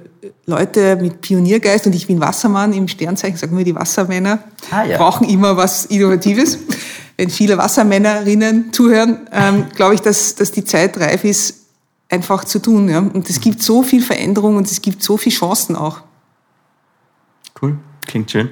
Leute 0.46 0.96
mit 0.96 1.20
Pioniergeist, 1.20 1.86
und 1.86 1.94
ich 1.94 2.07
bin 2.07 2.18
Wassermann 2.20 2.72
im 2.72 2.88
Sternzeichen, 2.88 3.36
sagen 3.36 3.57
wir 3.57 3.64
die 3.64 3.74
Wassermänner, 3.74 4.42
ah, 4.70 4.84
ja. 4.84 4.96
brauchen 4.96 5.28
immer 5.28 5.57
was 5.57 5.84
Innovatives. 5.86 6.59
Wenn 7.16 7.30
viele 7.30 7.59
Wassermännerinnen 7.59 8.72
zuhören, 8.72 9.28
ähm, 9.30 9.66
glaube 9.74 9.94
ich, 9.94 10.01
dass, 10.01 10.34
dass 10.34 10.51
die 10.53 10.64
Zeit 10.64 10.98
reif 10.98 11.22
ist, 11.22 11.66
einfach 12.09 12.44
zu 12.44 12.59
tun. 12.59 12.88
Ja? 12.88 12.98
Und 12.98 13.28
es 13.28 13.40
gibt 13.40 13.62
so 13.62 13.82
viel 13.82 14.03
Veränderung 14.03 14.57
und 14.57 14.66
es 14.66 14.80
gibt 14.80 15.03
so 15.03 15.16
viele 15.16 15.36
Chancen 15.36 15.76
auch. 15.76 16.01
Cool. 17.61 17.76
Klingt 18.07 18.30
schön. 18.30 18.51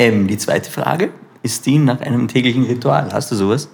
Ähm, 0.00 0.26
die 0.26 0.38
zweite 0.38 0.70
Frage 0.70 1.10
ist 1.42 1.66
die 1.66 1.78
nach 1.78 2.00
einem 2.00 2.26
täglichen 2.26 2.64
Ritual. 2.64 3.10
Hast 3.12 3.30
du 3.30 3.36
sowas? 3.36 3.68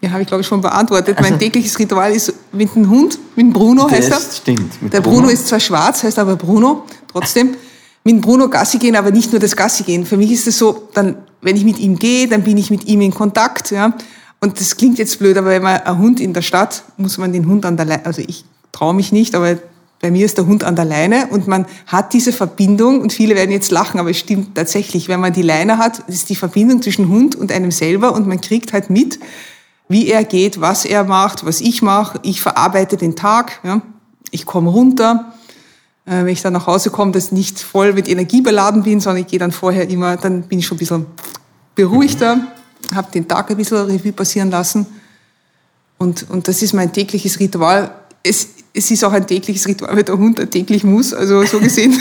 Ja, 0.00 0.10
habe 0.10 0.22
ich 0.22 0.28
glaube 0.28 0.42
ich 0.42 0.46
schon 0.46 0.60
beantwortet. 0.60 1.18
Also, 1.18 1.28
mein 1.28 1.38
tägliches 1.40 1.76
Ritual 1.80 2.12
ist 2.12 2.32
mit 2.52 2.72
dem 2.76 2.88
Hund, 2.88 3.18
mit 3.34 3.52
Bruno 3.52 3.90
heißt 3.90 4.08
er. 4.08 4.16
Das 4.18 4.36
stimmt. 4.36 4.80
Mit 4.80 4.92
Der 4.92 5.00
Bruno. 5.00 5.16
Bruno 5.16 5.32
ist 5.32 5.48
zwar 5.48 5.58
schwarz, 5.58 6.04
heißt 6.04 6.16
aber 6.20 6.36
Bruno, 6.36 6.84
trotzdem. 7.10 7.56
mit 8.04 8.20
Bruno 8.20 8.48
Gassi 8.48 8.78
gehen, 8.78 8.94
aber 8.94 9.10
nicht 9.10 9.32
nur 9.32 9.40
das 9.40 9.56
Gassi 9.56 9.82
gehen. 9.82 10.06
Für 10.06 10.16
mich 10.16 10.30
ist 10.30 10.46
es 10.46 10.58
so, 10.58 10.88
dann, 10.94 11.16
wenn 11.42 11.56
ich 11.56 11.64
mit 11.64 11.80
ihm 11.80 11.98
gehe, 11.98 12.28
dann 12.28 12.44
bin 12.44 12.56
ich 12.56 12.70
mit 12.70 12.86
ihm 12.86 13.00
in 13.00 13.12
Kontakt, 13.12 13.72
ja. 13.72 13.92
Und 14.40 14.60
das 14.60 14.76
klingt 14.76 14.98
jetzt 14.98 15.18
blöd, 15.18 15.36
aber 15.36 15.48
wenn 15.48 15.64
man 15.64 15.80
ein 15.80 15.98
Hund 15.98 16.20
in 16.20 16.32
der 16.32 16.42
Stadt, 16.42 16.84
muss 16.96 17.18
man 17.18 17.32
den 17.32 17.46
Hund 17.48 17.66
an 17.66 17.76
der 17.76 17.86
Leine, 17.86 18.06
also 18.06 18.22
ich 18.24 18.44
traue 18.70 18.94
mich 18.94 19.10
nicht, 19.10 19.34
aber 19.34 19.58
bei 20.00 20.10
mir 20.10 20.24
ist 20.24 20.38
der 20.38 20.46
Hund 20.46 20.62
an 20.62 20.76
der 20.76 20.84
Leine 20.84 21.28
und 21.30 21.48
man 21.48 21.66
hat 21.86 22.12
diese 22.12 22.32
Verbindung 22.32 23.00
und 23.00 23.12
viele 23.12 23.34
werden 23.34 23.50
jetzt 23.50 23.72
lachen, 23.72 23.98
aber 23.98 24.10
es 24.10 24.18
stimmt 24.18 24.54
tatsächlich, 24.54 25.08
wenn 25.08 25.20
man 25.20 25.32
die 25.32 25.42
Leine 25.42 25.78
hat, 25.78 26.00
ist 26.08 26.28
die 26.28 26.36
Verbindung 26.36 26.82
zwischen 26.82 27.08
Hund 27.08 27.34
und 27.34 27.50
einem 27.50 27.72
selber 27.72 28.14
und 28.14 28.26
man 28.26 28.40
kriegt 28.40 28.72
halt 28.72 28.90
mit, 28.90 29.18
wie 29.88 30.08
er 30.08 30.22
geht, 30.22 30.60
was 30.60 30.84
er 30.84 31.04
macht, 31.04 31.44
was 31.44 31.60
ich 31.60 31.82
mache. 31.82 32.20
Ich 32.22 32.40
verarbeite 32.40 32.96
den 32.96 33.16
Tag, 33.16 33.60
ja. 33.64 33.80
ich 34.30 34.46
komme 34.46 34.70
runter. 34.70 35.32
Äh, 36.04 36.24
wenn 36.24 36.28
ich 36.28 36.42
dann 36.42 36.52
nach 36.52 36.66
Hause 36.66 36.90
komme, 36.90 37.12
dass 37.12 37.26
ich 37.26 37.32
nicht 37.32 37.58
voll 37.58 37.92
mit 37.92 38.08
Energie 38.08 38.40
beladen 38.40 38.82
bin, 38.82 39.00
sondern 39.00 39.22
ich 39.22 39.28
gehe 39.28 39.38
dann 39.38 39.52
vorher 39.52 39.88
immer, 39.88 40.16
dann 40.16 40.42
bin 40.42 40.58
ich 40.58 40.66
schon 40.66 40.76
ein 40.76 40.78
bisschen 40.78 41.06
beruhigter, 41.74 42.38
habe 42.94 43.10
den 43.10 43.26
Tag 43.26 43.50
ein 43.50 43.56
bisschen 43.56 43.78
Revue 43.78 44.12
passieren 44.12 44.50
lassen. 44.50 44.86
Und, 45.98 46.30
und 46.30 46.46
das 46.46 46.62
ist 46.62 46.72
mein 46.72 46.92
tägliches 46.92 47.40
Ritual. 47.40 47.90
Es, 48.22 48.48
es 48.74 48.90
ist 48.90 49.04
auch 49.04 49.12
ein 49.12 49.26
tägliches 49.26 49.66
Ritual, 49.66 49.96
weil 49.96 50.04
der 50.04 50.18
Hund 50.18 50.50
täglich 50.50 50.84
muss. 50.84 51.12
Also 51.12 51.44
so 51.44 51.58
gesehen 51.58 51.98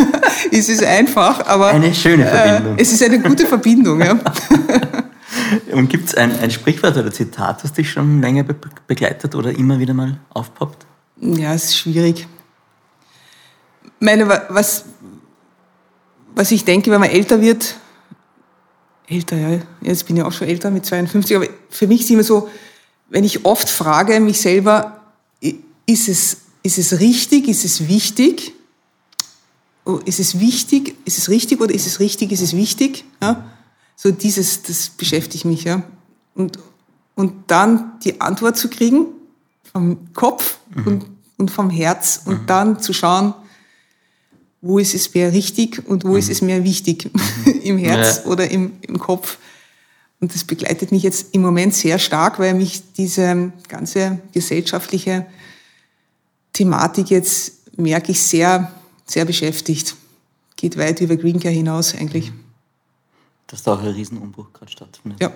ist 0.50 0.68
es 0.68 0.82
einfach. 0.82 1.46
Aber, 1.46 1.68
eine 1.68 1.94
schöne 1.94 2.26
Verbindung. 2.26 2.76
Äh, 2.76 2.82
es 2.82 2.92
ist 2.92 3.02
eine 3.02 3.20
gute 3.20 3.46
Verbindung, 3.46 4.00
ja. 4.00 4.18
Und 5.72 5.88
gibt 5.88 6.08
es 6.08 6.14
ein, 6.14 6.38
ein 6.40 6.50
Sprichwort 6.50 6.96
oder 6.96 7.10
Zitat, 7.12 7.64
das 7.64 7.72
dich 7.72 7.90
schon 7.90 8.20
länger 8.20 8.44
be 8.44 8.56
begleitet 8.86 9.34
oder 9.34 9.56
immer 9.56 9.78
wieder 9.78 9.94
mal 9.94 10.18
aufpoppt? 10.30 10.86
Ja, 11.20 11.54
es 11.54 11.64
ist 11.64 11.78
schwierig. 11.78 12.26
Meine, 13.98 14.28
was, 14.28 14.84
was 16.34 16.50
ich 16.50 16.64
denke, 16.64 16.90
wenn 16.90 17.00
man 17.00 17.10
älter 17.10 17.40
wird, 17.40 17.76
älter, 19.06 19.36
ja, 19.36 19.58
jetzt 19.82 20.06
bin 20.06 20.16
ich 20.16 20.22
auch 20.22 20.32
schon 20.32 20.48
älter 20.48 20.70
mit 20.70 20.86
52, 20.86 21.36
aber 21.36 21.46
für 21.68 21.86
mich 21.86 22.02
ist 22.02 22.10
immer 22.10 22.22
so, 22.22 22.48
wenn 23.08 23.24
ich 23.24 23.44
oft 23.44 23.68
frage 23.68 24.20
mich 24.20 24.40
selber, 24.40 24.99
ist 25.90 26.08
es, 26.08 26.36
ist 26.62 26.78
es 26.78 27.00
richtig, 27.00 27.48
ist 27.48 27.64
es 27.64 27.88
wichtig? 27.88 28.54
Oh, 29.84 29.98
ist 30.04 30.20
es 30.20 30.38
wichtig, 30.38 30.96
ist 31.04 31.18
es 31.18 31.28
richtig 31.28 31.60
oder 31.60 31.74
ist 31.74 31.86
es 31.86 32.00
richtig, 32.00 32.32
ist 32.32 32.42
es 32.42 32.54
wichtig? 32.54 33.04
Ja? 33.20 33.50
So 33.96 34.10
dieses, 34.10 34.62
das 34.62 34.90
beschäftigt 34.90 35.44
mich, 35.44 35.64
ja. 35.64 35.82
Und, 36.34 36.58
und 37.14 37.50
dann 37.50 37.98
die 38.04 38.20
Antwort 38.20 38.56
zu 38.56 38.68
kriegen 38.68 39.06
vom 39.72 40.12
Kopf 40.14 40.58
mhm. 40.74 40.86
und, 40.86 41.06
und 41.38 41.50
vom 41.50 41.70
Herz 41.70 42.22
und 42.24 42.42
mhm. 42.42 42.46
dann 42.46 42.80
zu 42.80 42.92
schauen, 42.92 43.34
wo 44.62 44.78
ist 44.78 44.94
es 44.94 45.12
mehr 45.14 45.32
richtig 45.32 45.82
und 45.86 46.04
wo 46.04 46.10
mhm. 46.10 46.16
ist 46.16 46.30
es 46.30 46.42
mehr 46.42 46.62
wichtig, 46.64 47.10
mhm. 47.12 47.52
im 47.62 47.78
Herz 47.78 48.22
ja. 48.24 48.30
oder 48.30 48.50
im, 48.50 48.72
im 48.82 48.98
Kopf. 48.98 49.38
Und 50.20 50.34
das 50.34 50.44
begleitet 50.44 50.92
mich 50.92 51.02
jetzt 51.02 51.34
im 51.34 51.40
Moment 51.40 51.74
sehr 51.74 51.98
stark, 51.98 52.38
weil 52.38 52.52
mich 52.52 52.82
diese 52.92 53.52
ganze 53.68 54.20
gesellschaftliche 54.32 55.26
Thematik 56.60 57.10
jetzt, 57.10 57.78
merke 57.78 58.12
ich, 58.12 58.20
sehr, 58.20 58.70
sehr 59.06 59.24
beschäftigt. 59.24 59.96
Geht 60.56 60.76
weit 60.76 61.00
über 61.00 61.16
Green 61.16 61.40
Care 61.40 61.54
hinaus 61.54 61.94
eigentlich. 61.94 62.30
Mhm 62.30 62.50
dass 63.50 63.62
da 63.64 63.74
auch 63.74 63.80
ein 63.80 63.88
Riesenumbruch 63.88 64.52
gerade 64.52 64.70
stattfindet. 64.70 65.20
Ja. 65.20 65.32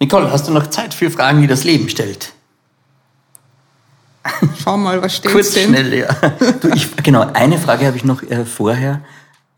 Nicole, 0.00 0.30
hast 0.30 0.48
du 0.48 0.52
noch 0.52 0.68
Zeit 0.68 0.94
für 0.94 1.10
Fragen, 1.10 1.42
die 1.42 1.46
das 1.46 1.64
Leben 1.64 1.88
stellt? 1.88 2.32
Schau 4.62 4.78
mal, 4.78 5.02
was 5.02 5.16
steht 5.16 5.32
Kurz, 5.32 5.52
denn? 5.52 5.68
schnell, 5.68 5.92
ja. 5.92 6.12
Du, 6.60 6.68
ich, 6.68 6.96
genau, 6.96 7.30
eine 7.34 7.58
Frage 7.58 7.86
habe 7.86 7.96
ich 7.96 8.04
noch 8.04 8.22
äh, 8.22 8.46
vorher. 8.46 9.02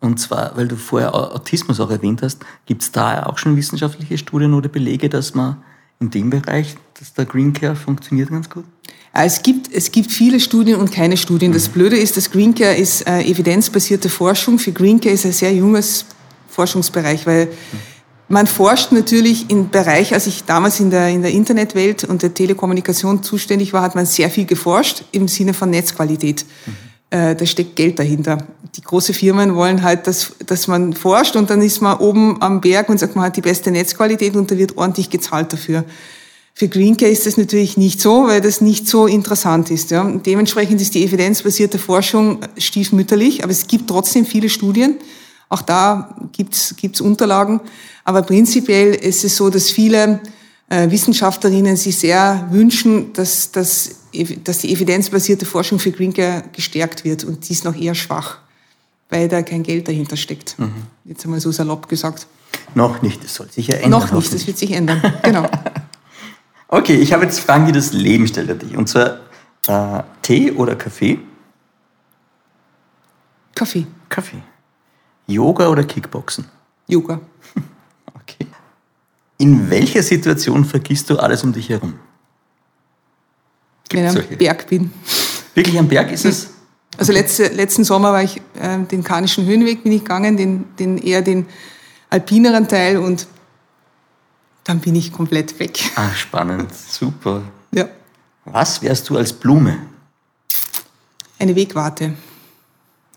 Und 0.01 0.19
zwar, 0.19 0.57
weil 0.57 0.67
du 0.67 0.77
vorher 0.77 1.15
Autismus 1.15 1.79
auch 1.79 1.91
erwähnt 1.91 2.23
hast, 2.23 2.45
gibt 2.67 2.83
es 2.83 2.91
da 2.91 3.25
auch 3.27 3.39
schon 3.39 3.57
wissenschaftliche 3.57 4.19
Studien 4.19 4.55
oder 4.55 4.69
Belege, 4.69 5.09
dass 5.09 5.35
man 5.35 5.63
in 6.01 6.11
dem 6.11 6.31
Bereich, 6.31 6.75
dass 6.99 7.15
der 7.15 7.27
Green 7.27 7.53
Care 7.53 7.77
funktioniert 7.77 8.31
ganz 8.31 8.51
gut? 8.51 8.65
Es 9.15 9.43
gibt, 9.43 9.73
es 9.73 9.93
gibt 9.93 10.11
viele 10.11 10.41
Studien 10.41 10.77
und 10.77 10.91
keine 10.91 11.17
Studien. 11.17 11.53
Das 11.53 11.69
Blöde 11.69 11.99
ist, 11.99 12.17
dass 12.17 12.31
Green 12.31 12.55
Care 12.55 12.75
ist 12.75 13.07
äh, 13.07 13.21
evidenzbasierte 13.21 14.09
Forschung. 14.09 14.59
Für 14.59 14.73
Green 14.73 15.01
Care 15.01 15.15
ist 15.15 15.27
ein 15.27 15.33
sehr 15.33 15.53
junges 15.53 16.07
Forschungsbereich, 16.49 17.27
weil 17.27 17.49
man 18.29 18.47
forscht 18.47 18.93
natürlich 18.93 19.51
im 19.51 19.69
Bereich, 19.69 20.15
als 20.15 20.27
ich 20.27 20.45
damals 20.45 20.81
in 20.81 20.91
der, 20.91 21.09
in 21.09 21.21
der 21.21 21.33
Internetwelt 21.33 22.05
und 22.05 22.23
der 22.23 22.33
Telekommunikation 22.33 23.23
zuständig 23.23 23.75
war, 23.75 23.83
hat 23.83 23.95
man 23.95 24.07
sehr 24.07 24.31
viel 24.31 24.47
geforscht 24.47 25.05
im 25.13 25.29
Sinne 25.29 25.53
von 25.53 25.69
Netzqualität. 25.69 26.47
Mhm. 26.65 26.73
Äh, 27.11 27.37
da 27.37 27.45
steckt 27.45 27.77
Geld 27.77 27.99
dahinter. 27.99 28.39
Die 28.75 28.81
großen 28.81 29.15
Firmen 29.15 29.55
wollen 29.55 29.83
halt, 29.83 30.07
dass, 30.07 30.33
dass 30.47 30.67
man 30.67 30.95
forscht 30.95 31.37
und 31.37 31.51
dann 31.51 31.61
ist 31.61 31.83
man 31.83 31.99
oben 31.99 32.41
am 32.41 32.63
Berg 32.63 32.89
und 32.89 32.99
sagt, 32.99 33.17
man 33.17 33.27
hat 33.27 33.37
die 33.37 33.43
beste 33.43 33.71
Netzqualität 33.71 34.35
und 34.35 34.51
da 34.51 34.57
wird 34.57 34.79
ordentlich 34.79 35.11
gezahlt 35.11 35.53
dafür. 35.53 35.85
Für 36.55 36.69
Greencare 36.69 37.11
ist 37.11 37.27
das 37.27 37.39
natürlich 37.39 37.77
nicht 37.77 38.01
so, 38.01 38.27
weil 38.27 38.41
das 38.41 38.61
nicht 38.61 38.87
so 38.87 39.07
interessant 39.07 39.71
ist. 39.71 39.91
Ja. 39.91 40.05
dementsprechend 40.05 40.81
ist 40.81 40.95
die 40.95 41.05
evidenzbasierte 41.05 41.79
Forschung 41.79 42.41
stiefmütterlich, 42.59 43.43
aber 43.43 43.53
es 43.53 43.67
gibt 43.67 43.89
trotzdem 43.89 44.27
viele 44.27 44.49
Studien. 44.49 44.97
Auch 45.49 45.63
da 45.63 46.17
gibt's 46.33 46.75
gibt's 46.77 47.01
Unterlagen. 47.01 47.61
Aber 48.05 48.23
prinzipiell 48.23 48.95
ist 48.95 49.25
es 49.25 49.37
so, 49.37 49.51
dass 49.51 49.71
viele 49.71 50.21
äh, 50.69 50.91
Wissenschaftlerinnen 50.91 51.77
sich 51.77 51.99
sehr 51.99 52.49
wünschen, 52.51 53.13
dass, 53.13 53.53
dass, 53.53 53.97
dass 54.45 54.59
die 54.59 54.73
evidenzbasierte 54.73 55.47
Forschung 55.47 55.79
für 55.79 55.93
Greencare 55.93 56.45
gestärkt 56.53 57.05
wird. 57.05 57.25
Und 57.25 57.49
die 57.49 57.53
ist 57.53 57.65
noch 57.65 57.77
eher 57.77 57.95
schwach, 57.95 58.39
weil 59.11 59.29
da 59.29 59.43
kein 59.43 59.63
Geld 59.63 59.89
dahinter 59.89 60.17
steckt. 60.17 60.59
Mhm. 60.59 60.73
Jetzt 61.05 61.25
einmal 61.25 61.41
so 61.41 61.53
salopp 61.53 61.89
gesagt. 61.89 62.27
Noch 62.75 63.03
nicht, 63.03 63.23
das 63.23 63.35
soll 63.35 63.51
sich 63.51 63.67
ja 63.67 63.77
ändern. 63.77 63.91
Noch 63.91 64.13
nicht, 64.13 64.33
das 64.33 64.47
wird 64.47 64.59
sich 64.59 64.73
ändern. 64.73 65.03
Genau. 65.23 65.47
Okay, 66.73 66.95
ich 66.95 67.13
habe 67.13 67.25
jetzt 67.25 67.39
Fragen, 67.41 67.67
die 67.67 67.73
das 67.73 67.93
Leben 67.93 68.27
stellt 68.27 68.51
an 68.51 68.59
dich. 68.59 68.75
Und 68.79 68.89
zwar 68.89 69.19
äh, 69.67 70.03
Tee 70.23 70.53
oder 70.53 70.75
Kaffee? 70.75 71.19
Kaffee. 73.55 73.87
Kaffee. 74.09 74.43
Yoga 75.27 75.69
oder 75.69 75.85
Kickboxen? 75.85 76.47
Yoga. 76.89 77.21
Okay. 78.15 78.47
In 79.39 79.69
welcher 79.69 80.03
Situation 80.03 80.65
vergisst 80.65 81.11
du 81.11 81.19
alles 81.19 81.43
um 81.43 81.53
dich 81.53 81.69
herum? 81.69 81.95
Gibt's 83.89 84.15
Wenn 84.15 84.23
ich 84.23 84.31
am? 84.31 84.39
Berg 84.39 84.67
bin. 84.69 84.93
Wirklich 85.55 85.79
am 85.79 85.89
Berg 85.89 86.13
ist 86.13 86.25
es? 86.25 86.51
Also 86.97 87.13
letzte, 87.13 87.49
letzten 87.49 87.85
Sommer 87.85 88.13
war 88.13 88.23
ich 88.23 88.41
äh, 88.61 88.79
den 88.91 89.03
Karnischen 89.03 89.45
Höhenweg 89.45 89.83
bin 89.83 89.93
ich 89.93 90.03
gegangen, 90.03 90.37
den, 90.37 90.65
den 90.79 90.99
eher 90.99 91.21
den 91.21 91.47
alpineren 92.11 92.69
Teil 92.69 92.99
und 92.99 93.27
dann 94.65 94.81
bin 94.81 94.95
ich 94.95 95.13
komplett 95.13 95.59
weg. 95.59 95.81
Ah, 95.97 96.11
spannend, 96.15 96.73
super. 96.75 97.43
Ja. 97.73 97.89
Was 98.45 98.83
wärst 98.83 99.09
du 99.09 99.17
als 99.17 99.33
Blume? 99.33 99.79
Eine 101.39 101.57
Wegwarte. 101.57 102.15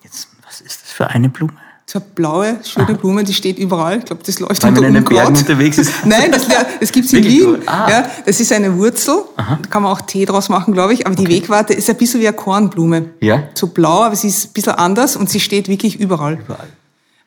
Jetzt, 0.04 0.28
was 0.46 0.62
ist 0.62 0.84
das 0.84 0.92
für 0.92 1.08
eine 1.08 1.30
Blume? 1.30 1.54
So 1.88 2.00
eine 2.00 2.08
blaue, 2.16 2.60
schöne 2.64 2.88
Aha. 2.88 2.94
Blume, 2.94 3.24
die 3.24 3.34
steht 3.34 3.60
überall. 3.60 4.00
Ich 4.00 4.06
glaube, 4.06 4.24
das 4.26 4.40
läuft 4.40 4.64
Weil 4.64 4.70
unter 4.70 4.82
man 4.82 4.88
in 4.88 4.94
den 4.96 5.04
Bergen 5.04 5.38
unterwegs 5.38 5.78
ist. 5.78 5.92
Nein, 6.06 6.32
das, 6.32 6.48
das 6.80 6.92
gibt 6.92 7.06
es 7.06 7.14
in 7.14 7.24
Wien. 7.24 7.58
Ah. 7.68 7.88
Ja, 7.88 8.12
das 8.26 8.40
ist 8.40 8.52
eine 8.52 8.76
Wurzel. 8.76 9.24
Aha. 9.38 9.60
Da 9.62 9.70
kann 9.70 9.84
man 9.84 9.92
auch 9.92 10.02
Tee 10.02 10.26
draus 10.26 10.50
machen, 10.50 10.74
glaube 10.74 10.94
ich. 10.94 11.06
Aber 11.06 11.16
die 11.16 11.26
okay. 11.26 11.36
Wegwarte 11.36 11.74
ist 11.74 11.88
ein 11.88 11.98
bisschen 11.98 12.22
wie 12.22 12.28
eine 12.28 12.36
Kornblume. 12.36 13.12
Ja. 13.22 13.44
So 13.54 13.68
blau, 13.68 14.04
aber 14.04 14.16
sie 14.16 14.30
ist 14.30 14.48
ein 14.48 14.54
bisschen 14.54 14.74
anders 14.74 15.16
und 15.16 15.30
sie 15.30 15.40
steht 15.40 15.68
wirklich 15.68 16.00
überall. 16.00 16.40
Überall. 16.40 16.70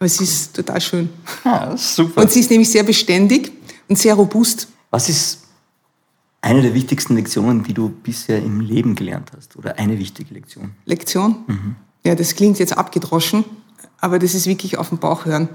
Aber 0.00 0.08
sie 0.08 0.24
ist 0.24 0.56
total 0.56 0.80
schön. 0.80 1.08
Ah, 1.44 1.76
super. 1.76 2.22
Und 2.22 2.32
sie 2.32 2.40
ist 2.40 2.50
nämlich 2.50 2.70
sehr 2.70 2.82
beständig 2.82 3.52
und 3.88 3.98
sehr 3.98 4.14
robust. 4.14 4.68
Was 4.90 5.08
ist 5.08 5.40
eine 6.40 6.62
der 6.62 6.74
wichtigsten 6.74 7.16
Lektionen, 7.16 7.64
die 7.64 7.74
du 7.74 7.88
bisher 7.88 8.38
im 8.38 8.60
Leben 8.60 8.94
gelernt 8.94 9.32
hast? 9.36 9.56
Oder 9.56 9.78
eine 9.78 9.98
wichtige 9.98 10.32
Lektion? 10.34 10.72
Lektion? 10.84 11.36
Mhm. 11.46 11.76
Ja, 12.04 12.14
das 12.14 12.34
klingt 12.34 12.58
jetzt 12.58 12.76
abgedroschen, 12.76 13.44
aber 14.00 14.18
das 14.18 14.34
ist 14.34 14.46
wirklich 14.46 14.78
auf 14.78 14.90
den 14.90 14.98
Bauch 14.98 15.24
hören. 15.24 15.48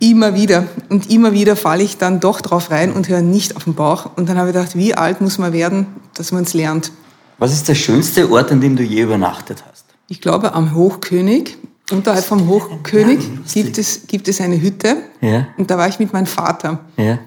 Immer 0.00 0.34
wieder. 0.34 0.66
Und 0.88 1.10
immer 1.10 1.32
wieder 1.32 1.56
falle 1.56 1.82
ich 1.82 1.98
dann 1.98 2.20
doch 2.20 2.40
drauf 2.40 2.70
rein 2.70 2.92
und 2.92 3.08
höre 3.08 3.20
nicht 3.20 3.56
auf 3.56 3.64
den 3.64 3.74
Bauch. 3.74 4.16
Und 4.16 4.28
dann 4.28 4.38
habe 4.38 4.48
ich 4.48 4.54
gedacht, 4.54 4.74
wie 4.74 4.94
alt 4.94 5.20
muss 5.20 5.38
man 5.38 5.52
werden, 5.52 5.86
dass 6.14 6.32
man 6.32 6.44
es 6.44 6.54
lernt? 6.54 6.90
Was 7.38 7.52
ist 7.52 7.68
der 7.68 7.74
schönste 7.74 8.30
Ort, 8.30 8.50
an 8.50 8.60
dem 8.60 8.76
du 8.76 8.82
je 8.82 9.02
übernachtet 9.02 9.62
hast? 9.70 9.84
Ich 10.08 10.20
glaube 10.20 10.54
am 10.54 10.74
Hochkönig 10.74 11.56
Unterhalb 11.90 12.24
vom 12.24 12.48
Hochkönig 12.48 13.18
gibt 13.52 13.78
es, 13.78 14.06
gibt 14.06 14.28
es 14.28 14.40
eine 14.40 14.60
Hütte. 14.60 14.96
Ja. 15.20 15.48
Und 15.56 15.70
da 15.70 15.78
war 15.78 15.88
ich 15.88 15.98
mit 15.98 16.12
meinem 16.12 16.26
Vater. 16.26 16.84
Ja. 16.96 17.18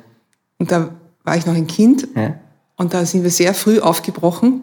Und 0.57 0.71
da 0.71 0.89
war 1.23 1.37
ich 1.37 1.45
noch 1.45 1.55
ein 1.55 1.67
Kind. 1.67 2.07
Ja. 2.15 2.35
Und 2.77 2.93
da 2.93 3.05
sind 3.05 3.23
wir 3.23 3.31
sehr 3.31 3.53
früh 3.53 3.79
aufgebrochen. 3.79 4.61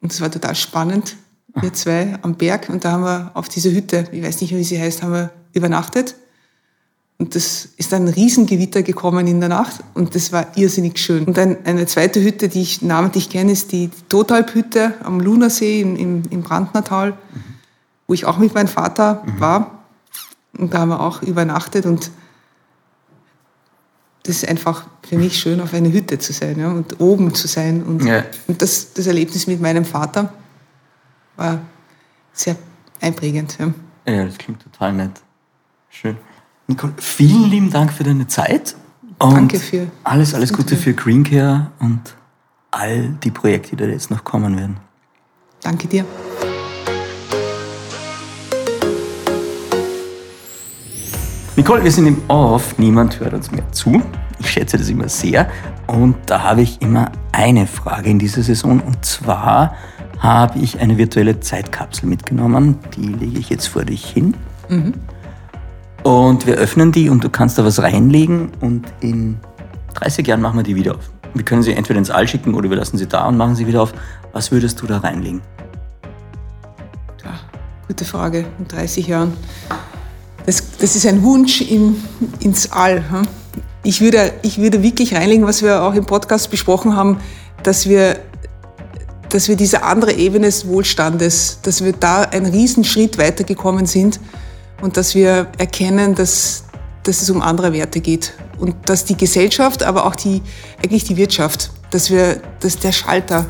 Und 0.00 0.12
das 0.12 0.20
war 0.20 0.30
total 0.30 0.54
spannend. 0.54 1.16
wir 1.54 1.72
zwei 1.72 2.18
am 2.22 2.34
Berg 2.34 2.68
und 2.68 2.84
da 2.84 2.92
haben 2.92 3.04
wir 3.04 3.30
auf 3.34 3.48
dieser 3.48 3.70
Hütte, 3.70 4.08
ich 4.10 4.22
weiß 4.22 4.40
nicht, 4.40 4.54
wie 4.54 4.64
sie 4.64 4.80
heißt, 4.80 5.02
haben 5.02 5.12
wir 5.12 5.30
übernachtet. 5.52 6.16
Und 7.18 7.36
das 7.36 7.68
ist 7.76 7.94
ein 7.94 8.08
Riesengewitter 8.08 8.82
gekommen 8.82 9.26
in 9.28 9.38
der 9.38 9.48
Nacht 9.48 9.80
und 9.94 10.14
das 10.14 10.32
war 10.32 10.56
irrsinnig 10.56 10.98
schön. 10.98 11.24
Und 11.24 11.38
ein, 11.38 11.64
eine 11.64 11.86
zweite 11.86 12.22
Hütte, 12.22 12.48
die 12.48 12.62
ich 12.62 12.82
namentlich 12.82 13.28
kenne, 13.28 13.52
ist 13.52 13.70
die 13.70 13.90
Totalp-Hütte 14.08 14.94
am 15.04 15.20
Lunersee 15.20 15.82
im, 15.82 15.94
im, 15.94 16.22
im 16.30 16.42
Brandnertal, 16.42 17.10
mhm. 17.10 17.51
Wo 18.06 18.14
ich 18.14 18.24
auch 18.24 18.38
mit 18.38 18.54
meinem 18.54 18.68
Vater 18.68 19.22
mhm. 19.24 19.40
war. 19.40 19.78
Und 20.58 20.74
da 20.74 20.80
haben 20.80 20.90
wir 20.90 21.00
auch 21.00 21.22
übernachtet 21.22 21.86
und 21.86 22.10
das 24.24 24.36
ist 24.36 24.48
einfach 24.48 24.86
für 25.02 25.18
mich 25.18 25.38
schön, 25.38 25.60
auf 25.60 25.74
einer 25.74 25.90
Hütte 25.90 26.18
zu 26.18 26.32
sein 26.32 26.58
ja, 26.58 26.68
und 26.68 27.00
oben 27.00 27.34
zu 27.34 27.48
sein. 27.48 27.82
Und, 27.82 28.04
ja. 28.04 28.24
und 28.46 28.62
das, 28.62 28.92
das 28.92 29.06
Erlebnis 29.06 29.46
mit 29.46 29.60
meinem 29.60 29.84
Vater 29.84 30.32
war 31.36 31.60
sehr 32.32 32.56
einprägend. 33.00 33.58
Ja. 33.58 33.72
ja, 34.12 34.24
das 34.24 34.38
klingt 34.38 34.62
total 34.62 34.92
nett. 34.92 35.20
Schön. 35.90 36.16
Nicole, 36.68 36.92
vielen 36.98 37.50
lieben 37.50 37.70
Dank 37.70 37.92
für 37.92 38.04
deine 38.04 38.28
Zeit. 38.28 38.76
Und 39.18 39.34
Danke 39.34 39.58
für. 39.58 39.88
Alles, 40.04 40.34
alles 40.34 40.52
Gute 40.52 40.76
für 40.76 40.94
Greencare 40.94 41.70
und 41.80 42.00
all 42.70 43.10
die 43.22 43.30
Projekte, 43.30 43.76
die 43.76 43.84
da 43.84 43.84
jetzt 43.86 44.10
noch 44.10 44.24
kommen 44.24 44.56
werden. 44.56 44.78
Danke 45.62 45.86
dir. 45.86 46.04
Nicole, 51.62 51.84
wir 51.84 51.92
sind 51.92 52.08
im 52.08 52.20
Off, 52.26 52.76
niemand 52.76 53.20
hört 53.20 53.34
uns 53.34 53.52
mehr 53.52 53.70
zu. 53.70 54.02
Ich 54.40 54.50
schätze 54.50 54.78
das 54.78 54.88
immer 54.88 55.08
sehr. 55.08 55.48
Und 55.86 56.16
da 56.26 56.42
habe 56.42 56.60
ich 56.60 56.82
immer 56.82 57.12
eine 57.30 57.68
Frage 57.68 58.10
in 58.10 58.18
dieser 58.18 58.42
Saison. 58.42 58.80
Und 58.80 59.04
zwar 59.04 59.76
habe 60.18 60.58
ich 60.58 60.80
eine 60.80 60.98
virtuelle 60.98 61.38
Zeitkapsel 61.38 62.08
mitgenommen. 62.08 62.80
Die 62.96 63.06
lege 63.06 63.38
ich 63.38 63.48
jetzt 63.48 63.68
vor 63.68 63.84
dich 63.84 64.04
hin. 64.04 64.34
Mhm. 64.68 64.94
Und 66.02 66.48
wir 66.48 66.56
öffnen 66.56 66.90
die 66.90 67.08
und 67.08 67.22
du 67.22 67.30
kannst 67.30 67.58
da 67.58 67.64
was 67.64 67.80
reinlegen 67.80 68.50
und 68.60 68.92
in 68.98 69.38
30 69.94 70.26
Jahren 70.26 70.40
machen 70.40 70.56
wir 70.56 70.64
die 70.64 70.74
wieder 70.74 70.96
auf. 70.96 71.12
Wir 71.32 71.44
können 71.44 71.62
sie 71.62 71.74
entweder 71.74 72.00
ins 72.00 72.10
All 72.10 72.26
schicken 72.26 72.54
oder 72.54 72.70
wir 72.70 72.76
lassen 72.76 72.98
sie 72.98 73.06
da 73.06 73.28
und 73.28 73.36
machen 73.36 73.54
sie 73.54 73.68
wieder 73.68 73.82
auf. 73.82 73.92
Was 74.32 74.50
würdest 74.50 74.82
du 74.82 74.88
da 74.88 74.98
reinlegen? 74.98 75.40
Ja, 77.24 77.38
gute 77.86 78.04
Frage. 78.04 78.46
In 78.58 78.66
30 78.66 79.06
Jahren. 79.06 79.34
Das, 80.46 80.62
das 80.78 80.96
ist 80.96 81.06
ein 81.06 81.22
Wunsch 81.22 81.60
in, 81.60 82.02
ins 82.40 82.70
All. 82.72 83.08
Hm? 83.10 83.22
Ich 83.84 84.00
würde, 84.00 84.32
ich 84.42 84.58
würde 84.58 84.82
wirklich 84.82 85.14
reinlegen, 85.14 85.46
was 85.46 85.62
wir 85.62 85.82
auch 85.82 85.94
im 85.94 86.04
Podcast 86.04 86.50
besprochen 86.50 86.96
haben, 86.96 87.18
dass 87.62 87.88
wir, 87.88 88.18
dass 89.28 89.48
wir 89.48 89.56
diese 89.56 89.82
andere 89.82 90.12
Ebene 90.12 90.46
des 90.46 90.66
Wohlstandes, 90.66 91.58
dass 91.62 91.84
wir 91.84 91.92
da 91.92 92.22
einen 92.22 92.46
Riesenschritt 92.46 93.18
weitergekommen 93.18 93.86
sind 93.86 94.20
und 94.80 94.96
dass 94.96 95.14
wir 95.14 95.48
erkennen, 95.58 96.14
dass, 96.14 96.64
dass 97.04 97.22
es 97.22 97.30
um 97.30 97.40
andere 97.40 97.72
Werte 97.72 98.00
geht 98.00 98.34
und 98.58 98.76
dass 98.86 99.04
die 99.04 99.16
Gesellschaft, 99.16 99.82
aber 99.82 100.06
auch 100.06 100.16
die, 100.16 100.42
eigentlich 100.82 101.04
die 101.04 101.16
Wirtschaft, 101.16 101.70
dass 101.90 102.10
wir, 102.10 102.40
dass 102.60 102.78
der 102.78 102.92
Schalter, 102.92 103.46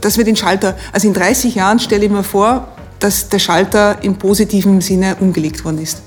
dass 0.00 0.18
wir 0.18 0.24
den 0.24 0.36
Schalter, 0.36 0.76
also 0.92 1.08
in 1.08 1.14
30 1.14 1.54
Jahren 1.54 1.78
stelle 1.78 2.04
ich 2.04 2.10
mir 2.10 2.24
vor, 2.24 2.75
dass 3.00 3.28
der 3.28 3.38
Schalter 3.38 4.02
im 4.02 4.16
positiven 4.16 4.80
Sinne 4.80 5.16
umgelegt 5.20 5.64
worden 5.64 5.78
ist. 5.78 6.02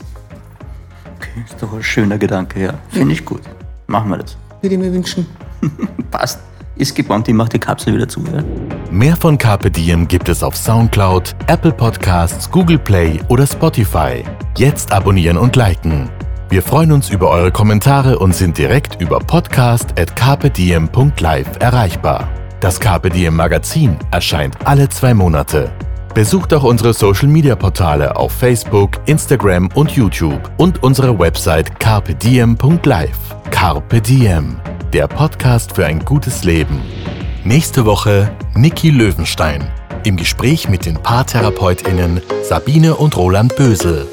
Okay, 1.18 1.44
ist 1.46 1.62
doch 1.62 1.72
ein 1.74 1.84
schöner 1.84 2.18
Gedanke, 2.18 2.62
ja. 2.62 2.74
Finde 2.90 3.14
ich 3.14 3.24
gut. 3.26 3.42
Machen 3.88 4.10
wir 4.10 4.18
das. 4.18 4.38
Würde 4.62 4.76
ich 4.76 4.82
mir 4.82 4.94
wünschen. 4.94 5.26
Passt. 6.12 6.40
Ist 6.76 6.94
gebannt, 6.96 7.28
ich 7.28 7.34
mache 7.34 7.50
die 7.50 7.60
Kapsel 7.60 7.96
wieder 7.96 8.08
zu. 8.08 8.24
Ja? 8.34 8.42
Mehr 8.90 9.18
von 9.18 9.38
Carpe 9.38 9.70
Diem 9.70 10.08
gibt 10.08 10.30
es 10.30 10.42
auf 10.42 10.56
Soundcloud, 10.56 11.36
Apple 11.48 11.74
Podcasts, 11.74 12.50
Google 12.50 12.80
Play 12.80 13.20
oder 13.28 13.46
Spotify. 13.46 14.24
Jetzt 14.58 14.94
abonnieren 14.94 15.38
und 15.38 15.58
liken. 15.58 16.10
Wir 16.50 16.64
freuen 16.64 16.94
uns 16.94 17.10
über 17.10 17.30
eure 17.30 17.52
Kommentare 17.52 18.18
und 18.18 18.34
sind 18.34 18.58
direkt 18.58 19.02
über 19.02 19.20
podcast.carpediem.live 19.20 21.50
erreichbar. 21.60 22.30
Das 22.62 22.80
Carpe 22.80 23.10
Diem 23.10 23.36
Magazin 23.36 23.98
erscheint 24.12 24.56
alle 24.66 24.88
zwei 24.88 25.14
Monate. 25.14 25.70
Besucht 26.14 26.53
auch 26.53 26.64
unsere 26.64 26.93
Social 26.93 27.28
Media 27.28 27.55
Portale 27.55 28.16
auf 28.16 28.32
Facebook, 28.32 28.99
Instagram 29.05 29.70
und 29.76 29.91
YouTube 29.91 30.51
und 30.57 30.84
unsere 30.84 31.18
Website 31.18 31.80
carpediem.live. 31.80 33.18
Carpe 33.51 34.01
Diem, 34.01 34.60
der 34.93 35.07
Podcast 35.07 35.76
für 35.76 35.86
ein 35.86 35.99
gutes 35.99 36.43
Leben. 36.43 36.82
Nächste 37.43 37.86
Woche 37.86 38.32
Niki 38.55 38.89
Löwenstein 38.89 39.70
im 40.05 40.18
Gespräch 40.18 40.70
mit 40.70 40.86
den 40.86 40.95
PaartherapeutInnen 40.95 42.22
Sabine 42.43 42.95
und 42.95 43.16
Roland 43.18 43.55
Bösel. 43.55 44.07